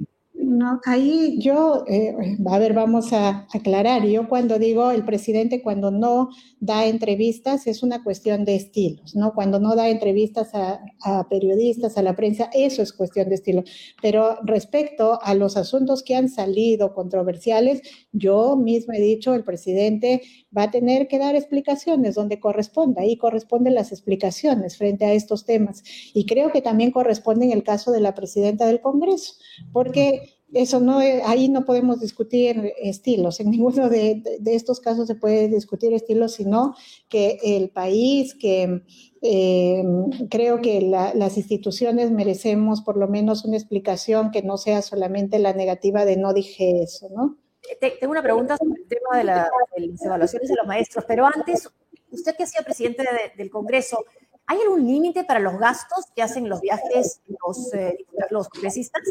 No, 0.45 0.81
ahí 0.85 1.37
yo, 1.39 1.85
eh, 1.87 2.13
a 2.45 2.59
ver, 2.59 2.73
vamos 2.73 3.13
a 3.13 3.47
aclarar. 3.53 4.05
Yo 4.05 4.27
cuando 4.27 4.59
digo 4.59 4.91
el 4.91 5.05
presidente, 5.05 5.61
cuando 5.61 5.89
no 5.89 6.29
da 6.59 6.85
entrevistas, 6.85 7.65
es 7.65 7.81
una 7.81 8.03
cuestión 8.03 8.43
de 8.43 8.55
estilos, 8.55 9.15
¿no? 9.15 9.33
Cuando 9.33 9.61
no 9.61 9.75
da 9.75 9.87
entrevistas 9.89 10.51
a, 10.53 11.29
periodistas, 11.29 11.97
a 11.97 12.01
la 12.01 12.15
prensa, 12.15 12.49
eso 12.53 12.81
es 12.81 12.91
cuestión 12.91 13.29
de 13.29 13.35
estilo. 13.35 13.63
Pero 14.01 14.37
respecto 14.43 15.17
a 15.21 15.33
los 15.33 15.55
asuntos 15.55 16.03
que 16.03 16.15
han 16.15 16.27
salido 16.27 16.93
controversiales, 16.93 17.81
yo 18.11 18.57
mismo 18.57 18.93
he 18.93 18.99
dicho, 18.99 19.33
el 19.33 19.45
presidente 19.45 20.21
va 20.55 20.63
a 20.63 20.71
tener 20.71 21.07
que 21.07 21.19
dar 21.19 21.35
explicaciones 21.35 22.15
donde 22.15 22.39
corresponda. 22.39 23.01
Ahí 23.01 23.17
corresponden 23.17 23.75
las 23.75 23.91
explicaciones 23.91 24.77
frente 24.77 25.05
a 25.05 25.13
estos 25.13 25.45
temas. 25.45 25.83
Y 26.13 26.25
creo 26.25 26.51
que 26.51 26.61
también 26.61 26.91
corresponde 26.91 27.45
en 27.45 27.51
el 27.51 27.63
caso 27.63 27.91
de 27.91 28.01
la 28.01 28.15
presidenta 28.15 28.65
del 28.65 28.81
Congreso, 28.81 29.35
porque 29.71 30.37
eso 30.53 30.79
no, 30.79 30.99
ahí 30.99 31.49
no 31.49 31.65
podemos 31.65 31.99
discutir 31.99 32.73
estilos, 32.81 33.39
en 33.39 33.49
ninguno 33.51 33.89
de, 33.89 34.21
de, 34.39 34.55
estos 34.55 34.79
casos 34.79 35.07
se 35.07 35.15
puede 35.15 35.47
discutir 35.47 35.93
estilos, 35.93 36.33
sino 36.33 36.75
que 37.09 37.39
el 37.43 37.69
país, 37.69 38.35
que 38.35 38.83
eh, 39.21 39.83
creo 40.29 40.61
que 40.61 40.81
la, 40.81 41.13
las 41.15 41.37
instituciones 41.37 42.11
merecemos 42.11 42.81
por 42.81 42.97
lo 42.97 43.07
menos 43.07 43.45
una 43.45 43.57
explicación 43.57 44.31
que 44.31 44.43
no 44.43 44.57
sea 44.57 44.81
solamente 44.81 45.39
la 45.39 45.53
negativa 45.53 46.05
de 46.05 46.17
no 46.17 46.33
dije 46.33 46.83
eso, 46.83 47.09
¿no? 47.09 47.37
Tengo 47.79 48.11
una 48.11 48.21
pregunta 48.21 48.57
sobre 48.57 48.81
el 48.81 48.87
tema 48.87 49.17
de, 49.17 49.23
la, 49.23 49.49
de 49.75 49.87
las 49.87 50.05
evaluaciones 50.05 50.49
de 50.49 50.55
los 50.55 50.67
maestros, 50.67 51.05
pero 51.07 51.25
antes, 51.25 51.69
usted 52.11 52.35
que 52.35 52.43
ha 52.43 52.47
sido 52.47 52.63
presidente 52.63 53.03
de, 53.03 53.37
del 53.37 53.49
Congreso, 53.49 54.05
¿hay 54.45 54.59
algún 54.61 54.85
límite 54.85 55.23
para 55.23 55.39
los 55.39 55.57
gastos 55.57 56.05
que 56.15 56.21
hacen 56.21 56.49
los 56.49 56.61
viajes 56.61 57.21
los, 57.27 57.73
eh, 57.73 58.05
los 58.29 58.49
congresistas? 58.49 59.01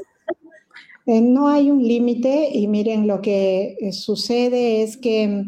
Eh, 1.05 1.21
no 1.21 1.49
hay 1.49 1.71
un 1.71 1.83
límite 1.83 2.51
y 2.53 2.69
miren, 2.69 3.09
lo 3.09 3.21
que 3.21 3.77
eh, 3.81 3.93
sucede 3.93 4.83
es 4.83 4.97
que 4.97 5.45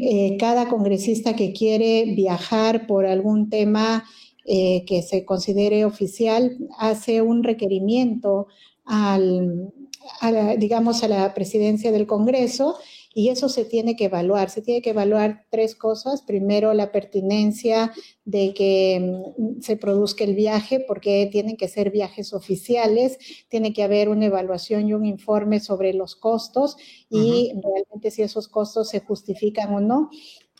eh, 0.00 0.36
cada 0.38 0.68
congresista 0.68 1.34
que 1.34 1.54
quiere 1.54 2.14
viajar 2.14 2.86
por 2.86 3.06
algún 3.06 3.48
tema 3.48 4.04
que 4.50 5.04
se 5.06 5.26
considere 5.26 5.84
oficial 5.84 6.56
hace 6.78 7.20
un 7.20 7.44
requerimiento 7.44 8.46
al, 8.86 9.74
a 10.20 10.30
la, 10.30 10.56
digamos, 10.56 11.02
a 11.02 11.08
la 11.08 11.34
presidencia 11.34 11.92
del 11.92 12.06
Congreso 12.06 12.76
y 13.14 13.30
eso 13.30 13.48
se 13.48 13.64
tiene 13.64 13.96
que 13.96 14.04
evaluar. 14.04 14.50
Se 14.50 14.62
tiene 14.62 14.80
que 14.80 14.90
evaluar 14.90 15.44
tres 15.50 15.74
cosas. 15.74 16.22
Primero, 16.22 16.72
la 16.74 16.92
pertinencia 16.92 17.92
de 18.24 18.54
que 18.54 19.00
mm, 19.36 19.60
se 19.60 19.76
produzca 19.76 20.24
el 20.24 20.34
viaje, 20.34 20.84
porque 20.86 21.28
tienen 21.32 21.56
que 21.56 21.68
ser 21.68 21.90
viajes 21.90 22.32
oficiales, 22.32 23.18
tiene 23.48 23.72
que 23.72 23.82
haber 23.82 24.08
una 24.08 24.26
evaluación 24.26 24.88
y 24.88 24.92
un 24.92 25.04
informe 25.04 25.60
sobre 25.60 25.94
los 25.94 26.14
costos 26.14 26.76
y 27.10 27.52
uh 27.54 27.58
-huh. 27.58 27.62
realmente 27.62 28.10
si 28.10 28.22
esos 28.22 28.46
costos 28.46 28.90
se 28.90 29.00
justifican 29.00 29.74
o 29.74 29.80
no. 29.80 30.10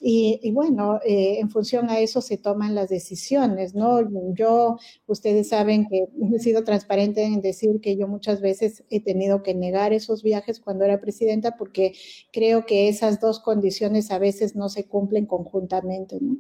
Y, 0.01 0.51
bueno, 0.53 1.01
eh, 1.05 1.39
en 1.41 1.51
función 1.51 1.91
a 1.91 1.99
eso 1.99 2.21
se 2.21 2.39
toman 2.39 2.75
las 2.75 2.89
decisiones, 2.89 3.75
¿no? 3.75 4.01
Yo, 4.35 4.79
ustedes 5.07 5.49
saben 5.49 5.87
que 5.89 6.07
he 6.35 6.39
sido 6.39 6.65
transparente 6.65 7.25
en 7.25 7.41
decir 7.41 7.81
que 7.81 7.97
yo 7.97 8.07
muchas 8.09 8.41
veces 8.41 8.85
he 8.91 9.01
tenido 9.03 9.43
que 9.43 9.55
negar 9.55 9.93
esos 9.93 10.23
viajes 10.23 10.61
cuando 10.61 10.85
era 10.85 11.01
presidenta 11.01 11.57
porque 11.57 11.95
creo 12.33 12.67
que 12.67 12.89
esas 12.89 13.21
dos 13.21 13.41
condiciones 13.41 14.11
a 14.11 14.19
veces 14.19 14.55
no 14.57 14.69
se 14.69 14.87
cumplen 14.87 15.27
conjuntamente, 15.27 16.19
¿no? 16.21 16.39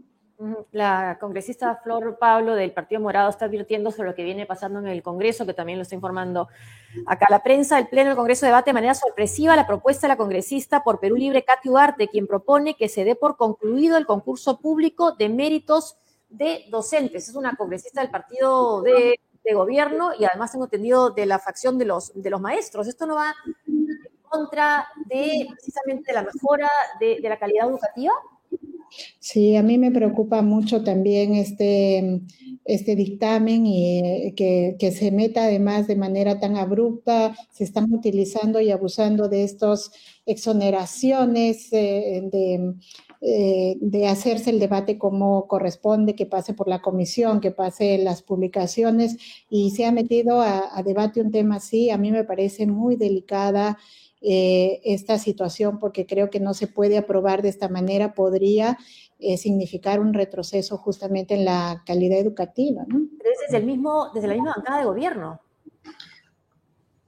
La 0.71 1.19
congresista 1.19 1.81
Flor 1.83 2.17
Pablo 2.17 2.55
del 2.55 2.71
Partido 2.73 3.01
Morado 3.01 3.29
está 3.29 3.47
advirtiendo 3.47 3.91
sobre 3.91 4.11
lo 4.11 4.15
que 4.15 4.23
viene 4.23 4.47
pasando 4.47 4.79
en 4.79 4.87
el 4.87 5.03
Congreso, 5.03 5.45
que 5.45 5.53
también 5.53 5.79
lo 5.79 5.83
está 5.83 5.97
informando 5.97 6.49
acá 7.07 7.27
la 7.29 7.43
prensa. 7.43 7.77
El 7.77 7.89
Pleno 7.89 8.11
del 8.11 8.17
Congreso 8.17 8.47
debate 8.47 8.71
de 8.71 8.75
manera 8.75 8.95
sorpresiva 8.95 9.57
la 9.57 9.67
propuesta 9.67 10.07
de 10.07 10.13
la 10.13 10.17
congresista 10.17 10.85
por 10.85 11.01
Perú 11.01 11.17
Libre, 11.17 11.45
Katy 11.45 11.69
Ugarte, 11.69 12.07
quien 12.07 12.29
propone 12.29 12.77
que 12.77 12.89
se 12.89 13.05
dé 13.05 13.17
por 13.17 13.37
concluido 13.37 13.97
el 13.97 14.07
concurso 14.07 14.61
público 14.61 15.11
de 15.13 15.29
méritos 15.29 15.97
de 16.29 16.67
docentes. 16.71 17.29
Es 17.29 17.35
una 17.35 17.57
congresista 17.57 18.01
del 18.01 18.11
partido 18.11 18.83
de, 18.83 19.19
de 19.43 19.55
gobierno 19.55 20.13
y 20.17 20.25
además 20.25 20.53
tengo 20.53 20.67
entendido 20.67 21.11
de 21.11 21.27
la 21.27 21.41
facción 21.41 21.79
de 21.79 21.87
los, 21.87 22.13
de 22.15 22.31
los 22.31 22.41
maestros. 22.41 22.87
Esto 22.87 23.07
no 23.07 23.17
va 23.17 23.35
en 23.67 23.89
contra 24.23 24.87
de 25.07 25.49
precisamente 25.51 26.13
la 26.13 26.23
mejora 26.23 26.71
de, 27.01 27.19
de 27.21 27.29
la 27.29 27.41
calidad 27.41 27.69
educativa. 27.69 28.13
Sí, 29.19 29.57
a 29.57 29.63
mí 29.63 29.79
me 29.79 29.91
preocupa 29.91 30.43
mucho 30.43 30.83
también 30.83 31.35
este, 31.35 32.21
este 32.65 32.97
dictamen 32.97 33.67
y 33.67 34.33
que, 34.37 34.77
que, 34.79 34.93
se 34.93 35.11
meta 35.11 35.45
además 35.45 35.87
de 35.87 35.97
manera 35.97 36.41
tan 36.41 36.57
abrupta, 36.57 37.37
se 37.53 37.65
están 37.65 37.93
utilizando 37.93 38.61
y 38.61 38.71
abusando 38.71 39.29
de 39.29 39.45
estas 39.45 39.91
exoneraciones, 40.27 41.71
de 41.71 42.75
eh, 43.21 43.77
de 43.81 44.07
hacerse 44.07 44.51
el 44.51 44.61
debate 44.61 44.97
como 44.97 45.49
corresponde, 45.49 46.15
que 46.15 46.25
pase 46.25 46.55
por 46.55 46.69
la 46.69 46.81
comisión, 46.81 47.41
que 47.41 47.51
pase 47.51 47.99
las 47.99 48.23
publicaciones 48.23 49.17
y 49.51 49.73
se 49.73 49.87
ha 49.87 49.93
metido 49.93 50.41
a, 50.41 50.81
debate 50.85 51.21
un 51.21 51.33
tema 51.33 51.57
así. 51.57 51.91
A 51.91 51.99
mí 51.99 52.13
me 52.13 52.23
parece 52.23 52.67
muy 52.67 52.95
delicada 52.95 53.77
eh, 54.21 54.81
esta 54.85 55.19
situación 55.19 55.79
porque 55.79 56.07
creo 56.07 56.31
que 56.31 56.41
no 56.41 56.55
se 56.55 56.67
puede 56.67 56.99
aprobar 56.99 57.43
de 57.43 57.49
esta 57.49 57.69
manera. 57.69 58.15
Podría 58.15 58.79
eh, 59.19 59.37
significar 59.37 60.01
un 60.01 60.15
retroceso 60.15 60.77
justamente 60.79 61.35
en 61.35 61.45
la 61.45 61.83
calidad 61.87 62.19
educativa. 62.19 62.85
¿no? 62.87 63.01
desde, 63.43 63.59
el 63.59 63.65
mismo, 63.65 64.11
desde 64.15 64.29
la 64.29 64.35
misma 64.35 64.55
bancada 64.57 64.79
de 64.79 64.85
gobierno. 64.85 65.41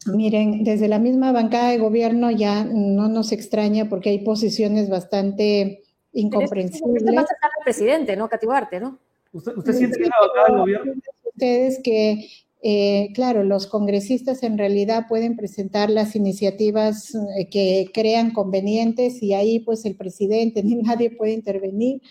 Miren, 0.06 0.64
desde 0.64 0.88
la 0.88 0.98
misma 0.98 1.30
bancada 1.32 1.70
de 1.70 1.78
gobierno 1.78 2.30
ya 2.30 2.64
no 2.64 3.08
nos 3.08 3.32
extraña 3.32 3.88
porque 3.88 4.08
hay 4.08 4.20
posiciones 4.20 4.88
bastante 4.88 5.82
incomprensible. 6.12 7.00
Usted 7.00 7.14
va 7.14 7.20
a 7.20 7.24
al 7.24 7.64
presidente, 7.64 8.16
¿no? 8.16 8.28
Catibarte, 8.28 8.80
¿no? 8.80 8.98
¿Usted, 9.32 9.56
usted 9.56 9.72
siente 9.74 9.98
que 9.98 10.08
la 10.08 10.44
del 10.48 10.58
gobierno? 10.58 10.92
Ustedes 11.24 11.80
que, 11.82 12.26
eh, 12.62 13.10
claro, 13.14 13.42
los 13.42 13.66
congresistas 13.66 14.42
en 14.42 14.58
realidad 14.58 15.06
pueden 15.08 15.34
presentar 15.34 15.88
las 15.88 16.14
iniciativas 16.14 17.14
eh, 17.14 17.48
que 17.50 17.90
crean 17.94 18.32
convenientes 18.32 19.22
y 19.22 19.32
ahí 19.32 19.60
pues 19.60 19.86
el 19.86 19.96
presidente 19.96 20.62
ni 20.64 20.76
nadie 20.76 21.10
puede 21.10 21.32
intervenir. 21.32 22.02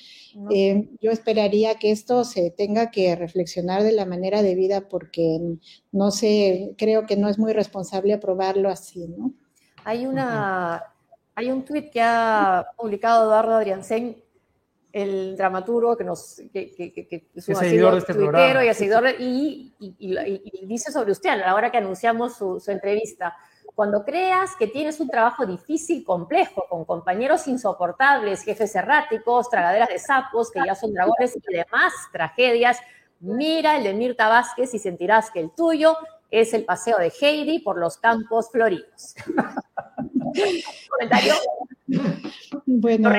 Eh, 0.51 0.89
yo 1.01 1.11
esperaría 1.11 1.75
que 1.75 1.91
esto 1.91 2.23
se 2.23 2.49
tenga 2.51 2.91
que 2.91 3.15
reflexionar 3.15 3.83
de 3.83 3.91
la 3.91 4.05
manera 4.05 4.41
debida 4.41 4.87
porque 4.87 5.39
no 5.91 6.11
sé, 6.11 6.73
creo 6.77 7.05
que 7.05 7.17
no 7.17 7.29
es 7.29 7.37
muy 7.37 7.53
responsable 7.53 8.13
aprobarlo 8.13 8.69
así, 8.69 9.07
¿no? 9.07 9.33
Hay 9.83 10.05
una, 10.05 10.83
hay 11.35 11.51
un 11.51 11.63
tuit 11.63 11.89
que 11.89 12.01
ha 12.01 12.67
publicado 12.77 13.25
Eduardo 13.25 13.55
Adriansen, 13.55 14.17
el 14.91 15.37
dramaturgo 15.37 15.95
que 15.95 16.03
nos 16.03 16.41
que, 16.51 17.27
es 17.35 17.47
un 17.47 17.55
seguidor 17.55 17.93
de 17.93 17.99
este 17.99 18.13
programa. 18.13 18.65
Y, 18.65 18.73
seguidor 18.73 19.09
y, 19.19 19.73
y, 19.79 20.65
dice 20.65 20.91
sobre 20.91 21.11
usted 21.11 21.29
a 21.29 21.35
la 21.35 21.55
hora 21.55 21.71
que 21.71 21.77
anunciamos 21.77 22.35
su, 22.35 22.59
su, 22.59 22.71
entrevista. 22.71 23.35
Cuando 23.75 24.03
creas 24.03 24.55
que 24.57 24.67
tienes 24.67 24.99
un 24.99 25.07
trabajo 25.07 25.45
difícil, 25.45 26.03
complejo, 26.03 26.65
con 26.69 26.85
compañeros 26.85 27.47
insoportables, 27.47 28.43
jefes 28.43 28.75
erráticos, 28.75 29.49
tragaderas 29.49 29.89
de 29.89 29.99
sapos, 29.99 30.51
que 30.51 30.59
ya 30.65 30.75
son 30.75 30.93
dragones 30.93 31.35
y 31.35 31.53
demás 31.53 31.93
tragedias, 32.11 32.79
mira 33.19 33.77
el 33.77 33.83
de 33.83 33.93
Mirta 33.93 34.27
Vázquez 34.27 34.73
y 34.73 34.79
sentirás 34.79 35.31
que 35.31 35.39
el 35.39 35.51
tuyo 35.51 35.95
es 36.31 36.53
el 36.53 36.65
paseo 36.65 36.97
de 36.97 37.11
Heidi 37.21 37.59
por 37.59 37.77
los 37.77 37.97
campos 37.97 38.49
floridos. 38.51 39.15
¿Comentario? 40.89 41.33
Bueno, 42.65 43.09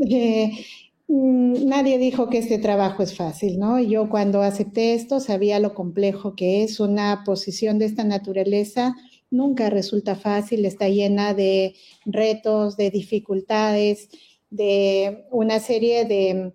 mm, 1.08 1.66
nadie 1.66 1.98
dijo 1.98 2.28
que 2.28 2.38
este 2.38 2.58
trabajo 2.58 3.02
es 3.02 3.16
fácil, 3.16 3.58
¿no? 3.58 3.80
Yo 3.80 4.08
cuando 4.08 4.42
acepté 4.42 4.94
esto 4.94 5.20
sabía 5.20 5.60
lo 5.60 5.74
complejo 5.74 6.34
que 6.34 6.62
es 6.62 6.80
una 6.80 7.22
posición 7.24 7.78
de 7.78 7.86
esta 7.86 8.04
naturaleza. 8.04 8.96
Nunca 9.30 9.70
resulta 9.70 10.16
fácil, 10.16 10.64
está 10.64 10.88
llena 10.88 11.34
de 11.34 11.74
retos, 12.04 12.76
de 12.76 12.90
dificultades, 12.90 14.08
de 14.50 15.26
una 15.30 15.60
serie 15.60 16.04
de 16.04 16.52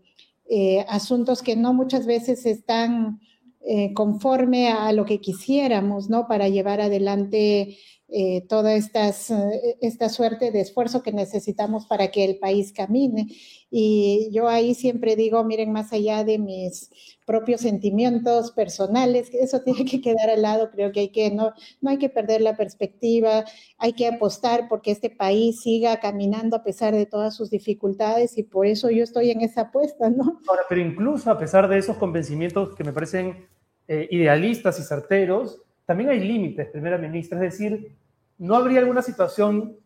eh, 0.50 0.86
asuntos 0.90 1.42
que 1.42 1.56
no 1.56 1.74
muchas 1.74 2.06
veces 2.06 2.46
están 2.46 3.20
eh, 3.68 3.94
conforme 3.94 4.70
a 4.70 4.92
lo 4.92 5.06
que 5.06 5.20
quisiéramos, 5.20 6.10
¿no? 6.10 6.28
Para 6.28 6.50
llevar 6.50 6.82
adelante 6.82 7.78
eh, 8.08 8.46
toda 8.48 8.76
estas, 8.76 9.32
eh, 9.32 9.78
esta 9.82 10.10
suerte 10.10 10.52
de 10.52 10.62
esfuerzo 10.62 11.02
que 11.02 11.12
necesitamos 11.12 11.88
para 11.88 12.12
que 12.12 12.24
el 12.24 12.38
país 12.38 12.72
camine. 12.72 13.28
Y 13.72 14.30
yo 14.32 14.48
ahí 14.48 14.76
siempre 14.76 15.16
digo, 15.16 15.44
miren, 15.44 15.72
más 15.72 15.92
allá 15.92 16.24
de 16.24 16.38
mis 16.38 16.92
propios 17.26 17.62
sentimientos 17.62 18.52
personales, 18.52 19.32
eso 19.34 19.62
tiene 19.66 19.86
que 19.86 20.02
quedar 20.02 20.30
al 20.30 20.44
lado, 20.44 20.70
creo 20.70 20.92
que 20.92 21.00
hay 21.00 21.10
que, 21.10 21.32
no, 21.32 21.54
no 21.82 21.90
hay 21.90 21.98
que 21.98 22.10
perder 22.10 22.42
la 22.42 22.56
perspectiva, 22.56 23.44
hay 23.80 23.94
que 23.94 24.08
apostar 24.08 24.68
porque 24.70 24.92
este 24.92 25.10
país 25.10 25.62
siga 25.62 26.00
caminando 26.00 26.56
a 26.58 26.64
pesar 26.64 26.94
de 26.94 27.08
todas 27.08 27.36
sus 27.36 27.50
dificultades 27.50 28.38
y 28.38 28.44
por 28.44 28.68
eso 28.68 28.92
yo 28.92 29.04
estoy 29.04 29.32
en 29.32 29.42
esa 29.42 29.62
apuesta, 29.62 30.12
¿no? 30.12 30.40
Ahora, 30.48 30.62
pero 30.70 30.82
incluso 30.82 31.32
a 31.32 31.40
pesar 31.40 31.68
de 31.68 31.80
esos 31.80 31.98
convencimientos 31.98 32.76
que 32.76 32.84
me 32.84 32.94
parecen 32.94 33.48
eh, 33.88 34.08
idealistas 34.12 34.80
y 34.80 34.84
certeros, 34.84 35.65
también 35.86 36.10
hay 36.10 36.20
límites, 36.20 36.70
primera 36.70 36.98
ministra. 36.98 37.38
Es 37.38 37.52
decir, 37.58 37.96
¿no 38.38 38.56
habría 38.56 38.80
alguna 38.80 39.02
situación 39.02 39.78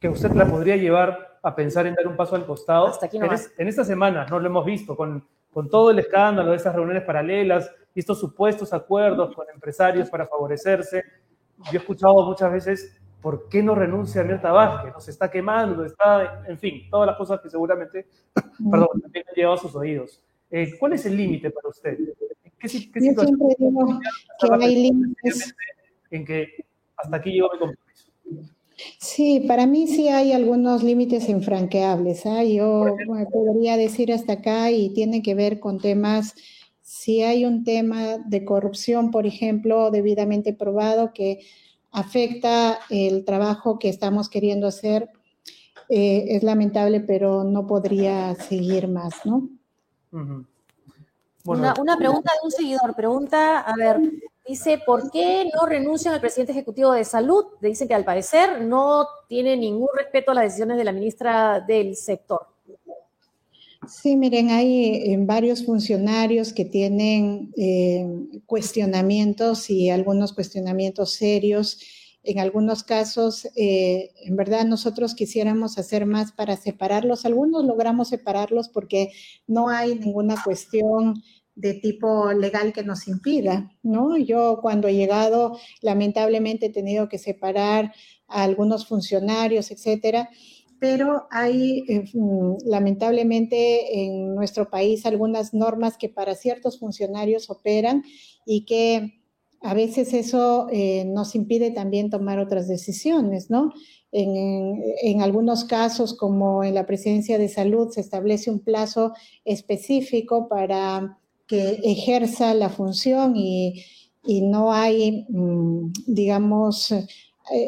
que 0.00 0.08
usted 0.08 0.32
la 0.32 0.46
podría 0.46 0.76
llevar 0.76 1.38
a 1.42 1.54
pensar 1.54 1.86
en 1.86 1.94
dar 1.94 2.06
un 2.06 2.16
paso 2.16 2.36
al 2.36 2.46
costado? 2.46 2.88
Hasta 2.88 3.06
aquí 3.06 3.16
en, 3.16 3.24
en, 3.24 3.68
esta 3.68 3.84
semana 3.84 4.26
no 4.26 4.38
lo 4.38 4.46
hemos 4.46 4.64
visto 4.64 4.96
con, 4.96 5.26
con 5.56 5.70
todo 5.70 5.90
el 5.90 5.98
escándalo 5.98 6.50
de 6.50 6.56
esas 6.56 6.74
reuniones 6.74 7.02
paralelas 7.02 7.70
y 7.94 8.00
estos 8.00 8.20
supuestos 8.20 8.72
acuerdos 8.74 9.34
con 9.34 9.46
empresarios 9.52 10.10
para 10.10 10.26
favorecerse. 10.26 11.02
Yo 11.72 11.72
he 11.72 11.76
escuchado 11.78 12.26
muchas 12.26 12.52
veces, 12.52 13.00
¿por 13.22 13.48
qué 13.48 13.62
no 13.62 13.74
renuncia 13.74 14.20
a 14.20 14.24
Mirta 14.24 14.52
Vázquez? 14.52 14.92
Nos 14.92 15.08
está 15.08 15.30
quemando, 15.30 15.82
está, 15.84 16.44
en 16.46 16.58
fin, 16.58 16.90
todas 16.90 17.06
las 17.06 17.16
cosas 17.16 17.40
que 17.40 17.48
seguramente, 17.48 18.06
perdón, 18.70 19.00
también 19.00 19.24
han 19.26 19.34
llegado 19.34 19.54
a 19.54 19.58
sus 19.58 19.74
oídos. 19.74 20.22
Eh, 20.50 20.72
¿Cuál 20.78 20.92
es 20.92 21.06
el 21.06 21.16
límite 21.16 21.50
para 21.50 21.68
usted? 21.68 21.98
¿Qué, 22.58 22.68
qué 22.68 23.14
Yo 23.14 23.22
siempre 23.22 23.48
digo 23.58 24.00
que 24.40 24.64
hay 24.64 24.74
límites. 24.74 25.54
En 26.10 26.24
que 26.24 26.48
hasta 26.96 27.16
aquí 27.16 27.32
llegó 27.32 27.48
mi 27.52 27.58
compromiso. 27.58 28.12
Sí, 28.98 29.44
para 29.46 29.66
mí 29.66 29.86
sí 29.86 30.08
hay 30.08 30.32
algunos 30.32 30.82
límites 30.82 31.28
infranqueables. 31.28 32.26
¿eh? 32.26 32.54
Yo 32.54 32.96
podría 33.32 33.76
decir 33.76 34.12
hasta 34.12 34.34
acá 34.34 34.70
y 34.70 34.90
tiene 34.90 35.22
que 35.22 35.34
ver 35.34 35.60
con 35.60 35.78
temas, 35.78 36.34
si 36.82 37.22
hay 37.22 37.44
un 37.44 37.64
tema 37.64 38.18
de 38.18 38.44
corrupción, 38.44 39.10
por 39.10 39.26
ejemplo, 39.26 39.90
debidamente 39.90 40.52
probado 40.52 41.12
que 41.12 41.40
afecta 41.90 42.78
el 42.90 43.24
trabajo 43.24 43.78
que 43.78 43.88
estamos 43.88 44.28
queriendo 44.28 44.66
hacer, 44.66 45.08
eh, 45.88 46.24
es 46.28 46.42
lamentable, 46.42 47.00
pero 47.00 47.44
no 47.44 47.66
podría 47.66 48.34
seguir 48.34 48.88
más, 48.88 49.24
¿no? 49.24 49.48
Una, 51.46 51.96
pregunta 51.96 52.32
de 52.32 52.44
un 52.44 52.50
seguidor. 52.50 52.94
Pregunta, 52.94 53.60
a 53.60 53.74
ver, 53.76 54.00
dice, 54.46 54.80
¿por 54.84 55.10
qué 55.10 55.50
no 55.54 55.66
renuncian 55.66 56.14
al 56.14 56.20
presidente 56.20 56.52
ejecutivo 56.52 56.92
de 56.92 57.04
salud? 57.04 57.44
Dice 57.60 57.86
que 57.86 57.94
al 57.94 58.04
parecer 58.04 58.62
no 58.62 59.06
tiene 59.28 59.56
ningún 59.56 59.88
respeto 59.96 60.30
a 60.30 60.34
las 60.34 60.44
decisiones 60.44 60.76
de 60.76 60.84
la 60.84 60.92
ministra 60.92 61.60
del 61.60 61.96
sector. 61.96 62.46
Sí, 63.88 64.16
miren, 64.16 64.50
hay 64.50 65.12
eh, 65.12 65.16
varios 65.20 65.64
funcionarios 65.64 66.52
que 66.52 66.64
tienen 66.64 67.52
eh, 67.56 68.06
cuestionamientos 68.46 69.70
y 69.70 69.90
algunos 69.90 70.32
cuestionamientos 70.32 71.12
serios 71.12 71.78
en 72.26 72.40
algunos 72.40 72.82
casos, 72.82 73.46
eh, 73.54 74.10
en 74.24 74.34
verdad 74.34 74.64
nosotros 74.64 75.14
quisiéramos 75.14 75.78
hacer 75.78 76.06
más 76.06 76.32
para 76.32 76.56
separarlos. 76.56 77.24
Algunos 77.24 77.64
logramos 77.64 78.08
separarlos 78.08 78.68
porque 78.68 79.12
no 79.46 79.68
hay 79.68 79.94
ninguna 79.94 80.34
cuestión 80.42 81.22
de 81.56 81.74
tipo 81.74 82.32
legal 82.32 82.72
que 82.72 82.84
nos 82.84 83.08
impida, 83.08 83.72
¿no? 83.82 84.16
Yo 84.16 84.60
cuando 84.62 84.88
he 84.88 84.94
llegado, 84.94 85.58
lamentablemente 85.80 86.66
he 86.66 86.70
tenido 86.70 87.08
que 87.08 87.18
separar 87.18 87.92
a 88.28 88.42
algunos 88.44 88.86
funcionarios, 88.86 89.70
etcétera, 89.70 90.28
pero 90.78 91.26
hay 91.30 91.84
eh, 91.88 92.04
mm, 92.12 92.56
lamentablemente 92.66 94.04
en 94.04 94.34
nuestro 94.34 94.68
país 94.68 95.06
algunas 95.06 95.54
normas 95.54 95.96
que 95.96 96.10
para 96.10 96.34
ciertos 96.34 96.78
funcionarios 96.78 97.48
operan 97.48 98.04
y 98.44 98.66
que 98.66 99.22
a 99.62 99.72
veces 99.72 100.12
eso 100.12 100.68
eh, 100.70 101.04
nos 101.06 101.34
impide 101.34 101.70
también 101.70 102.10
tomar 102.10 102.38
otras 102.38 102.68
decisiones, 102.68 103.50
¿no? 103.50 103.72
En, 104.12 105.20
algunos 105.20 105.64
casos, 105.64 106.14
como 106.14 106.64
en 106.64 106.74
la 106.74 106.86
presidencia 106.86 107.36
de 107.36 107.48
salud, 107.48 107.90
se 107.90 108.00
establece 108.00 108.50
un 108.50 108.60
plazo 108.60 109.12
específico 109.44 110.48
para 110.48 111.18
que 111.46 111.80
ejerza 111.84 112.54
la 112.54 112.68
función 112.68 113.36
y, 113.36 113.84
no 114.42 114.72
hay, 114.72 115.24
mm, 115.28 115.92
digamos, 116.06 116.90
eh, 116.90 117.04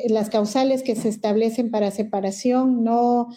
las 0.08 0.28
causales 0.28 0.82
que 0.82 0.96
se 0.96 1.08
establecen 1.08 1.70
para 1.70 1.92
separación 1.92 2.82
no 2.82 3.28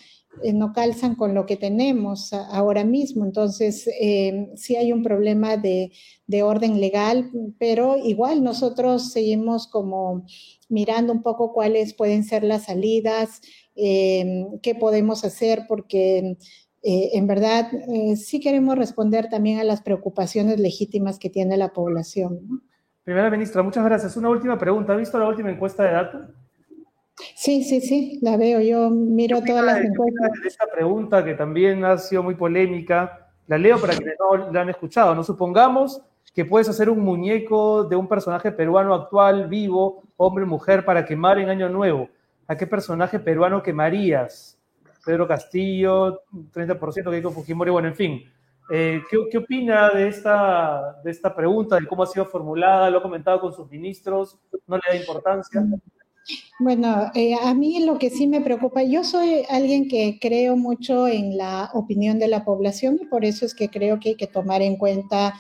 eh, 0.43 0.53
no 0.53 0.71
calzan 0.71 1.15
con 1.15 1.33
lo 1.35 1.45
que 1.45 1.57
tenemos 1.57 2.31
ahora 2.33 2.85
mismo. 2.85 3.25
Entonces, 3.25 3.87
eh, 3.99 4.49
sí 4.55 4.75
hay 4.77 4.93
un 4.93 5.03
problema 5.03 5.57
de, 5.57 5.91
orden 6.43 6.79
legal, 6.79 7.29
pero 7.59 7.97
igual 7.97 8.41
nosotros 8.41 9.11
seguimos 9.11 9.67
como 9.67 10.25
mirando 10.69 11.11
un 11.11 11.21
poco 11.21 11.51
cuáles 11.51 11.93
pueden 11.93 12.23
ser 12.23 12.43
las 12.43 12.65
salidas, 12.65 13.41
eh, 13.75 14.45
qué 14.63 14.73
podemos 14.73 15.25
hacer, 15.25 15.65
porque 15.67 16.37
eh, 16.83 17.11
en 17.13 17.27
verdad 17.27 17.71
eh, 17.73 18.15
sí 18.15 18.39
queremos 18.39 18.75
responder 18.77 19.29
también 19.29 19.59
a 19.59 19.63
las 19.63 19.81
preocupaciones 19.81 20.59
legítimas 20.59 21.19
que 21.19 21.29
tiene 21.29 21.57
la 21.57 21.73
población. 21.73 22.63
Primera 23.03 23.29
ministra, 23.29 23.61
muchas 23.61 23.85
gracias. 23.85 24.17
Una 24.17 24.29
última 24.29 24.57
pregunta. 24.57 24.93
¿Ha 24.93 24.97
visto 24.97 25.19
la 25.19 25.27
última 25.27 25.51
encuesta 25.51 25.83
de 25.83 25.91
datos? 25.91 26.21
Sí, 27.35 27.63
sí, 27.63 27.81
sí, 27.81 28.19
la 28.21 28.37
veo. 28.37 28.61
Yo 28.61 28.89
miro 28.89 29.41
todas 29.43 29.63
las 29.63 29.83
encuestas. 29.83 30.31
Esta 30.45 30.65
pregunta 30.67 31.23
que 31.23 31.33
también 31.33 31.83
ha 31.85 31.97
sido 31.97 32.23
muy 32.23 32.35
polémica, 32.35 33.29
la 33.47 33.57
leo 33.57 33.79
para 33.79 33.93
quienes 33.93 34.15
no 34.19 34.51
la 34.51 34.61
han 34.61 34.69
escuchado. 34.69 35.13
No 35.13 35.23
supongamos 35.23 36.01
que 36.33 36.45
puedes 36.45 36.69
hacer 36.69 36.89
un 36.89 36.99
muñeco 36.99 37.83
de 37.83 37.95
un 37.95 38.07
personaje 38.07 38.51
peruano 38.51 38.93
actual, 38.93 39.47
vivo, 39.47 40.03
hombre 40.17 40.45
mujer, 40.45 40.85
para 40.85 41.05
quemar 41.05 41.39
en 41.39 41.49
Año 41.49 41.69
Nuevo. 41.69 42.09
¿A 42.47 42.55
qué 42.55 42.65
personaje 42.65 43.19
peruano 43.19 43.61
quemarías? 43.61 44.60
Pedro 45.05 45.27
Castillo, 45.27 46.21
30% 46.53 47.11
Keiko 47.11 47.31
Fujimori, 47.31 47.71
bueno, 47.71 47.87
en 47.89 47.95
fin. 47.95 48.23
Eh, 48.73 49.01
¿qué, 49.09 49.37
opina 49.37 49.89
de 49.89 50.07
esta, 50.07 51.01
de 51.03 51.11
esta 51.11 51.35
pregunta, 51.35 51.75
de 51.75 51.87
cómo 51.87 52.03
ha 52.03 52.07
sido 52.07 52.25
formulada? 52.25 52.89
¿Lo 52.89 52.99
ha 52.99 53.01
comentado 53.01 53.41
con 53.41 53.53
sus 53.53 53.69
ministros? 53.69 54.39
¿No 54.65 54.77
le 54.77 54.83
da 54.87 54.95
importancia? 54.95 55.61
Bueno, 56.59 57.11
eh, 57.15 57.35
a 57.41 57.53
mí 57.53 57.83
lo 57.85 57.97
que 57.97 58.09
sí 58.09 58.27
me 58.27 58.41
preocupa, 58.41 58.83
yo 58.83 59.03
soy 59.03 59.43
alguien 59.49 59.89
que 59.89 60.19
creo 60.21 60.55
mucho 60.55 61.07
en 61.07 61.37
la 61.37 61.69
opinión 61.73 62.19
de 62.19 62.27
la 62.27 62.45
población 62.45 62.99
y 63.01 63.05
por 63.07 63.25
eso 63.25 63.45
es 63.45 63.55
que 63.55 63.69
creo 63.69 63.99
que 63.99 64.09
hay 64.09 64.15
que 64.15 64.27
tomar 64.27 64.61
en 64.61 64.77
cuenta 64.77 65.33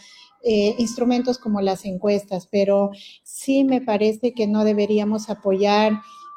eh, 0.43 0.75
instrumentos 0.79 1.37
como 1.37 1.61
las 1.61 1.85
encuestas, 1.85 2.47
pero 2.51 2.89
sí 3.23 3.63
me 3.63 3.79
parece 3.79 4.33
que 4.33 4.47
no 4.47 4.63
deberíamos 4.63 5.29
apoyar 5.29 5.93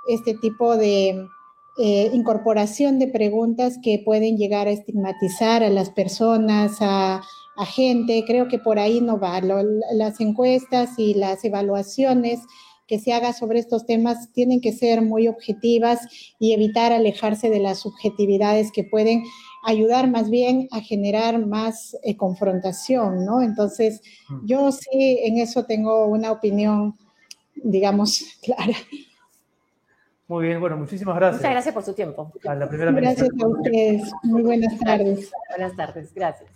este 0.06 0.34
tipo 0.34 0.76
de 0.76 1.26
eh, 1.76 2.10
incorporación 2.12 2.98
de 2.98 3.08
preguntas 3.08 3.78
que 3.82 4.00
pueden 4.04 4.36
llegar 4.36 4.68
a 4.68 4.70
estigmatizar 4.70 5.64
a 5.64 5.70
las 5.70 5.90
personas, 5.90 6.76
a, 6.80 7.22
gente. 7.66 8.24
Creo 8.26 8.48
que 8.48 8.58
por 8.58 8.80
ahí 8.80 9.00
no 9.00 9.18
va. 9.18 9.40
las 9.40 10.20
encuestas 10.20 10.98
y 10.98 11.14
las 11.14 11.44
evaluaciones 11.44 12.40
que 12.86 12.98
se 12.98 13.12
haga 13.12 13.32
sobre 13.32 13.60
estos 13.60 13.86
temas 13.86 14.32
tienen 14.32 14.60
que 14.60 14.72
ser 14.72 15.02
muy 15.02 15.28
objetivas 15.28 16.00
y 16.38 16.52
evitar 16.52 16.92
alejarse 16.92 17.50
de 17.50 17.60
las 17.60 17.78
subjetividades 17.78 18.70
que 18.72 18.84
pueden 18.84 19.22
ayudar 19.64 20.10
más 20.10 20.30
bien 20.30 20.68
a 20.70 20.80
generar 20.80 21.44
más 21.46 21.96
eh, 22.02 22.16
confrontación, 22.16 23.24
¿no? 23.24 23.40
Entonces, 23.40 24.02
mm. 24.28 24.46
yo 24.46 24.70
sí 24.70 25.18
en 25.22 25.38
eso 25.38 25.64
tengo 25.64 26.06
una 26.06 26.30
opinión, 26.30 26.98
digamos, 27.54 28.24
clara. 28.42 28.76
Muy 30.26 30.46
bien, 30.46 30.58
bueno, 30.58 30.78
muchísimas 30.78 31.16
gracias. 31.16 31.42
Muchas 31.42 31.52
gracias 31.52 31.74
por 31.74 31.82
su 31.82 31.92
tiempo. 31.92 32.32
gracias 32.42 33.28
a 33.42 33.46
ustedes. 33.46 34.10
Muy 34.22 34.42
buenas 34.42 34.78
tardes. 34.78 35.30
Buenas 35.50 35.76
tardes, 35.76 36.14
gracias. 36.14 36.50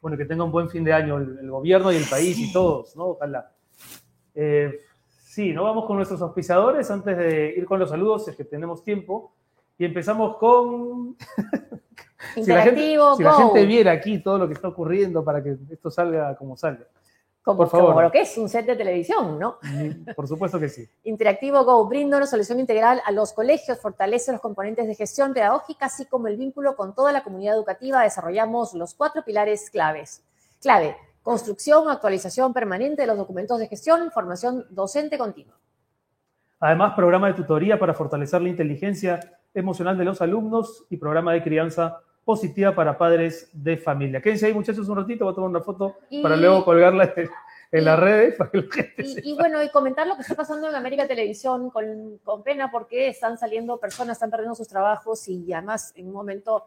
Bueno, 0.00 0.16
que 0.16 0.24
tenga 0.24 0.44
un 0.44 0.50
buen 0.50 0.70
fin 0.70 0.82
de 0.82 0.94
año 0.94 1.18
el, 1.18 1.50
gobierno 1.50 1.92
y 1.92 1.96
el 1.96 2.06
país 2.06 2.38
y 2.38 2.50
todos, 2.52 2.96
¿no? 2.96 3.08
Ojalá. 3.08 3.52
Eh, 4.34 4.78
sí, 5.24 5.52
¿no? 5.52 5.64
Vamos 5.64 5.84
con 5.84 5.96
nuestros 5.96 6.22
auspiciadores 6.22 6.90
antes 6.90 7.18
de 7.18 7.54
ir 7.54 7.66
con 7.66 7.78
los 7.78 7.90
saludos, 7.90 8.26
es 8.28 8.36
que 8.36 8.44
tenemos 8.44 8.82
tiempo. 8.82 9.34
Y 9.76 9.84
empezamos 9.84 10.38
con... 10.38 11.16
Interactivo, 12.36 13.16
si 13.16 13.24
la 13.24 13.34
gente 13.34 13.66
viera 13.66 13.92
aquí 13.92 14.22
todo 14.22 14.38
lo 14.38 14.46
que 14.46 14.54
está 14.54 14.68
ocurriendo 14.68 15.24
para 15.24 15.42
que 15.42 15.56
esto 15.70 15.90
salga 15.90 16.34
como 16.36 16.56
salga. 16.56 16.86
Como, 17.42 17.58
por 17.58 17.68
favor. 17.68 17.88
como 17.88 18.02
lo 18.02 18.12
que 18.12 18.20
es 18.20 18.38
un 18.38 18.48
set 18.48 18.66
de 18.66 18.76
televisión, 18.76 19.36
¿no? 19.36 19.58
Por 20.14 20.28
supuesto 20.28 20.60
que 20.60 20.68
sí. 20.68 20.88
Interactivo 21.04 21.64
Go 21.64 21.84
brinda 21.86 22.16
una 22.16 22.26
solución 22.26 22.60
integral 22.60 23.02
a 23.04 23.10
los 23.10 23.32
colegios, 23.32 23.80
fortalece 23.80 24.30
los 24.30 24.40
componentes 24.40 24.86
de 24.86 24.94
gestión 24.94 25.34
pedagógica, 25.34 25.86
así 25.86 26.06
como 26.06 26.28
el 26.28 26.36
vínculo 26.36 26.76
con 26.76 26.94
toda 26.94 27.10
la 27.10 27.24
comunidad 27.24 27.56
educativa. 27.56 28.02
Desarrollamos 28.02 28.74
los 28.74 28.94
cuatro 28.94 29.24
pilares 29.24 29.70
claves. 29.70 30.22
Clave, 30.60 30.96
construcción, 31.22 31.90
actualización 31.90 32.52
permanente 32.52 33.02
de 33.02 33.08
los 33.08 33.16
documentos 33.16 33.58
de 33.58 33.66
gestión, 33.66 34.12
formación 34.12 34.64
docente 34.70 35.18
continua. 35.18 35.56
Además, 36.60 36.94
programa 36.94 37.26
de 37.26 37.34
tutoría 37.34 37.76
para 37.76 37.92
fortalecer 37.92 38.40
la 38.40 38.50
inteligencia 38.50 39.18
emocional 39.52 39.98
de 39.98 40.04
los 40.04 40.22
alumnos 40.22 40.84
y 40.90 40.96
programa 40.96 41.32
de 41.32 41.42
crianza 41.42 41.98
positiva 42.24 42.74
para 42.74 42.96
padres 42.96 43.48
de 43.52 43.76
familia. 43.76 44.20
Quédense 44.20 44.46
ahí, 44.46 44.54
muchachos, 44.54 44.88
un 44.88 44.96
ratito, 44.96 45.24
voy 45.24 45.32
a 45.32 45.34
tomar 45.34 45.50
una 45.50 45.60
foto 45.60 45.96
para 46.22 46.36
luego 46.36 46.64
colgarla 46.64 47.12
en, 47.70 47.84
las 47.84 47.98
redes 47.98 48.36
para 48.36 48.50
que 48.50 48.58
la 48.58 48.64
gente 48.70 49.04
y, 49.24 49.34
bueno, 49.34 49.62
y 49.62 49.70
comentar 49.70 50.06
lo 50.06 50.14
que 50.14 50.22
está 50.22 50.34
pasando 50.34 50.68
en 50.68 50.74
América 50.74 51.08
Televisión 51.08 51.70
con, 51.70 52.20
pena 52.44 52.70
porque 52.70 53.08
están 53.08 53.38
saliendo 53.38 53.78
personas, 53.78 54.16
están 54.16 54.30
perdiendo 54.30 54.54
sus 54.54 54.68
trabajos 54.68 55.26
y 55.28 55.52
además 55.52 55.92
en 55.96 56.08
un 56.08 56.12
momento 56.12 56.66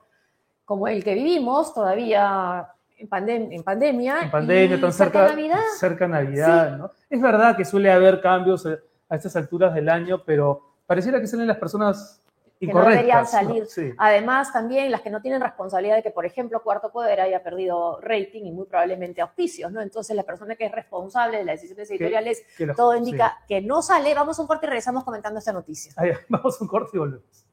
como 0.65 0.87
el 0.87 1.03
que 1.03 1.13
vivimos, 1.13 1.73
todavía 1.73 2.67
en, 2.97 3.07
en 3.53 3.63
pandemia. 3.63 4.23
En 4.23 4.31
pandemia, 4.31 4.81
tan 4.81 4.91
cerca, 4.91 5.27
Navidad. 5.27 5.61
Cerca 5.77 6.07
Navidad, 6.07 6.77
¿no? 6.77 6.91
Es 7.09 7.21
verdad 7.21 7.55
que 7.55 7.63
suele 7.63 7.91
haber 7.91 8.19
cambios 8.19 8.65
a 8.65 9.15
estas 9.15 9.35
alturas 9.35 9.75
del 9.75 9.89
año, 9.89 10.23
pero 10.25 10.63
pareciera 10.87 11.21
que 11.21 11.27
salen 11.27 11.47
las 11.47 11.57
personas 11.57 12.21
que 12.59 12.67
no 12.67 12.87
deberían 12.87 13.27
salir. 13.27 13.67
Además, 13.97 14.51
también 14.53 14.91
las 14.91 15.01
que 15.01 15.09
no 15.09 15.21
tienen 15.21 15.41
responsabilidad 15.41 15.97
de 15.97 16.03
que, 16.03 16.11
por 16.11 16.25
ejemplo, 16.25 16.61
Cuarto 16.63 16.91
Poder 16.91 17.19
haya 17.21 17.43
perdido 17.43 17.99
rating 18.01 18.45
y 18.45 18.51
muy 18.51 18.65
probablemente 18.65 19.21
auspicios, 19.21 19.71
¿no? 19.71 19.81
Entonces, 19.81 20.15
la 20.15 20.23
persona 20.23 20.55
que 20.55 20.65
es 20.65 20.71
responsable 20.71 21.37
de 21.37 21.45
las 21.45 21.55
decisiones 21.55 21.89
editoriales, 21.91 22.43
todo 22.75 22.95
indica 22.95 23.39
que 23.47 23.61
no 23.61 23.81
sale. 23.81 24.13
Vamos 24.13 24.39
a 24.39 24.41
un 24.41 24.47
corte 24.47 24.65
y 24.65 24.69
regresamos 24.69 25.03
comentando 25.03 25.39
esta 25.39 25.53
noticia. 25.53 25.93
vamos 26.29 26.59
a 26.59 26.63
un 26.63 26.67
corte 26.67 26.91
y 26.93 26.99
volvemos. 26.99 27.44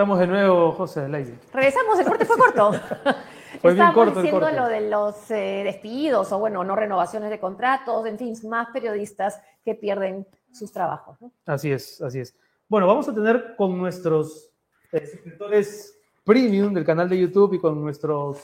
Estamos 0.00 0.18
de 0.18 0.26
nuevo, 0.28 0.72
José 0.72 1.06
Leide. 1.10 1.38
Regresamos, 1.52 1.98
el 1.98 2.06
corte 2.06 2.24
fue 2.24 2.38
corto. 2.38 2.72
fue 3.60 3.74
bien 3.74 3.92
corto 3.92 4.22
diciendo 4.22 4.50
lo 4.50 4.66
de 4.66 4.88
los 4.88 5.30
eh, 5.30 5.60
despidos 5.62 6.32
o, 6.32 6.38
bueno, 6.38 6.64
no 6.64 6.74
renovaciones 6.74 7.28
de 7.28 7.38
contratos, 7.38 8.06
en 8.06 8.16
fin, 8.16 8.34
más 8.48 8.68
periodistas 8.72 9.42
que 9.62 9.74
pierden 9.74 10.26
sus 10.52 10.72
trabajos. 10.72 11.18
Así 11.44 11.70
es, 11.70 12.00
así 12.00 12.20
es. 12.20 12.34
Bueno, 12.66 12.86
vamos 12.86 13.10
a 13.10 13.14
tener 13.14 13.54
con 13.56 13.76
nuestros 13.76 14.50
eh, 14.90 15.06
suscriptores 15.06 15.94
premium 16.24 16.72
del 16.72 16.86
canal 16.86 17.06
de 17.06 17.20
YouTube 17.20 17.52
y 17.52 17.58
con 17.58 17.78
nuestros 17.78 18.38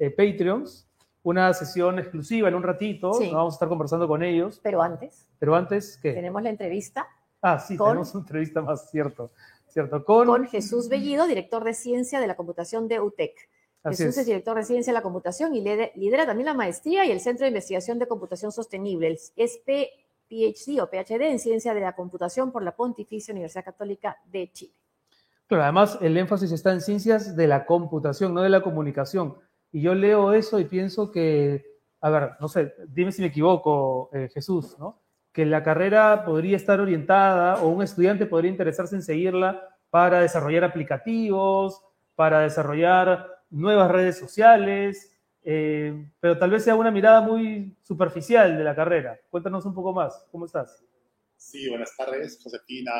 eh, 0.00 0.10
Patreons 0.10 0.88
una 1.22 1.54
sesión 1.54 2.00
exclusiva 2.00 2.48
en 2.48 2.56
un 2.56 2.64
ratito. 2.64 3.12
Vamos 3.12 3.54
a 3.54 3.56
estar 3.56 3.68
conversando 3.68 4.08
con 4.08 4.24
ellos. 4.24 4.58
Pero 4.60 4.82
antes. 4.82 5.28
Pero 5.38 5.54
antes, 5.54 6.00
¿qué? 6.02 6.14
Tenemos 6.14 6.42
la 6.42 6.50
entrevista. 6.50 7.06
Ah, 7.40 7.60
sí, 7.60 7.78
tenemos 7.78 8.12
una 8.12 8.22
entrevista 8.22 8.60
más, 8.60 8.90
cierto. 8.90 9.30
Con, 10.04 10.46
Jesús 10.46 10.88
Bellido, 10.88 11.26
director 11.26 11.62
de 11.62 11.74
Ciencia 11.74 12.20
de 12.20 12.26
la 12.26 12.36
Computación 12.36 12.88
de 12.88 13.00
UTEC. 13.00 13.34
Jesús 13.84 14.16
es. 14.18 14.26
director 14.26 14.56
de 14.56 14.64
Ciencia 14.64 14.92
de 14.92 14.94
la 14.94 15.02
Computación 15.02 15.54
y 15.54 15.60
lidera, 15.60 16.26
también 16.26 16.46
la 16.46 16.54
maestría 16.54 17.04
y 17.04 17.10
el 17.10 17.20
Centro 17.20 17.44
de 17.44 17.48
Investigación 17.48 17.98
de 17.98 18.08
Computación 18.08 18.52
Sostenible. 18.52 19.18
Es 19.36 19.60
PhD 19.64 20.80
o 20.80 20.88
PhD 20.88 21.30
en 21.30 21.38
Ciencia 21.38 21.74
de 21.74 21.80
la 21.80 21.94
Computación 21.94 22.52
por 22.52 22.62
la 22.62 22.74
Pontificia 22.74 23.32
Universidad 23.32 23.64
Católica 23.64 24.16
de 24.24 24.50
Chile. 24.52 24.74
Claro, 25.46 25.62
además 25.62 25.98
el 26.00 26.16
énfasis 26.16 26.50
está 26.50 26.72
en 26.72 26.80
ciencias 26.80 27.36
de 27.36 27.46
la 27.46 27.66
computación, 27.66 28.34
no 28.34 28.42
de 28.42 28.48
la 28.48 28.62
comunicación. 28.62 29.36
Y 29.70 29.82
yo 29.82 29.94
leo 29.94 30.32
eso 30.32 30.58
y 30.58 30.64
pienso 30.64 31.12
que, 31.12 31.64
a 32.00 32.10
ver, 32.10 32.30
no 32.40 32.48
sé, 32.48 32.74
dime 32.88 33.12
si 33.12 33.20
me 33.20 33.28
equivoco, 33.28 34.10
eh, 34.12 34.28
Jesús, 34.32 34.76
¿no? 34.78 35.02
Que 35.36 35.44
la 35.44 35.62
carrera 35.62 36.24
podría 36.24 36.56
estar 36.56 36.80
orientada 36.80 37.60
o 37.60 37.68
un 37.68 37.82
estudiante 37.82 38.24
podría 38.24 38.50
interesarse 38.50 38.96
en 38.96 39.02
seguirla 39.02 39.68
para 39.90 40.20
desarrollar 40.20 40.64
aplicativos, 40.64 41.82
para 42.14 42.40
desarrollar 42.40 43.42
nuevas 43.50 43.90
redes 43.90 44.16
sociales, 44.16 45.14
eh, 45.42 46.08
pero 46.20 46.38
tal 46.38 46.52
vez 46.52 46.64
sea 46.64 46.74
una 46.74 46.90
mirada 46.90 47.20
muy 47.20 47.76
superficial 47.82 48.56
de 48.56 48.64
la 48.64 48.74
carrera. 48.74 49.20
Cuéntanos 49.28 49.66
un 49.66 49.74
poco 49.74 49.92
más, 49.92 50.26
¿cómo 50.32 50.46
estás? 50.46 50.82
Sí, 51.36 51.68
buenas 51.68 51.94
tardes, 51.94 52.40
Josefina, 52.42 52.92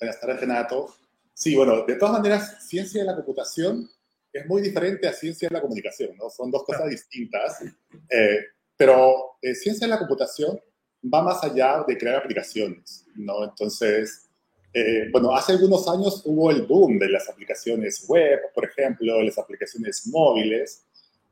buenas 0.00 0.20
tardes, 0.20 0.40
Renato. 0.40 0.92
Sí, 1.32 1.54
bueno, 1.54 1.84
de 1.86 1.94
todas 1.94 2.14
maneras, 2.14 2.66
ciencia 2.66 3.02
de 3.02 3.06
la 3.06 3.14
computación 3.14 3.88
es 4.32 4.44
muy 4.44 4.60
diferente 4.60 5.06
a 5.06 5.12
ciencia 5.12 5.48
de 5.48 5.54
la 5.54 5.60
comunicación, 5.60 6.16
¿no? 6.16 6.30
Son 6.30 6.50
dos 6.50 6.64
cosas 6.64 6.90
distintas, 6.90 7.62
eh, 7.62 8.40
pero 8.76 9.36
eh, 9.40 9.54
ciencia 9.54 9.86
de 9.86 9.92
la 9.92 10.00
computación 10.00 10.58
va 11.02 11.22
más 11.22 11.42
allá 11.42 11.84
de 11.86 11.96
crear 11.96 12.16
aplicaciones, 12.16 13.06
¿no? 13.14 13.44
Entonces, 13.44 14.28
eh, 14.72 15.08
bueno, 15.10 15.34
hace 15.34 15.52
algunos 15.52 15.88
años 15.88 16.22
hubo 16.24 16.50
el 16.50 16.62
boom 16.62 16.98
de 16.98 17.08
las 17.08 17.28
aplicaciones 17.28 18.04
web, 18.06 18.38
por 18.54 18.64
ejemplo, 18.64 19.22
las 19.22 19.38
aplicaciones 19.38 20.06
móviles, 20.06 20.84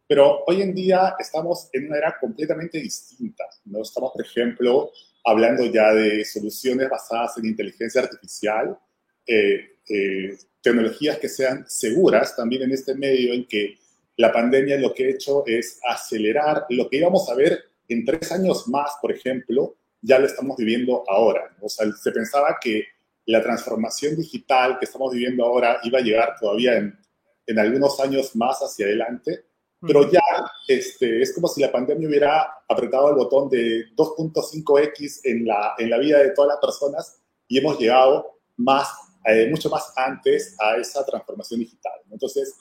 pero 0.06 0.42
hoy 0.46 0.62
en 0.62 0.74
día 0.74 1.14
estamos 1.18 1.68
en 1.72 1.86
una 1.86 1.98
era 1.98 2.16
completamente 2.18 2.78
distinta, 2.78 3.44
¿no? 3.66 3.82
Estamos, 3.82 4.12
por 4.12 4.24
ejemplo, 4.24 4.90
hablando 5.24 5.66
ya 5.66 5.92
de 5.92 6.24
soluciones 6.24 6.88
basadas 6.88 7.36
en 7.38 7.46
inteligencia 7.46 8.00
artificial, 8.00 8.78
eh, 9.26 9.76
eh, 9.88 10.36
tecnologías 10.62 11.18
que 11.18 11.28
sean 11.28 11.64
seguras 11.68 12.34
también 12.34 12.62
en 12.62 12.72
este 12.72 12.94
medio 12.94 13.34
en 13.34 13.46
que 13.46 13.78
la 14.16 14.32
pandemia 14.32 14.78
lo 14.78 14.92
que 14.92 15.04
ha 15.04 15.10
hecho 15.10 15.44
es 15.46 15.78
acelerar 15.86 16.64
lo 16.70 16.88
que 16.88 16.96
íbamos 16.96 17.28
a 17.30 17.34
ver 17.34 17.67
en 17.88 18.04
tres 18.04 18.30
años 18.32 18.68
más, 18.68 18.92
por 19.00 19.12
ejemplo, 19.12 19.76
ya 20.00 20.18
lo 20.18 20.26
estamos 20.26 20.56
viviendo 20.56 21.04
ahora. 21.08 21.56
O 21.60 21.68
sea, 21.68 21.90
se 21.92 22.12
pensaba 22.12 22.58
que 22.60 22.84
la 23.26 23.42
transformación 23.42 24.16
digital 24.16 24.78
que 24.78 24.86
estamos 24.86 25.12
viviendo 25.12 25.44
ahora 25.44 25.80
iba 25.82 25.98
a 25.98 26.02
llegar 26.02 26.34
todavía 26.40 26.76
en, 26.76 26.98
en 27.46 27.58
algunos 27.58 27.98
años 28.00 28.36
más 28.36 28.58
hacia 28.60 28.86
adelante, 28.86 29.44
pero 29.80 30.10
ya 30.10 30.20
este, 30.66 31.22
es 31.22 31.32
como 31.34 31.48
si 31.48 31.60
la 31.60 31.70
pandemia 31.70 32.08
hubiera 32.08 32.48
apretado 32.68 33.10
el 33.10 33.14
botón 33.14 33.48
de 33.48 33.86
2.5x 33.96 35.20
en 35.24 35.46
la, 35.46 35.74
en 35.78 35.90
la 35.90 35.98
vida 35.98 36.18
de 36.18 36.30
todas 36.30 36.48
las 36.48 36.58
personas 36.58 37.20
y 37.46 37.58
hemos 37.58 37.78
llegado 37.78 38.38
más, 38.56 38.88
eh, 39.24 39.48
mucho 39.50 39.70
más 39.70 39.92
antes 39.96 40.56
a 40.58 40.76
esa 40.76 41.04
transformación 41.06 41.60
digital. 41.60 41.92
Entonces, 42.10 42.54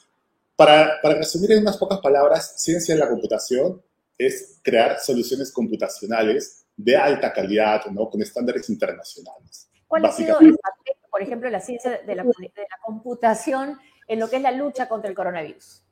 para, 0.55 1.01
para 1.01 1.15
resumir 1.15 1.51
en 1.51 1.61
unas 1.61 1.78
pocas 1.78 1.99
palabras, 1.99 2.61
ciencia 2.61 2.95
de 2.95 3.01
la 3.01 3.09
computación 3.09 3.82
es 4.18 4.59
crear 4.63 4.99
soluciones 4.99 5.51
computacionales 5.51 6.65
de 6.76 6.95
alta 6.95 7.34
calidad, 7.34 7.86
¿no? 7.88 8.09
con 8.09 8.22
estándares 8.22 8.70
internacionales. 8.70 9.70
¿Cuál 9.88 10.05
ha 10.05 10.11
sido 10.11 10.39
el 10.39 10.57
papel, 10.57 10.95
por 11.09 11.22
ejemplo, 11.22 11.49
la 11.49 11.59
ciencia 11.59 11.91
de 11.91 12.15
la, 12.15 12.24
de 12.24 12.32
la 12.55 12.80
computación 12.86 13.78
en 14.07 14.20
lo 14.20 14.30
que 14.30 14.38
es 14.38 14.41
la 14.41 14.51
lucha 14.51 14.88
contra 14.88 15.09
el 15.09 15.15
coronavirus? 15.15 15.84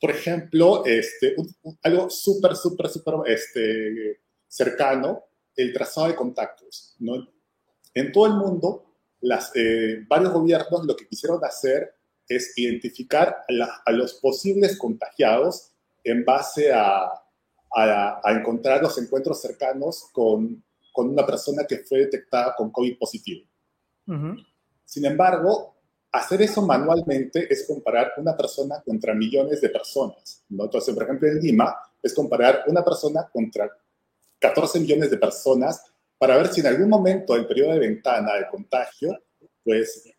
por 0.00 0.10
ejemplo, 0.10 0.84
este, 0.84 1.34
algo 1.82 2.10
súper, 2.10 2.54
súper, 2.54 2.88
súper 2.88 3.14
este, 3.26 4.20
cercano, 4.46 5.24
el 5.54 5.72
trazado 5.72 6.08
de 6.08 6.14
contactos. 6.14 6.96
¿no? 6.98 7.26
En 7.94 8.12
todo 8.12 8.26
el 8.26 8.34
mundo, 8.34 8.94
las, 9.20 9.52
eh, 9.54 10.04
varios 10.06 10.32
gobiernos 10.32 10.84
lo 10.84 10.96
que 10.96 11.08
quisieron 11.08 11.42
hacer 11.44 11.94
es 12.28 12.56
identificar 12.58 13.44
a, 13.84 13.92
los 13.92 14.14
posibles 14.14 14.76
contagiados 14.76 15.72
en 16.04 16.24
base 16.24 16.72
a, 16.72 17.10
a, 17.76 18.20
encontrar 18.32 18.82
los 18.82 18.96
encuentros 18.98 19.40
cercanos 19.40 20.08
con, 20.12 20.64
con, 20.92 21.10
una 21.10 21.26
persona 21.26 21.64
que 21.66 21.78
fue 21.78 22.00
detectada 22.00 22.54
con 22.56 22.70
COVID 22.70 22.98
positivo. 22.98 23.46
Sin 24.84 25.04
embargo, 25.04 25.76
hacer 26.12 26.40
eso 26.42 26.62
manualmente 26.62 27.52
es 27.52 27.66
comparar 27.66 28.12
una 28.16 28.36
persona 28.36 28.82
contra 28.82 29.14
millones 29.14 29.60
de 29.60 29.68
personas. 29.68 30.42
¿no? 30.48 30.64
Entonces, 30.64 30.94
por 30.94 31.04
ejemplo, 31.04 31.28
en 31.28 31.40
Lima 31.40 31.76
es 32.02 32.14
comparar 32.14 32.64
una 32.68 32.82
persona 32.82 33.28
contra 33.30 33.70
14 34.38 34.80
millones 34.80 35.10
de 35.10 35.18
personas 35.18 35.82
para 36.16 36.36
ver 36.36 36.48
si 36.48 36.60
en 36.60 36.68
algún 36.68 36.88
momento 36.88 37.34
del 37.34 37.46
periodo 37.46 37.72
de 37.72 37.80
ventana 37.80 38.34
de 38.34 38.48
contagio, 38.48 39.18
pues 39.62 40.10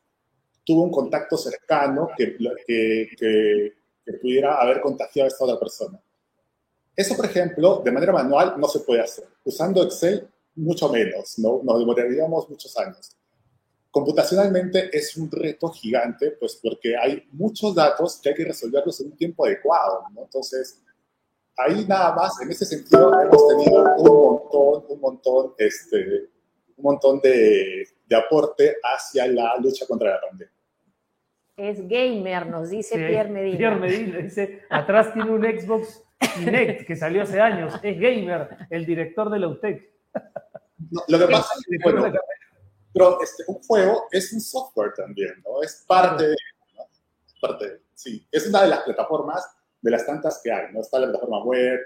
tuvo 0.64 0.84
un 0.84 0.91
contacto 0.91 1.38
cercano 1.38 2.10
que, 2.16 2.38
que, 2.68 3.10
que, 3.18 3.74
pudiera 4.22 4.55
haber 4.55 4.80
contagiado 4.82 5.26
a 5.26 5.28
esta 5.28 5.43
otra 5.43 5.60
persona. 5.60 5.99
Eso, 6.98 7.16
por 7.16 7.26
ejemplo, 7.26 7.82
de 7.86 7.91
manera 7.91 8.12
manual 8.12 8.56
no 8.58 8.68
se 8.68 8.82
puede 8.82 9.02
hacer. 9.02 9.26
Usando 9.45 9.84
Excel, 9.84 10.28
mucho 10.56 10.89
menos, 10.89 11.39
¿no? 11.39 11.62
Nos 11.64 11.80
demoraríamos 11.80 12.50
muchos 12.50 12.76
años 12.78 13.18
computacionalmente 13.98 14.95
es 14.95 15.18
un 15.18 15.32
reto 15.32 15.70
gigante, 15.70 16.30
pues 16.39 16.60
porque 16.62 16.95
hay 16.95 17.28
muchos 17.32 17.74
datos 17.74 18.20
que 18.22 18.30
hay 18.30 18.36
que 18.36 18.45
resolverlos 18.45 19.02
en 19.02 19.08
un 19.08 19.18
tiempo 19.18 19.43
adecuado, 19.43 20.04
¿no? 20.14 20.22
Entonces, 20.22 20.84
ahí 21.58 21.84
nada 21.88 22.14
más, 22.14 22.39
en 22.39 22.52
ese 22.52 22.66
sentido, 22.66 23.12
hemos 23.20 23.48
tenido 23.48 23.95
un 23.98 24.04
montón, 24.04 24.84
un 24.89 25.00
montón, 25.00 25.54
este, 25.58 26.30
un 26.76 26.84
montón 26.84 27.20
de, 27.22 27.88
de 28.06 28.16
aporte 28.16 28.76
hacia 28.84 29.26
la 29.26 29.58
lucha 29.58 29.88
contra 29.88 30.12
la 30.12 30.22
pandemia. 30.22 30.54
Es 31.56 31.88
gamer, 31.88 32.45
nos 32.45 32.70
dice 32.70 32.95
Pierre 32.98 33.32
Medina. 33.32 33.58
Pierre 33.58 33.76
Medina 33.78 34.18
dice, 34.20 34.62
atrás 34.70 35.12
tiene 35.12 35.32
un 35.32 35.41
Xbox 35.41 36.04
Kinect 36.20 36.86
que 36.86 36.95
salió 36.95 37.24
hace 37.24 37.39
años. 37.39 37.74
Es 37.84 37.99
gamer, 37.99 38.68
el 38.70 38.86
director 38.86 39.30
de 39.30 39.39
la 39.39 39.47
UTEC. 39.47 39.91
lo 41.07 41.20
que 41.20 41.26
pasa 41.28 41.53
es 41.57 41.65
que, 41.70 41.78
bueno, 41.84 42.11
pero 42.93 43.22
este, 43.22 43.43
un 43.47 43.61
juego 43.63 44.07
es 44.11 44.34
un 44.34 44.41
software 44.41 44.93
también, 44.95 45.41
¿no? 45.45 45.61
Es 45.61 45.84
parte 45.88 46.30
de, 46.30 46.36
parte 47.39 47.82
sí, 47.93 48.28
es 48.32 48.47
una 48.47 48.63
de 48.63 48.70
las 48.70 48.82
plataformas 48.82 49.45
de 49.82 49.91
las 49.91 50.05
tantas 50.05 50.41
que 50.43 50.51
hay, 50.51 50.74
¿no? 50.74 50.82
Está 50.82 50.99
la 50.99 51.07
plataforma 51.07 51.43
web, 51.43 51.80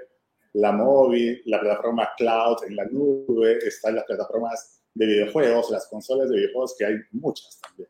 la 0.53 0.71
móvil, 0.71 1.41
la 1.45 1.59
plataforma 1.59 2.09
cloud 2.17 2.63
en 2.65 2.75
la 2.75 2.85
nube, 2.85 3.57
están 3.57 3.95
las 3.95 4.05
plataformas 4.05 4.81
de 4.93 5.05
videojuegos, 5.05 5.71
las 5.71 5.87
consolas 5.87 6.29
de 6.29 6.37
videojuegos, 6.37 6.75
que 6.77 6.85
hay 6.85 6.95
muchas 7.11 7.59
también. 7.59 7.89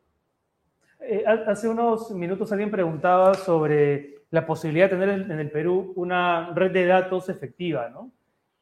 Eh, 1.00 1.24
hace 1.26 1.68
unos 1.68 2.10
minutos 2.12 2.50
alguien 2.52 2.70
preguntaba 2.70 3.34
sobre 3.34 4.21
la 4.32 4.46
posibilidad 4.46 4.90
de 4.90 4.96
tener 4.96 5.30
en 5.30 5.38
el 5.38 5.50
Perú 5.50 5.92
una 5.94 6.52
red 6.54 6.72
de 6.72 6.86
datos 6.86 7.28
efectiva, 7.28 7.90
¿no? 7.90 8.10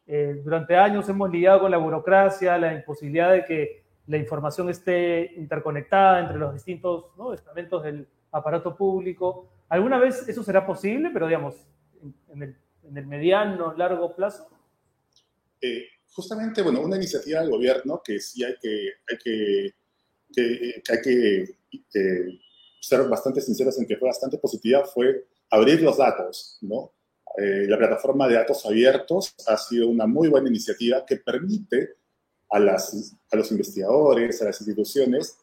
Eh, 0.04 0.40
durante 0.42 0.76
años 0.76 1.08
hemos 1.08 1.30
lidiado 1.30 1.60
con 1.60 1.70
la 1.70 1.76
burocracia, 1.76 2.58
la 2.58 2.74
imposibilidad 2.74 3.30
de 3.30 3.44
que 3.44 3.84
la 4.08 4.16
información 4.16 4.68
esté 4.68 5.32
interconectada 5.36 6.18
entre 6.18 6.38
los 6.38 6.52
distintos 6.52 7.04
estamentos 7.32 7.84
del 7.84 8.08
aparato 8.32 8.76
público. 8.76 9.48
¿Alguna 9.68 10.00
vez 10.00 10.28
eso 10.28 10.42
será 10.42 10.66
posible, 10.66 11.10
pero 11.12 11.28
digamos, 11.28 11.54
en 12.28 12.42
el, 12.42 12.56
en 12.82 12.96
el 12.96 13.06
mediano, 13.06 13.72
largo 13.76 14.16
plazo? 14.16 14.50
Eh, 15.60 15.84
justamente, 16.12 16.62
bueno, 16.62 16.80
una 16.80 16.96
iniciativa 16.96 17.42
del 17.42 17.50
gobierno 17.50 18.02
que 18.04 18.18
sí 18.18 18.42
hay 18.42 18.56
que, 18.60 18.88
hay 19.08 19.18
que, 19.22 19.74
que, 20.34 20.82
hay 20.90 21.00
que 21.00 21.42
eh, 21.94 22.40
ser 22.80 23.08
bastante 23.08 23.40
sinceros 23.40 23.78
en 23.78 23.86
que 23.86 23.96
fue 23.96 24.08
bastante 24.08 24.36
positiva 24.38 24.84
fue 24.84 25.28
abrir 25.50 25.82
los 25.82 25.98
datos, 25.98 26.58
¿no? 26.60 26.92
Eh, 27.36 27.66
la 27.68 27.78
plataforma 27.78 28.26
de 28.26 28.34
datos 28.34 28.64
abiertos 28.66 29.34
ha 29.46 29.56
sido 29.56 29.88
una 29.88 30.06
muy 30.06 30.28
buena 30.28 30.48
iniciativa 30.48 31.04
que 31.06 31.16
permite 31.16 31.94
a, 32.50 32.58
las, 32.58 33.14
a 33.30 33.36
los 33.36 33.50
investigadores, 33.52 34.42
a 34.42 34.46
las 34.46 34.60
instituciones, 34.60 35.36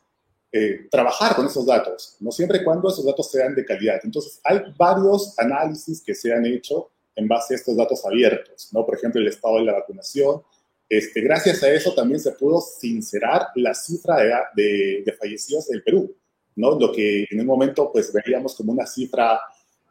eh, 0.52 0.88
trabajar 0.90 1.36
con 1.36 1.46
esos 1.46 1.66
datos, 1.66 2.16
no 2.20 2.32
siempre 2.32 2.60
y 2.60 2.64
cuando 2.64 2.90
esos 2.90 3.06
datos 3.06 3.30
sean 3.32 3.56
de 3.56 3.66
calidad. 3.66 4.00
Entonces, 4.04 4.40
hay 4.44 4.62
varios 4.78 5.38
análisis 5.38 6.02
que 6.02 6.16
se 6.16 6.34
han 6.34 6.46
hecho 6.46 6.90
en 7.16 7.28
base 7.28 7.54
a 7.54 7.58
estos 7.58 7.76
datos 7.76 8.06
abiertos, 8.06 8.70
¿no? 8.72 8.86
Por 8.86 8.96
ejemplo, 8.96 9.20
el 9.20 9.28
estado 9.28 9.58
de 9.58 9.66
la 9.66 9.74
vacunación. 9.74 10.42
Este, 10.88 11.20
gracias 11.20 11.64
a 11.64 11.70
eso 11.70 11.94
también 11.94 12.20
se 12.20 12.32
pudo 12.32 12.62
sincerar 12.62 13.48
la 13.56 13.74
cifra 13.74 14.48
de, 14.56 15.04
de, 15.06 15.14
fallecidos 15.14 15.68
del 15.68 15.84
Perú, 15.84 16.16
¿no? 16.56 16.80
Lo 16.80 16.92
que 16.92 17.26
en 17.30 17.40
un 17.42 17.46
momento 17.46 17.92
pues 17.92 18.14
veíamos 18.14 18.56
como 18.56 18.72
una 18.72 18.86
cifra 18.86 19.40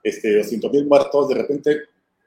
este, 0.07 0.29
de 0.29 0.41
200.000 0.41 0.87
muertos, 0.87 1.29
de 1.29 1.35
repente 1.35 1.81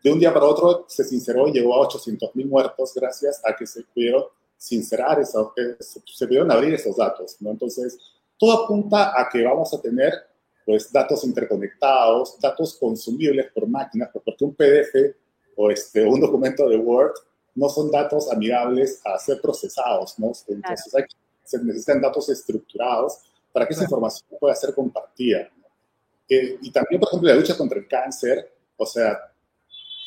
de 0.04 0.12
un 0.12 0.20
día 0.20 0.34
para 0.34 0.46
otro 0.46 0.86
se 0.88 1.04
sinceró 1.04 1.48
y 1.48 1.54
llegó 1.54 1.76
a 1.76 1.88
800.000 1.88 2.46
muertos 2.46 2.94
gracias 2.94 3.42
a 3.46 3.56
que 3.56 3.66
se 3.66 3.84
pudieron 3.84 4.26
sincerar, 4.58 5.20
esos, 5.22 5.54
se 5.80 6.28
pudieron 6.28 6.52
abrir 6.52 6.74
esos 6.74 6.98
datos, 6.98 7.38
¿no? 7.40 7.52
Entonces, 7.52 7.98
todo 8.38 8.66
apunta 8.66 9.14
a 9.16 9.30
que 9.30 9.44
vamos 9.44 9.74
a 9.74 9.82
tener 9.82 10.12
pues 10.66 10.92
datos 10.92 11.24
interconectados, 11.24 12.38
datos 12.40 12.76
consumibles 12.76 13.50
por 13.54 13.66
máquinas, 13.68 14.10
porque 14.14 14.44
un 14.44 14.54
PDF 14.54 15.16
o 15.56 15.72
este, 15.72 16.06
un 16.06 16.20
documento 16.20 16.68
de 16.68 16.76
Word 16.76 17.14
no 17.56 17.70
son 17.70 17.90
datos 17.90 18.30
amigables 18.30 19.02
a 19.06 19.18
ser 19.18 19.40
procesados, 19.42 20.20
¿no? 20.20 20.34
Entonces 20.48 20.94
hay, 20.96 21.04
se 21.46 21.64
necesitan 21.64 22.02
datos 22.02 22.28
estructurados 22.28 23.20
para 23.54 23.66
que 23.66 23.74
esa 23.74 23.84
información 23.84 24.28
pueda 24.38 24.54
ser 24.56 24.74
compartida. 24.76 25.50
Eh, 26.30 26.58
y 26.62 26.72
también, 26.72 27.00
por 27.00 27.10
ejemplo, 27.10 27.30
la 27.30 27.36
lucha 27.36 27.58
contra 27.58 27.80
el 27.80 27.88
cáncer, 27.88 28.54
o 28.78 28.86
sea, 28.86 29.18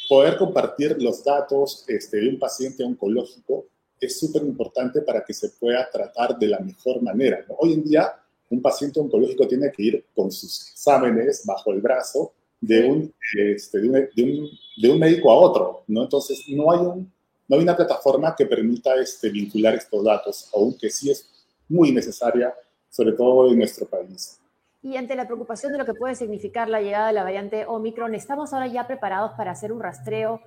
poder 0.09 0.37
compartir 0.37 0.97
los 1.03 1.25
datos 1.25 1.85
este, 1.89 2.19
de 2.19 2.29
un 2.29 2.39
paciente 2.39 2.85
oncológico 2.85 3.67
es 4.01 4.19
súper 4.19 4.43
importante 4.43 5.01
para 5.01 5.25
que 5.25 5.33
se 5.33 5.49
pueda 5.51 5.89
tratar 5.91 6.39
de 6.39 6.49
la 6.49 6.59
mejor 6.59 7.01
manera. 7.03 7.45
Hoy 7.59 7.75
en 7.75 7.85
día, 7.85 8.13
un 8.51 8.61
paciente 8.61 9.01
oncológico 9.01 9.47
tiene 9.47 9.71
que 9.71 9.83
ir 9.83 10.05
con 10.15 10.31
sus 10.31 10.71
exámenes 10.73 11.43
bajo 11.47 11.73
el 11.73 11.81
brazo 11.81 12.33
de 12.61 12.85
un, 12.85 13.15
este, 13.37 13.81
de 13.81 13.89
un, 13.89 14.51
de 14.77 14.91
un, 14.91 14.99
médico 14.99 15.31
a 15.31 15.37
otro, 15.37 15.85
¿no? 15.87 16.03
Entonces, 16.03 16.41
no 16.49 16.71
hay, 16.71 16.79
un, 16.81 17.13
no 17.49 17.57
hay 17.57 17.63
una 17.63 17.77
plataforma 17.77 18.35
que 18.37 18.47
permita 18.47 18.95
este, 18.97 19.31
vincular 19.31 19.75
estos 19.75 20.05
datos, 20.05 20.49
aunque 20.55 20.91
sí 20.91 21.11
es 21.11 21.29
muy 21.69 21.91
necesaria, 21.91 22.55
sobre 22.91 23.13
todo 23.13 23.51
en 23.51 23.59
nuestro 23.59 23.87
país. 23.87 24.39
Y 24.83 24.97
ante 24.97 25.15
la 25.15 25.27
preocupación 25.27 25.73
de 25.73 25.79
lo 25.79 25.85
que 25.85 25.95
puede 25.95 26.15
significar 26.15 26.69
la 26.69 26.81
llegada 26.81 27.07
de 27.07 27.13
la 27.13 27.23
variante 27.23 27.67
Omicron, 27.67 28.15
¿estamos 28.15 28.53
ahora 28.53 28.67
ya 28.67 28.87
preparados 28.87 29.33
para 29.37 29.53
hacer 29.53 29.73
un 29.73 29.81
rastreo 29.81 30.41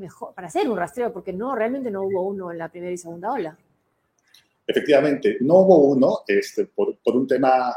mejor, 0.00 0.34
para 0.34 0.48
hacer 0.48 0.68
un 0.68 0.76
rastreo, 0.76 1.12
porque 1.12 1.32
no, 1.32 1.54
realmente 1.54 1.90
no 1.90 2.02
hubo 2.02 2.22
uno 2.22 2.50
en 2.50 2.58
la 2.58 2.68
primera 2.68 2.92
y 2.92 2.98
segunda 2.98 3.32
ola. 3.32 3.56
Efectivamente, 4.66 5.38
no 5.40 5.60
hubo 5.60 5.78
uno 5.78 6.20
este, 6.26 6.66
por, 6.66 6.98
por, 6.98 7.16
un 7.16 7.26
tema, 7.26 7.74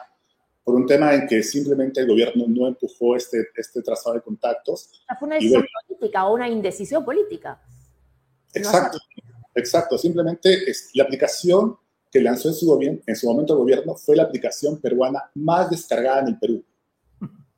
por 0.64 0.76
un 0.76 0.86
tema 0.86 1.14
en 1.14 1.28
que 1.28 1.44
simplemente 1.44 2.02
el 2.02 2.08
gobierno 2.08 2.46
no 2.48 2.68
empujó 2.68 3.16
este, 3.16 3.48
este 3.56 3.82
trazado 3.82 4.16
de 4.16 4.22
contactos. 4.22 5.04
fue 5.20 5.28
una 5.28 5.36
decisión 5.36 5.66
política 5.88 6.26
o 6.26 6.34
una 6.34 6.50
indecisión 6.50 7.06
política. 7.06 7.62
Exacto, 8.54 9.00
exacto. 9.56 9.98
Simplemente 9.98 10.70
es, 10.70 10.92
la 10.94 11.04
aplicación 11.04 11.78
que 12.14 12.22
lanzó 12.22 12.50
en 12.50 12.54
su, 12.54 13.02
en 13.08 13.16
su 13.16 13.28
momento 13.28 13.54
el 13.54 13.60
gobierno 13.60 13.96
fue 13.96 14.16
la 14.16 14.24
aplicación 14.24 14.80
peruana 14.80 15.32
más 15.34 15.72
descargada 15.72 16.22
en 16.22 16.28
el 16.28 16.38
Perú. 16.38 16.64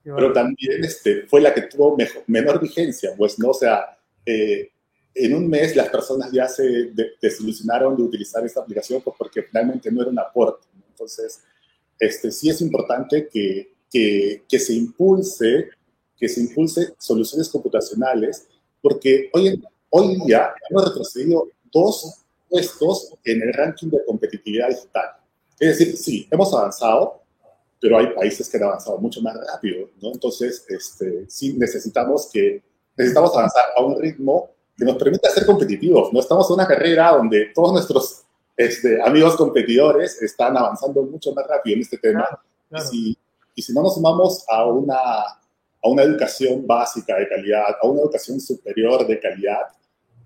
Pero 0.01 0.31
también 0.31 0.81
este, 0.81 1.27
fue 1.27 1.41
la 1.41 1.53
que 1.53 1.63
tuvo 1.63 1.97
mejor, 1.97 2.23
menor 2.27 2.61
vigencia, 2.61 3.11
pues, 3.17 3.37
¿no? 3.37 3.49
O 3.49 3.53
sea, 3.53 3.97
eh, 4.25 4.69
en 5.13 5.33
un 5.33 5.49
mes 5.49 5.75
las 5.75 5.89
personas 5.89 6.31
ya 6.31 6.47
se 6.47 6.93
desilusionaron 7.21 7.97
de 7.97 8.03
utilizar 8.03 8.45
esta 8.45 8.61
aplicación 8.61 9.01
pues, 9.01 9.15
porque 9.19 9.43
finalmente 9.43 9.91
no 9.91 10.01
era 10.01 10.11
un 10.11 10.19
aporte. 10.19 10.67
Entonces, 10.89 11.41
este, 11.99 12.31
sí 12.31 12.49
es 12.49 12.61
importante 12.61 13.27
que, 13.27 13.73
que, 13.91 14.43
que, 14.47 14.59
se 14.59 14.73
impulse, 14.73 15.69
que 16.15 16.29
se 16.29 16.39
impulse 16.39 16.93
soluciones 16.97 17.49
computacionales, 17.49 18.47
porque 18.81 19.29
hoy, 19.33 19.61
hoy 19.89 20.15
día 20.25 20.53
hemos 20.69 20.85
retrocedido 20.85 21.49
dos 21.73 22.24
puestos 22.49 23.13
en 23.23 23.41
el 23.41 23.53
ranking 23.53 23.89
de 23.89 24.05
competitividad 24.05 24.69
digital. 24.69 25.05
Es 25.59 25.77
decir, 25.77 25.97
sí, 25.97 26.27
hemos 26.31 26.53
avanzado, 26.53 27.21
pero 27.79 27.97
hay 27.97 28.07
países 28.07 28.49
que 28.49 28.57
han 28.57 28.63
avanzado 28.63 28.97
mucho 28.97 29.21
más 29.21 29.35
rápido, 29.35 29.89
¿no? 30.01 30.11
Entonces, 30.11 30.65
este, 30.67 31.25
sí 31.29 31.53
necesitamos 31.53 32.29
que 32.31 32.63
necesitamos 32.97 33.35
avanzar 33.35 33.63
a 33.75 33.83
un 33.83 33.99
ritmo 33.99 34.49
que 34.77 34.85
nos 34.85 34.97
permita 34.97 35.29
ser 35.29 35.45
competitivos. 35.45 36.11
No 36.11 36.19
estamos 36.19 36.49
en 36.49 36.55
una 36.55 36.67
carrera 36.67 37.11
donde 37.11 37.51
todos 37.53 37.73
nuestros 37.73 38.23
este, 38.57 39.01
amigos 39.01 39.35
competidores 39.35 40.21
están 40.21 40.57
avanzando 40.57 41.03
mucho 41.03 41.33
más 41.33 41.45
rápido 41.47 41.75
en 41.75 41.81
este 41.81 41.97
tema. 41.97 42.27
Y, 42.71 42.81
si, 42.81 43.17
y, 43.55 43.61
si, 43.61 43.73
no 43.73 43.81
nos 43.81 43.95
sumamos 43.95 44.43
a 44.49 44.65
una, 44.65 44.97
a 44.97 45.89
una 45.89 46.03
educación 46.03 46.65
básica 46.65 47.15
de 47.15 47.27
calidad, 47.27 47.75
a 47.81 47.87
una 47.87 48.01
educación 48.01 48.39
superior 48.39 49.05
de 49.07 49.19
calidad, 49.19 49.61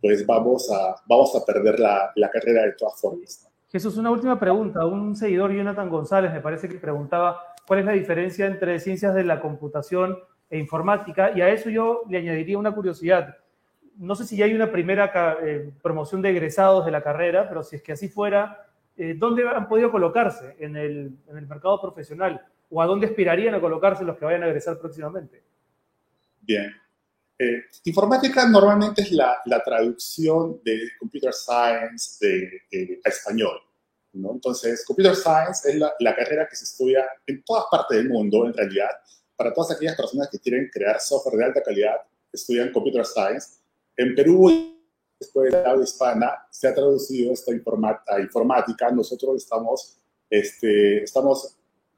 pues 0.01 0.25
vamos 0.25 0.71
a, 0.71 0.95
vamos 1.07 1.35
a 1.35 1.45
perder 1.45 1.79
la, 1.79 2.11
la 2.15 2.29
carrera 2.29 2.63
de 2.63 2.73
todas 2.73 2.99
formas. 2.99 3.47
Jesús, 3.71 3.97
una 3.97 4.11
última 4.11 4.39
pregunta. 4.39 4.85
Un 4.85 5.15
seguidor, 5.15 5.51
Jonathan 5.51 5.89
González, 5.89 6.33
me 6.33 6.41
parece 6.41 6.67
que 6.67 6.79
preguntaba 6.79 7.39
cuál 7.67 7.81
es 7.81 7.85
la 7.85 7.91
diferencia 7.91 8.47
entre 8.47 8.79
ciencias 8.79 9.13
de 9.13 9.23
la 9.23 9.39
computación 9.39 10.17
e 10.49 10.57
informática, 10.57 11.31
y 11.35 11.41
a 11.41 11.49
eso 11.49 11.69
yo 11.69 12.01
le 12.09 12.17
añadiría 12.17 12.57
una 12.57 12.73
curiosidad. 12.73 13.37
No 13.97 14.15
sé 14.15 14.25
si 14.25 14.35
ya 14.37 14.45
hay 14.45 14.55
una 14.55 14.71
primera 14.71 15.37
eh, 15.43 15.71
promoción 15.83 16.23
de 16.23 16.31
egresados 16.31 16.85
de 16.85 16.91
la 16.91 17.03
carrera, 17.03 17.47
pero 17.47 17.61
si 17.61 17.75
es 17.75 17.83
que 17.83 17.91
así 17.91 18.09
fuera, 18.09 18.65
eh, 18.97 19.13
¿dónde 19.15 19.47
han 19.47 19.67
podido 19.67 19.91
colocarse 19.91 20.55
en 20.59 20.75
el, 20.75 21.15
en 21.27 21.37
el 21.37 21.45
mercado 21.45 21.79
profesional? 21.79 22.41
¿O 22.71 22.81
a 22.81 22.87
dónde 22.87 23.05
aspirarían 23.05 23.53
a 23.53 23.61
colocarse 23.61 24.03
los 24.03 24.17
que 24.17 24.25
vayan 24.25 24.41
a 24.41 24.47
egresar 24.47 24.79
próximamente? 24.79 25.43
Bien, 26.41 26.73
eh, 27.41 27.63
informática 27.85 28.45
normalmente 28.49 29.01
es 29.01 29.13
la, 29.13 29.41
traducción 29.63 30.59
de 30.61 30.89
computer 30.99 31.33
science 31.33 32.17
de, 32.19 32.99
a 33.05 33.09
español. 33.09 33.57
¿no? 34.11 34.33
Entonces, 34.33 34.83
computer 34.85 35.15
science 35.15 35.69
es 35.69 35.75
la, 35.77 36.15
carrera 36.15 36.47
que 36.49 36.57
se 36.57 36.65
estudia 36.65 37.05
en 37.25 37.41
todas 37.43 37.63
partes 37.71 37.97
del 37.97 38.09
mundo, 38.09 38.45
en 38.45 38.53
realidad. 38.53 38.89
Para 39.37 39.53
todas 39.53 39.71
aquellas 39.71 39.95
personas 39.95 40.27
que 40.29 40.37
quieren 40.37 40.69
crear 40.69 40.99
software 40.99 41.37
de 41.37 41.45
alta 41.45 41.63
calidad, 41.63 41.95
estudian 42.33 42.73
computer 42.73 43.05
science. 43.05 43.59
En 43.95 44.13
Perú, 44.15 44.75
después 45.17 45.49
de 45.49 45.61
la 45.61 45.81
hispana, 45.81 46.45
se 46.51 46.67
ha 46.67 46.75
traducido 46.75 47.31
esta 47.31 47.53
informática. 47.53 48.91
Nosotros 48.91 49.37
estamos, 49.37 49.97
este, 50.29 51.03
estamos 51.03 51.55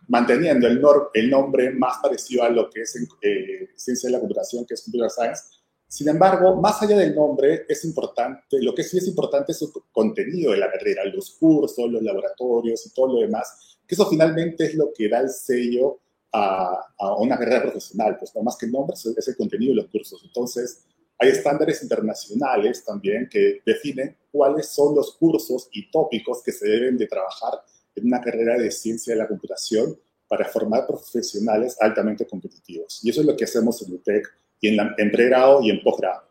manteniendo 0.07 0.67
el, 0.67 0.81
el, 1.13 1.29
nombre 1.29 1.71
más 1.71 1.97
parecido 2.01 2.43
a 2.43 2.49
lo 2.49 2.69
que 2.69 2.81
es 2.81 2.95
eh, 3.21 3.69
ciencia 3.75 4.07
de 4.07 4.13
la 4.13 4.19
computación, 4.19 4.65
que 4.65 4.73
es 4.73 4.81
computer 4.81 5.09
science. 5.09 5.43
Sin 5.87 6.07
embargo, 6.07 6.55
más 6.55 6.81
allá 6.81 6.97
del 6.97 7.15
nombre, 7.15 7.65
es 7.67 7.83
importante, 7.83 8.61
lo 8.61 8.73
que 8.73 8.83
sí 8.83 8.97
es 8.97 9.07
importante 9.07 9.51
es 9.51 9.61
el 9.61 9.69
contenido 9.91 10.51
de 10.51 10.57
la 10.57 10.71
carrera, 10.71 11.03
los 11.05 11.31
cursos, 11.31 11.89
los 11.89 12.01
laboratorios 12.01 12.85
y 12.85 12.93
todo 12.93 13.15
lo 13.15 13.19
demás, 13.19 13.77
que 13.85 13.95
eso 13.95 14.09
finalmente 14.09 14.65
es 14.65 14.75
lo 14.75 14.91
que 14.93 15.09
da 15.09 15.19
el 15.19 15.29
sello 15.29 15.99
a, 16.31 16.93
a 16.97 17.15
una 17.17 17.37
carrera 17.37 17.63
profesional, 17.63 18.17
pues 18.17 18.33
no 18.33 18.41
más 18.41 18.55
que 18.55 18.67
el 18.67 18.71
nombre, 18.71 18.95
es 18.95 19.27
el 19.27 19.35
contenido 19.35 19.71
de 19.71 19.81
los 19.81 19.91
cursos. 19.91 20.21
Entonces, 20.25 20.85
hay 21.21 21.29
estándares 21.29 21.83
internacionales 21.83 22.83
también 22.83 23.29
que 23.29 23.61
definen 23.63 24.17
cuáles 24.31 24.69
son 24.69 24.95
los 24.95 25.15
cursos 25.17 25.69
y 25.71 25.91
tópicos 25.91 26.41
que 26.43 26.51
se 26.51 26.67
deben 26.67 26.97
de 26.97 27.05
trabajar 27.05 27.61
en 27.95 28.07
una 28.07 28.21
carrera 28.21 28.57
de 28.57 28.71
ciencia 28.71 29.13
de 29.13 29.19
la 29.19 29.27
computación 29.27 29.97
para 30.27 30.45
formar 30.45 30.87
profesionales 30.87 31.75
altamente 31.79 32.25
competitivos. 32.25 33.01
Y 33.03 33.09
eso 33.09 33.21
es 33.21 33.27
lo 33.27 33.35
que 33.35 33.43
hacemos 33.43 33.81
en 33.81 33.93
UTEC 33.93 34.27
y 34.61 34.69
en, 34.69 34.77
la, 34.77 34.95
en 34.97 35.11
pregrado 35.11 35.61
y 35.61 35.69
en 35.69 35.81
posgrado. 35.83 36.23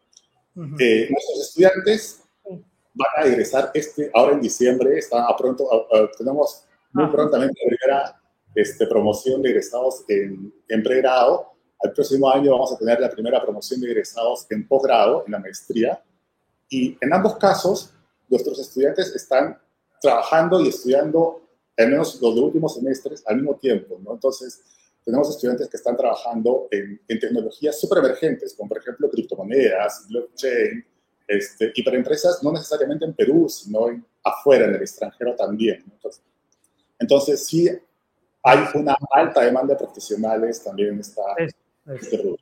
Eh, 0.78 1.08
nuestros 1.10 1.48
estudiantes 1.48 2.22
van 2.94 3.08
a 3.16 3.26
egresar 3.26 3.70
este, 3.74 4.10
ahora 4.14 4.32
en 4.32 4.40
diciembre, 4.40 4.98
está 4.98 5.26
a 5.26 5.36
pronto, 5.36 5.68
tenemos 6.16 6.64
muy 6.92 7.06
prontamente 7.08 7.60
la 7.62 7.68
primera 7.68 8.22
este, 8.54 8.86
promoción 8.86 9.42
de 9.42 9.50
egresados 9.50 10.04
en, 10.08 10.52
en 10.68 10.82
pregrado. 10.82 11.52
Al 11.82 11.92
próximo 11.92 12.30
año 12.30 12.52
vamos 12.52 12.72
a 12.72 12.78
tener 12.78 13.00
la 13.00 13.10
primera 13.10 13.42
promoción 13.42 13.80
de 13.80 13.90
egresados 13.90 14.46
en 14.50 14.66
posgrado, 14.66 15.24
en 15.26 15.32
la 15.32 15.38
maestría. 15.38 16.02
Y 16.68 16.96
en 17.00 17.12
ambos 17.12 17.36
casos, 17.36 17.92
nuestros 18.28 18.58
estudiantes 18.58 19.14
están 19.14 19.58
trabajando 20.00 20.60
y 20.60 20.68
estudiando 20.68 21.42
al 21.80 21.90
menos 21.90 22.20
los 22.20 22.36
últimos 22.36 22.74
semestres 22.74 23.22
al 23.26 23.36
mismo 23.36 23.56
tiempo, 23.56 23.98
¿no? 24.02 24.12
Entonces, 24.14 24.62
tenemos 25.04 25.30
estudiantes 25.30 25.68
que 25.68 25.76
están 25.76 25.96
trabajando 25.96 26.68
en, 26.70 27.00
en 27.08 27.20
tecnologías 27.20 27.80
súper 27.80 27.98
emergentes, 27.98 28.54
como 28.54 28.68
por 28.68 28.78
ejemplo 28.78 29.10
criptomonedas, 29.10 30.06
blockchain, 30.08 30.84
este, 31.26 31.72
y 31.74 31.82
para 31.82 31.96
empresas 31.96 32.42
no 32.42 32.52
necesariamente 32.52 33.04
en 33.04 33.14
Perú, 33.14 33.48
sino 33.48 33.86
afuera, 34.22 34.64
en 34.66 34.74
el 34.74 34.80
extranjero 34.82 35.34
también. 35.36 35.84
Entonces, 35.90 36.22
entonces, 36.98 37.46
sí 37.46 37.68
hay 38.42 38.58
una 38.74 38.96
alta 39.12 39.42
demanda 39.42 39.74
de 39.74 39.78
profesionales 39.78 40.62
también 40.62 40.94
en 40.94 41.00
esta, 41.00 41.22
este 41.86 42.16
rubro. 42.16 42.38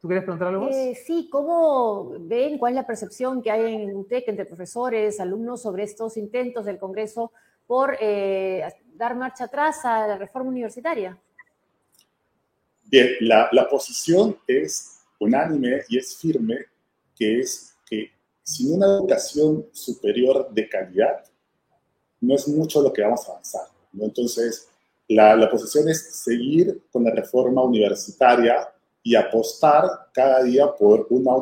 ¿Tú 0.00 0.08
quieres 0.08 0.24
preguntar 0.24 0.48
algo 0.48 0.66
más? 0.66 0.74
Eh, 0.74 0.94
sí, 0.94 1.28
¿cómo 1.30 2.14
ven, 2.20 2.58
cuál 2.58 2.72
es 2.72 2.76
la 2.76 2.86
percepción 2.86 3.42
que 3.42 3.50
hay 3.50 3.74
en 3.74 3.96
UTEC 3.96 4.28
entre 4.28 4.46
profesores, 4.46 5.20
alumnos 5.20 5.62
sobre 5.62 5.82
estos 5.82 6.16
intentos 6.16 6.64
del 6.64 6.78
Congreso 6.78 7.32
por 7.66 7.96
eh, 8.00 8.62
dar 8.94 9.16
marcha 9.16 9.44
atrás 9.44 9.84
a 9.84 10.06
la 10.06 10.18
reforma 10.18 10.50
universitaria? 10.50 11.18
Bien, 12.84 13.08
la, 13.20 13.48
la, 13.52 13.68
posición 13.68 14.38
es 14.46 15.00
unánime 15.18 15.82
y 15.88 15.98
es 15.98 16.16
firme, 16.16 16.66
que 17.16 17.40
es 17.40 17.74
que 17.88 18.10
sin 18.42 18.74
una 18.74 18.86
educación 18.86 19.66
superior 19.72 20.48
de 20.50 20.68
calidad, 20.68 21.24
no 22.20 22.34
es 22.34 22.46
mucho 22.46 22.82
lo 22.82 22.92
que 22.92 23.02
vamos 23.02 23.26
a 23.26 23.32
avanzar. 23.32 23.66
¿no? 23.92 24.04
Entonces, 24.04 24.68
la, 25.08 25.34
la, 25.34 25.50
posición 25.50 25.88
es 25.88 26.22
seguir 26.22 26.82
con 26.92 27.04
la 27.04 27.10
reforma 27.10 27.62
universitaria 27.62 28.68
y 29.02 29.14
apostar 29.14 29.84
cada 30.12 30.42
día 30.42 30.66
por 30.72 31.06
una, 31.10 31.32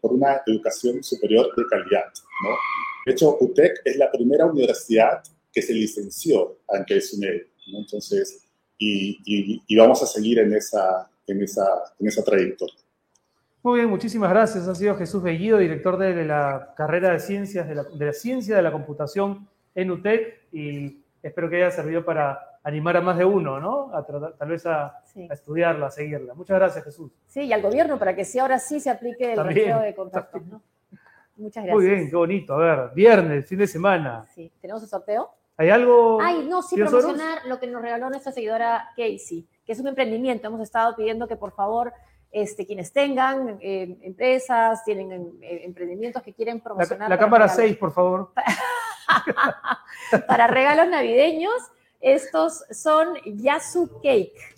por 0.00 0.12
una 0.12 0.42
educación 0.46 1.02
superior 1.02 1.54
de 1.56 1.66
calidad. 1.66 2.06
¿no? 2.42 2.50
De 3.06 3.12
hecho, 3.12 3.36
UTEC 3.40 3.82
es 3.84 3.96
la 3.96 4.10
primera 4.10 4.46
universidad 4.46 5.22
que 5.52 5.62
se 5.62 5.74
licenció 5.74 6.58
ante 6.68 6.94
el 6.94 7.02
SUNED. 7.02 7.42
¿no? 7.68 7.78
Entonces, 7.80 8.44
y, 8.78 9.20
y, 9.24 9.62
y, 9.66 9.76
vamos 9.76 10.02
a 10.02 10.06
seguir 10.06 10.40
en 10.40 10.54
esa, 10.54 11.08
en 11.26 11.42
esa, 11.42 11.66
en 11.98 12.08
esa 12.08 12.24
trayectoria. 12.24 12.74
Muy 13.62 13.78
bien, 13.78 13.90
muchísimas 13.90 14.30
gracias. 14.30 14.66
Ha 14.66 14.74
sido 14.74 14.96
Jesús 14.96 15.22
Bellido, 15.22 15.58
director 15.58 15.96
de 15.96 16.24
la 16.24 16.74
carrera 16.76 17.12
de 17.12 17.20
Ciencias 17.20 17.68
de 17.68 17.76
la, 17.76 17.84
de 17.84 18.06
la 18.06 18.12
Ciencia 18.12 18.56
de 18.56 18.62
la 18.62 18.72
Computación 18.72 19.48
en 19.74 19.90
UTEC 19.90 20.48
y 20.52 21.04
espero 21.22 21.48
que 21.48 21.56
haya 21.56 21.70
servido 21.70 22.04
para 22.04 22.58
animar 22.64 22.96
a 22.96 23.00
más 23.00 23.18
de 23.18 23.24
uno, 23.24 23.60
¿no? 23.60 23.94
A 23.94 24.04
tratar, 24.04 24.34
tal 24.34 24.48
vez 24.48 24.66
a, 24.66 25.00
sí. 25.04 25.26
a, 25.30 25.34
estudiarla, 25.34 25.86
a 25.86 25.90
seguirla. 25.90 26.34
Muchas 26.34 26.58
gracias, 26.58 26.84
Jesús. 26.84 27.12
Sí, 27.26 27.42
y 27.42 27.52
al 27.52 27.62
gobierno 27.62 27.98
para 27.98 28.14
que 28.14 28.24
sí, 28.24 28.38
ahora 28.38 28.58
sí 28.58 28.80
se 28.80 28.90
aplique 28.90 29.32
el 29.32 29.42
bloqueo 29.42 29.80
de 29.80 29.94
contactos, 29.94 30.44
¿no? 30.46 30.62
Muchas 31.36 31.64
gracias. 31.64 31.74
Muy 31.74 31.86
bien, 31.86 32.10
qué 32.10 32.16
bonito. 32.16 32.54
A 32.54 32.58
ver, 32.58 32.94
viernes, 32.94 33.46
fin 33.46 33.58
de 33.58 33.66
semana. 33.66 34.26
Sí, 34.34 34.50
¿tenemos 34.60 34.82
el 34.82 34.88
sorteo? 34.88 35.30
¿Hay 35.56 35.70
algo? 35.70 36.18
Ay, 36.20 36.46
no, 36.48 36.62
sí, 36.62 36.76
promocionar 36.76 37.38
Soros? 37.38 37.48
lo 37.48 37.60
que 37.60 37.66
nos 37.66 37.82
regaló 37.82 38.08
nuestra 38.08 38.32
seguidora 38.32 38.88
Casey, 38.96 39.46
que 39.64 39.72
es 39.72 39.80
un 39.80 39.88
emprendimiento. 39.88 40.46
Hemos 40.46 40.60
estado 40.60 40.96
pidiendo 40.96 41.28
que 41.28 41.36
por 41.36 41.52
favor 41.52 41.92
este, 42.30 42.66
quienes 42.66 42.92
tengan 42.92 43.58
eh, 43.60 43.98
empresas, 44.02 44.82
tienen 44.84 45.38
eh, 45.42 45.62
emprendimientos 45.64 46.22
que 46.22 46.32
quieren 46.32 46.60
promocionar. 46.60 47.08
La, 47.08 47.16
la 47.16 47.20
cámara 47.20 47.48
6, 47.48 47.76
por 47.76 47.92
favor. 47.92 48.32
para 50.26 50.46
regalos 50.46 50.88
navideños, 50.88 51.54
estos 52.00 52.64
son 52.70 53.14
Yasu 53.24 54.00
Cake. 54.02 54.54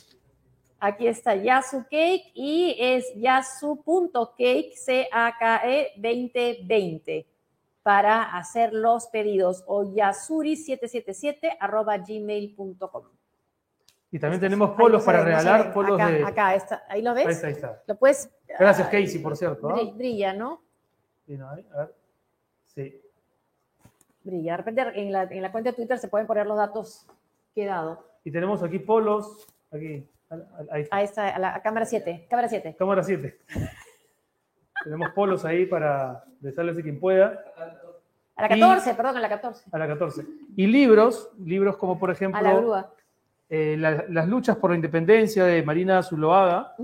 Aquí 0.78 1.08
está 1.08 1.34
Yasu 1.34 1.82
Cake 1.90 2.30
y 2.34 2.76
es 2.78 3.06
yasu.cake, 3.16 4.74
C-A-K-E 4.76 5.92
2020 5.96 7.33
para 7.84 8.22
hacer 8.36 8.72
los 8.72 9.08
pedidos 9.08 9.62
o 9.66 9.84
yasuri777 9.84 11.58
arroba 11.60 11.98
gmail.com. 11.98 13.04
Y 14.10 14.18
también 14.18 14.40
tenemos 14.40 14.70
polos 14.70 15.04
para 15.04 15.22
regalar, 15.22 15.72
polos 15.74 16.00
acá, 16.00 16.10
de... 16.10 16.24
Acá, 16.24 16.54
está, 16.54 16.84
ahí 16.88 17.02
lo 17.02 17.12
ves. 17.12 17.26
Ahí 17.26 17.32
está, 17.32 17.46
ahí 17.48 17.52
está. 17.52 17.82
Lo 17.86 17.96
puedes... 17.96 18.30
Gracias, 18.58 18.88
Casey, 18.88 19.18
por 19.18 19.36
cierto. 19.36 19.68
¿no? 19.68 19.92
Brilla, 19.92 20.32
¿no? 20.32 20.62
Sí, 21.26 21.36
no, 21.36 21.50
a 21.50 21.56
ver. 21.56 21.94
Sí. 22.64 23.02
brilla. 24.22 24.52
De 24.52 24.56
repente 24.56 24.82
en 24.94 25.12
la, 25.12 25.24
en 25.24 25.42
la 25.42 25.52
cuenta 25.52 25.70
de 25.70 25.76
Twitter 25.76 25.98
se 25.98 26.08
pueden 26.08 26.26
poner 26.26 26.46
los 26.46 26.56
datos 26.56 27.06
que 27.54 27.64
he 27.64 27.66
dado. 27.66 28.02
Y 28.24 28.30
tenemos 28.30 28.62
aquí 28.62 28.78
polos, 28.78 29.46
aquí, 29.70 30.08
ahí 30.70 30.82
está. 30.82 30.96
Ahí 30.96 31.04
está, 31.04 31.28
a 31.34 31.38
la 31.38 31.54
a 31.54 31.62
cámara 31.62 31.84
7. 31.84 32.26
Cámara 32.30 32.48
7. 32.48 32.76
Cámara 32.78 33.02
7. 33.02 33.38
Tenemos 34.84 35.10
polos 35.10 35.44
ahí 35.44 35.66
para 35.66 36.24
besarles 36.40 36.78
a 36.78 36.82
quien 36.82 37.00
pueda. 37.00 37.42
A 38.36 38.42
la 38.48 38.56
Y- 38.56 38.60
14, 38.60 38.94
perdón, 38.94 39.16
a 39.16 39.20
la 39.20 39.28
14. 39.28 39.64
A 39.72 39.78
la 39.78 39.86
14. 39.88 40.24
Y 40.56 40.66
libros, 40.66 41.30
libros 41.44 41.76
como 41.76 41.98
por 41.98 42.10
ejemplo 42.10 42.38
A 42.38 42.42
la 42.42 42.54
grúa. 42.54 42.92
eh, 43.48 43.76
la- 43.78 44.04
Las 44.08 44.28
luchas 44.28 44.56
por 44.56 44.70
la 44.70 44.76
independencia 44.76 45.44
de 45.44 45.62
Marina 45.62 46.02
Zuloaga. 46.02 46.74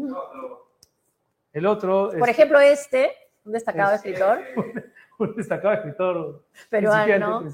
El 1.53 1.67
otro 1.67 2.13
es 2.13 2.19
Por 2.19 2.29
ejemplo, 2.29 2.61
este, 2.61 3.11
un 3.45 3.53
destacado 3.53 3.91
Es- 3.95 3.97
escritor 4.05 4.39
un 5.19 5.37
destacado 5.37 5.75
escritor 5.75 6.45
peruano. 6.69 7.45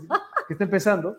que 0.47 0.53
está 0.55 0.65
empezando. 0.65 1.19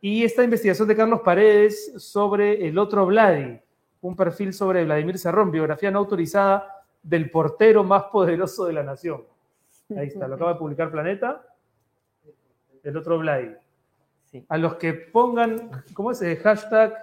Y 0.00 0.22
esta 0.24 0.44
investigación 0.44 0.86
de 0.86 0.94
Carlos 0.96 1.20
Paredes 1.24 1.92
sobre 2.00 2.66
el 2.68 2.78
otro 2.78 3.04
Vladi, 3.06 3.60
un 4.00 4.14
perfil 4.14 4.52
sobre 4.54 4.84
Vladimir 4.84 5.18
Cerrón, 5.18 5.50
biografía 5.50 5.90
no 5.90 5.98
autorizada 5.98 6.77
del 7.02 7.30
portero 7.30 7.84
más 7.84 8.04
poderoso 8.04 8.66
de 8.66 8.72
la 8.72 8.82
nación. 8.82 9.24
Ahí 9.96 10.08
está, 10.08 10.28
lo 10.28 10.34
acaba 10.34 10.52
de 10.52 10.58
publicar 10.58 10.90
Planeta. 10.90 11.42
El 12.82 12.96
otro. 12.96 13.20
Sí. 14.26 14.44
A 14.48 14.58
los 14.58 14.74
que 14.76 14.92
pongan, 14.92 15.70
¿cómo 15.94 16.10
es? 16.10 16.20
Eh, 16.22 16.36
hashtag 16.36 16.94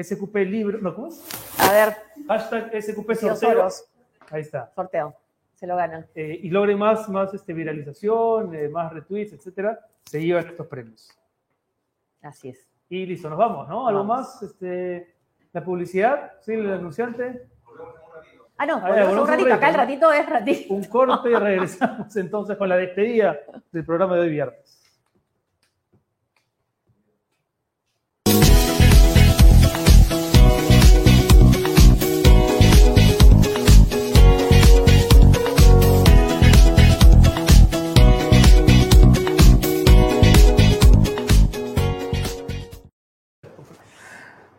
SQP 0.00 0.34
libro, 0.46 0.78
no, 0.78 0.94
¿cómo 0.94 1.08
es? 1.08 1.22
A 1.58 1.72
ver, 1.72 1.94
Hashtag 2.26 2.82
SQP 2.82 3.12
sorteo. 3.14 3.68
Ahí 4.30 4.40
está. 4.42 4.70
sorteo. 4.74 5.14
Se 5.54 5.66
lo 5.66 5.76
ganan. 5.76 6.06
eh, 6.14 6.40
y 6.42 6.48
logren 6.48 6.78
más, 6.78 7.06
más 7.10 7.34
este, 7.34 7.52
viralización, 7.52 8.54
eh, 8.54 8.68
más 8.70 8.92
retweets, 8.94 9.34
etcétera, 9.34 9.78
se 10.06 10.22
llevan 10.24 10.46
estos 10.46 10.66
premios. 10.66 11.10
Así 12.22 12.48
es. 12.48 12.66
Y 12.88 13.04
listo, 13.04 13.28
nos 13.28 13.38
vamos, 13.38 13.68
¿no? 13.68 13.86
¿Algo 13.86 14.00
Vamos. 14.00 14.18
más? 14.32 14.42
Este, 14.42 15.14
la 15.52 15.62
publicidad, 15.62 16.32
¿sí? 16.40 16.54
El 16.54 16.72
anunciante. 16.72 17.46
Ah, 18.62 18.66
no, 18.66 18.74
Ah, 18.84 19.20
un 19.22 19.26
ratito. 19.26 19.54
Acá 19.54 19.70
el 19.70 19.74
ratito, 19.74 20.08
ratito 20.08 20.12
es 20.12 20.28
ratito. 20.28 20.74
Un 20.74 20.84
corte 20.84 21.30
y 21.30 21.34
regresamos 21.34 22.14
entonces 22.16 22.58
con 22.58 22.68
la 22.68 22.76
despedida 22.76 23.38
del 23.72 23.86
programa 23.86 24.16
de 24.16 24.20
hoy 24.20 24.28
viernes. 24.28 24.79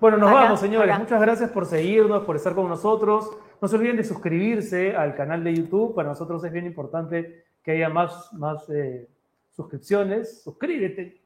Bueno, 0.01 0.17
nos 0.17 0.31
Acá, 0.31 0.39
vamos, 0.41 0.59
señores. 0.59 0.89
acá. 0.89 0.97
Muchas 0.97 1.21
gracias 1.21 1.51
por 1.51 1.67
seguirnos, 1.67 2.23
por 2.23 2.35
estar 2.35 2.55
con 2.55 2.67
nosotros. 2.67 3.37
No 3.61 3.67
se 3.67 3.75
olviden 3.75 3.97
de 3.97 4.03
suscribirse 4.03 4.95
al 4.95 5.13
canal 5.13 5.43
de 5.43 5.53
YouTube. 5.53 5.93
Para 5.93 6.09
nosotros 6.09 6.43
es 6.43 6.51
bien 6.51 6.65
importante 6.65 7.45
que 7.61 7.73
haya 7.73 7.87
más, 7.87 8.33
más 8.33 8.67
eh, 8.71 9.07
suscripciones. 9.55 10.41
Suscríbete. 10.41 11.21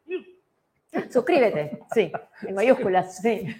Suscríbete, 1.09 1.79
sí, 1.93 2.11
en 2.41 2.55
mayúsculas, 2.55 3.17
sí. 3.17 3.47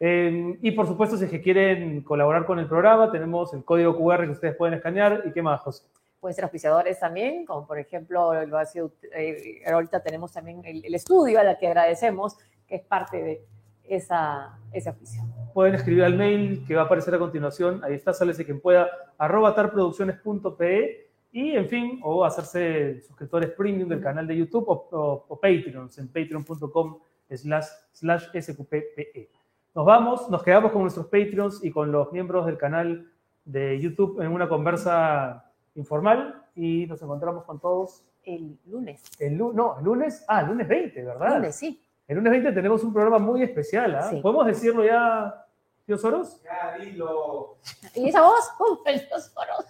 Eh, 0.00 0.58
y 0.60 0.72
por 0.72 0.88
supuesto, 0.88 1.16
si 1.16 1.24
es 1.24 1.30
que 1.30 1.40
quieren 1.40 2.02
colaborar 2.02 2.44
con 2.44 2.58
el 2.58 2.66
programa, 2.66 3.12
tenemos 3.12 3.54
el 3.54 3.64
código 3.64 3.96
QR 3.96 4.24
que 4.24 4.32
ustedes 4.32 4.56
pueden 4.56 4.74
escanear. 4.74 5.22
¿Y 5.24 5.32
qué 5.32 5.40
más, 5.40 5.60
José? 5.60 5.84
Pueden 6.20 6.34
ser 6.34 6.44
auspiciadores 6.44 6.98
también, 6.98 7.46
como 7.46 7.64
por 7.64 7.78
ejemplo, 7.78 8.44
lo 8.44 8.58
ha 8.58 8.66
sido, 8.66 8.90
eh, 9.14 9.62
ahorita 9.64 10.02
tenemos 10.02 10.32
también 10.32 10.62
el, 10.64 10.84
el 10.84 10.94
estudio 10.96 11.38
a 11.38 11.44
la 11.44 11.56
que 11.58 11.68
agradecemos, 11.68 12.36
que 12.66 12.74
es 12.74 12.82
parte 12.82 13.22
de 13.22 13.44
esa, 13.88 14.58
ese. 14.72 14.92
Pueden 15.52 15.74
escribir 15.74 16.04
al 16.04 16.16
mail 16.16 16.64
que 16.66 16.74
va 16.74 16.82
a 16.82 16.84
aparecer 16.86 17.14
a 17.14 17.18
continuación. 17.18 17.82
Ahí 17.84 17.94
está, 17.94 18.12
sálese 18.12 18.44
quien 18.44 18.60
pueda, 18.60 18.88
arroba 19.18 19.54
tarproducciones.pe. 19.54 21.10
Y, 21.32 21.56
en 21.56 21.68
fin, 21.68 22.00
o 22.04 22.24
hacerse 22.24 23.00
suscriptores 23.02 23.50
premium 23.50 23.88
del 23.88 24.00
canal 24.00 24.26
de 24.26 24.36
YouTube 24.36 24.64
o, 24.68 24.88
o- 24.92 25.24
o 25.28 25.40
Patreons 25.40 25.98
en 25.98 26.06
patreon.com 26.08 26.98
slash, 27.28 27.66
slash 27.92 28.26
sqppe. 28.40 29.30
Nos 29.74 29.84
vamos, 29.84 30.30
nos 30.30 30.42
quedamos 30.44 30.70
con 30.70 30.82
nuestros 30.82 31.06
Patreons 31.06 31.64
y 31.64 31.72
con 31.72 31.90
los 31.90 32.12
miembros 32.12 32.46
del 32.46 32.56
canal 32.56 33.10
de 33.44 33.80
YouTube 33.80 34.20
en 34.20 34.30
una 34.30 34.48
conversa 34.48 35.50
informal 35.74 36.40
y 36.54 36.86
nos 36.86 37.02
encontramos 37.02 37.42
con 37.44 37.58
todos 37.58 38.04
El 38.22 38.56
lunes. 38.66 39.02
el 39.18 39.34
lunes, 39.36 39.56
no, 39.56 39.76
el 39.78 39.84
lunes, 39.84 40.24
ah, 40.28 40.42
el 40.42 40.46
lunes 40.46 40.68
20, 40.68 41.02
¿verdad? 41.04 41.34
Lunes, 41.38 41.56
sí. 41.56 41.83
El 42.06 42.16
lunes 42.16 42.30
20 42.32 42.52
tenemos 42.52 42.84
un 42.84 42.92
programa 42.92 43.18
muy 43.18 43.42
especial, 43.42 43.94
¿ah? 43.94 44.10
Sí. 44.10 44.20
¿Podemos 44.20 44.46
decirlo 44.46 44.84
ya, 44.84 45.46
tío 45.86 45.96
Soros? 45.96 46.40
¿Y 47.94 48.08
esa 48.08 48.22
voz? 48.22 48.50
¡Pum! 48.58 48.78
El 48.86 49.00
tío 49.06 49.18
Soros. 49.18 49.64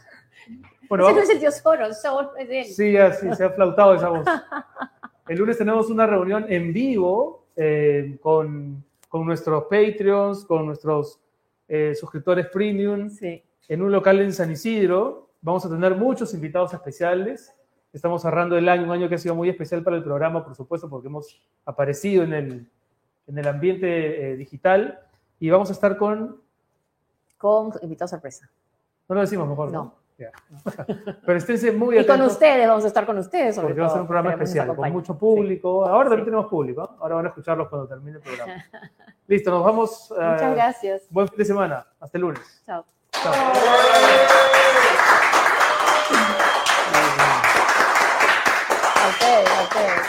Bueno, 0.88 1.06
Ese 1.08 1.14
no 1.16 1.22
es 1.22 1.30
el 1.30 1.38
tío 1.38 1.50
Soros, 1.52 1.90
esa 1.90 2.12
voz 2.12 2.28
es 2.38 2.48
de 2.48 2.60
él. 2.60 2.64
sí, 2.66 2.92
ya, 2.92 3.12
sí, 3.12 3.32
se 3.34 3.44
ha 3.44 3.50
flautado 3.50 3.94
esa 3.94 4.08
voz. 4.10 4.26
El 5.28 5.38
lunes 5.38 5.56
tenemos 5.56 5.88
una 5.88 6.06
reunión 6.06 6.44
en 6.50 6.72
vivo 6.72 7.46
eh, 7.56 8.18
con, 8.20 8.84
con 9.08 9.24
nuestros 9.24 9.64
Patreons, 9.64 10.44
con 10.44 10.66
nuestros 10.66 11.18
eh, 11.68 11.94
suscriptores 11.94 12.48
premium, 12.48 13.08
Sí. 13.08 13.42
en 13.68 13.80
un 13.82 13.90
local 13.90 14.20
en 14.20 14.34
San 14.34 14.50
Isidro. 14.50 15.30
Vamos 15.40 15.64
a 15.64 15.70
tener 15.70 15.94
muchos 15.94 16.34
invitados 16.34 16.74
especiales. 16.74 17.53
Estamos 17.94 18.20
cerrando 18.22 18.58
el 18.58 18.68
año, 18.68 18.84
un 18.84 18.90
año 18.90 19.08
que 19.08 19.14
ha 19.14 19.18
sido 19.18 19.34
muy 19.36 19.48
especial 19.48 19.82
para 19.82 19.96
el 19.96 20.02
programa, 20.02 20.44
por 20.44 20.54
supuesto, 20.56 20.90
porque 20.90 21.06
hemos 21.08 21.40
aparecido 21.64 22.24
en 22.24 22.32
el, 22.32 22.68
en 23.28 23.38
el 23.38 23.46
ambiente 23.48 24.32
eh, 24.32 24.36
digital. 24.36 24.98
Y 25.38 25.48
vamos 25.50 25.70
a 25.70 25.72
estar 25.72 25.96
con 25.96 26.40
Con 27.38 27.72
invitado 27.82 28.08
sorpresa. 28.08 28.50
No 29.08 29.14
lo 29.14 29.20
decimos 29.20 29.48
mejor, 29.48 29.70
¿no? 29.70 29.82
No. 29.84 30.04
Pero 31.26 31.38
esténse 31.38 31.72
muy 31.72 31.96
Y 31.98 32.02
con 32.04 32.12
atentos 32.14 32.32
ustedes, 32.34 32.68
vamos 32.68 32.84
a 32.84 32.86
estar 32.88 33.04
con 33.06 33.18
ustedes. 33.18 33.54
Sobre 33.54 33.68
porque 33.68 33.80
va 33.80 33.86
a 33.86 33.90
ser 33.90 33.94
todo. 33.96 34.02
un 34.02 34.06
programa 34.08 34.30
Queremos 34.30 34.48
especial, 34.48 34.76
con 34.76 34.92
mucho 34.92 35.18
público. 35.18 35.86
Ahora 35.86 36.04
también 36.08 36.20
Sí. 36.20 36.30
tenemos 36.30 36.46
público, 36.46 36.84
¿eh? 36.84 36.96
ahora 37.00 37.14
van 37.16 37.26
a 37.26 37.28
escucharlos 37.28 37.68
cuando 37.68 37.88
termine 37.88 38.16
el 38.18 38.22
programa. 38.22 38.54
Listo, 39.26 39.50
nos 39.50 39.64
vamos. 39.64 40.10
Eh, 40.12 40.14
Muchas 40.32 40.54
gracias. 40.54 41.02
Buen 41.10 41.28
fin 41.28 41.38
de 41.38 41.44
semana. 41.44 41.86
Hasta 42.00 42.18
el 42.18 42.22
lunes. 42.22 42.62
Chao. 42.66 42.84
Chao. 43.10 43.32
A 49.04 49.08
ustedes, 49.08 49.50
a 49.50 49.62
ustedes. 49.64 50.00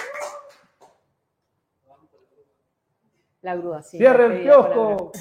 La 3.41 3.55
grúa, 3.57 3.81
sí. 3.81 3.97
Cierre 3.97 4.25
el 4.27 4.43
kiosco. 4.43 5.11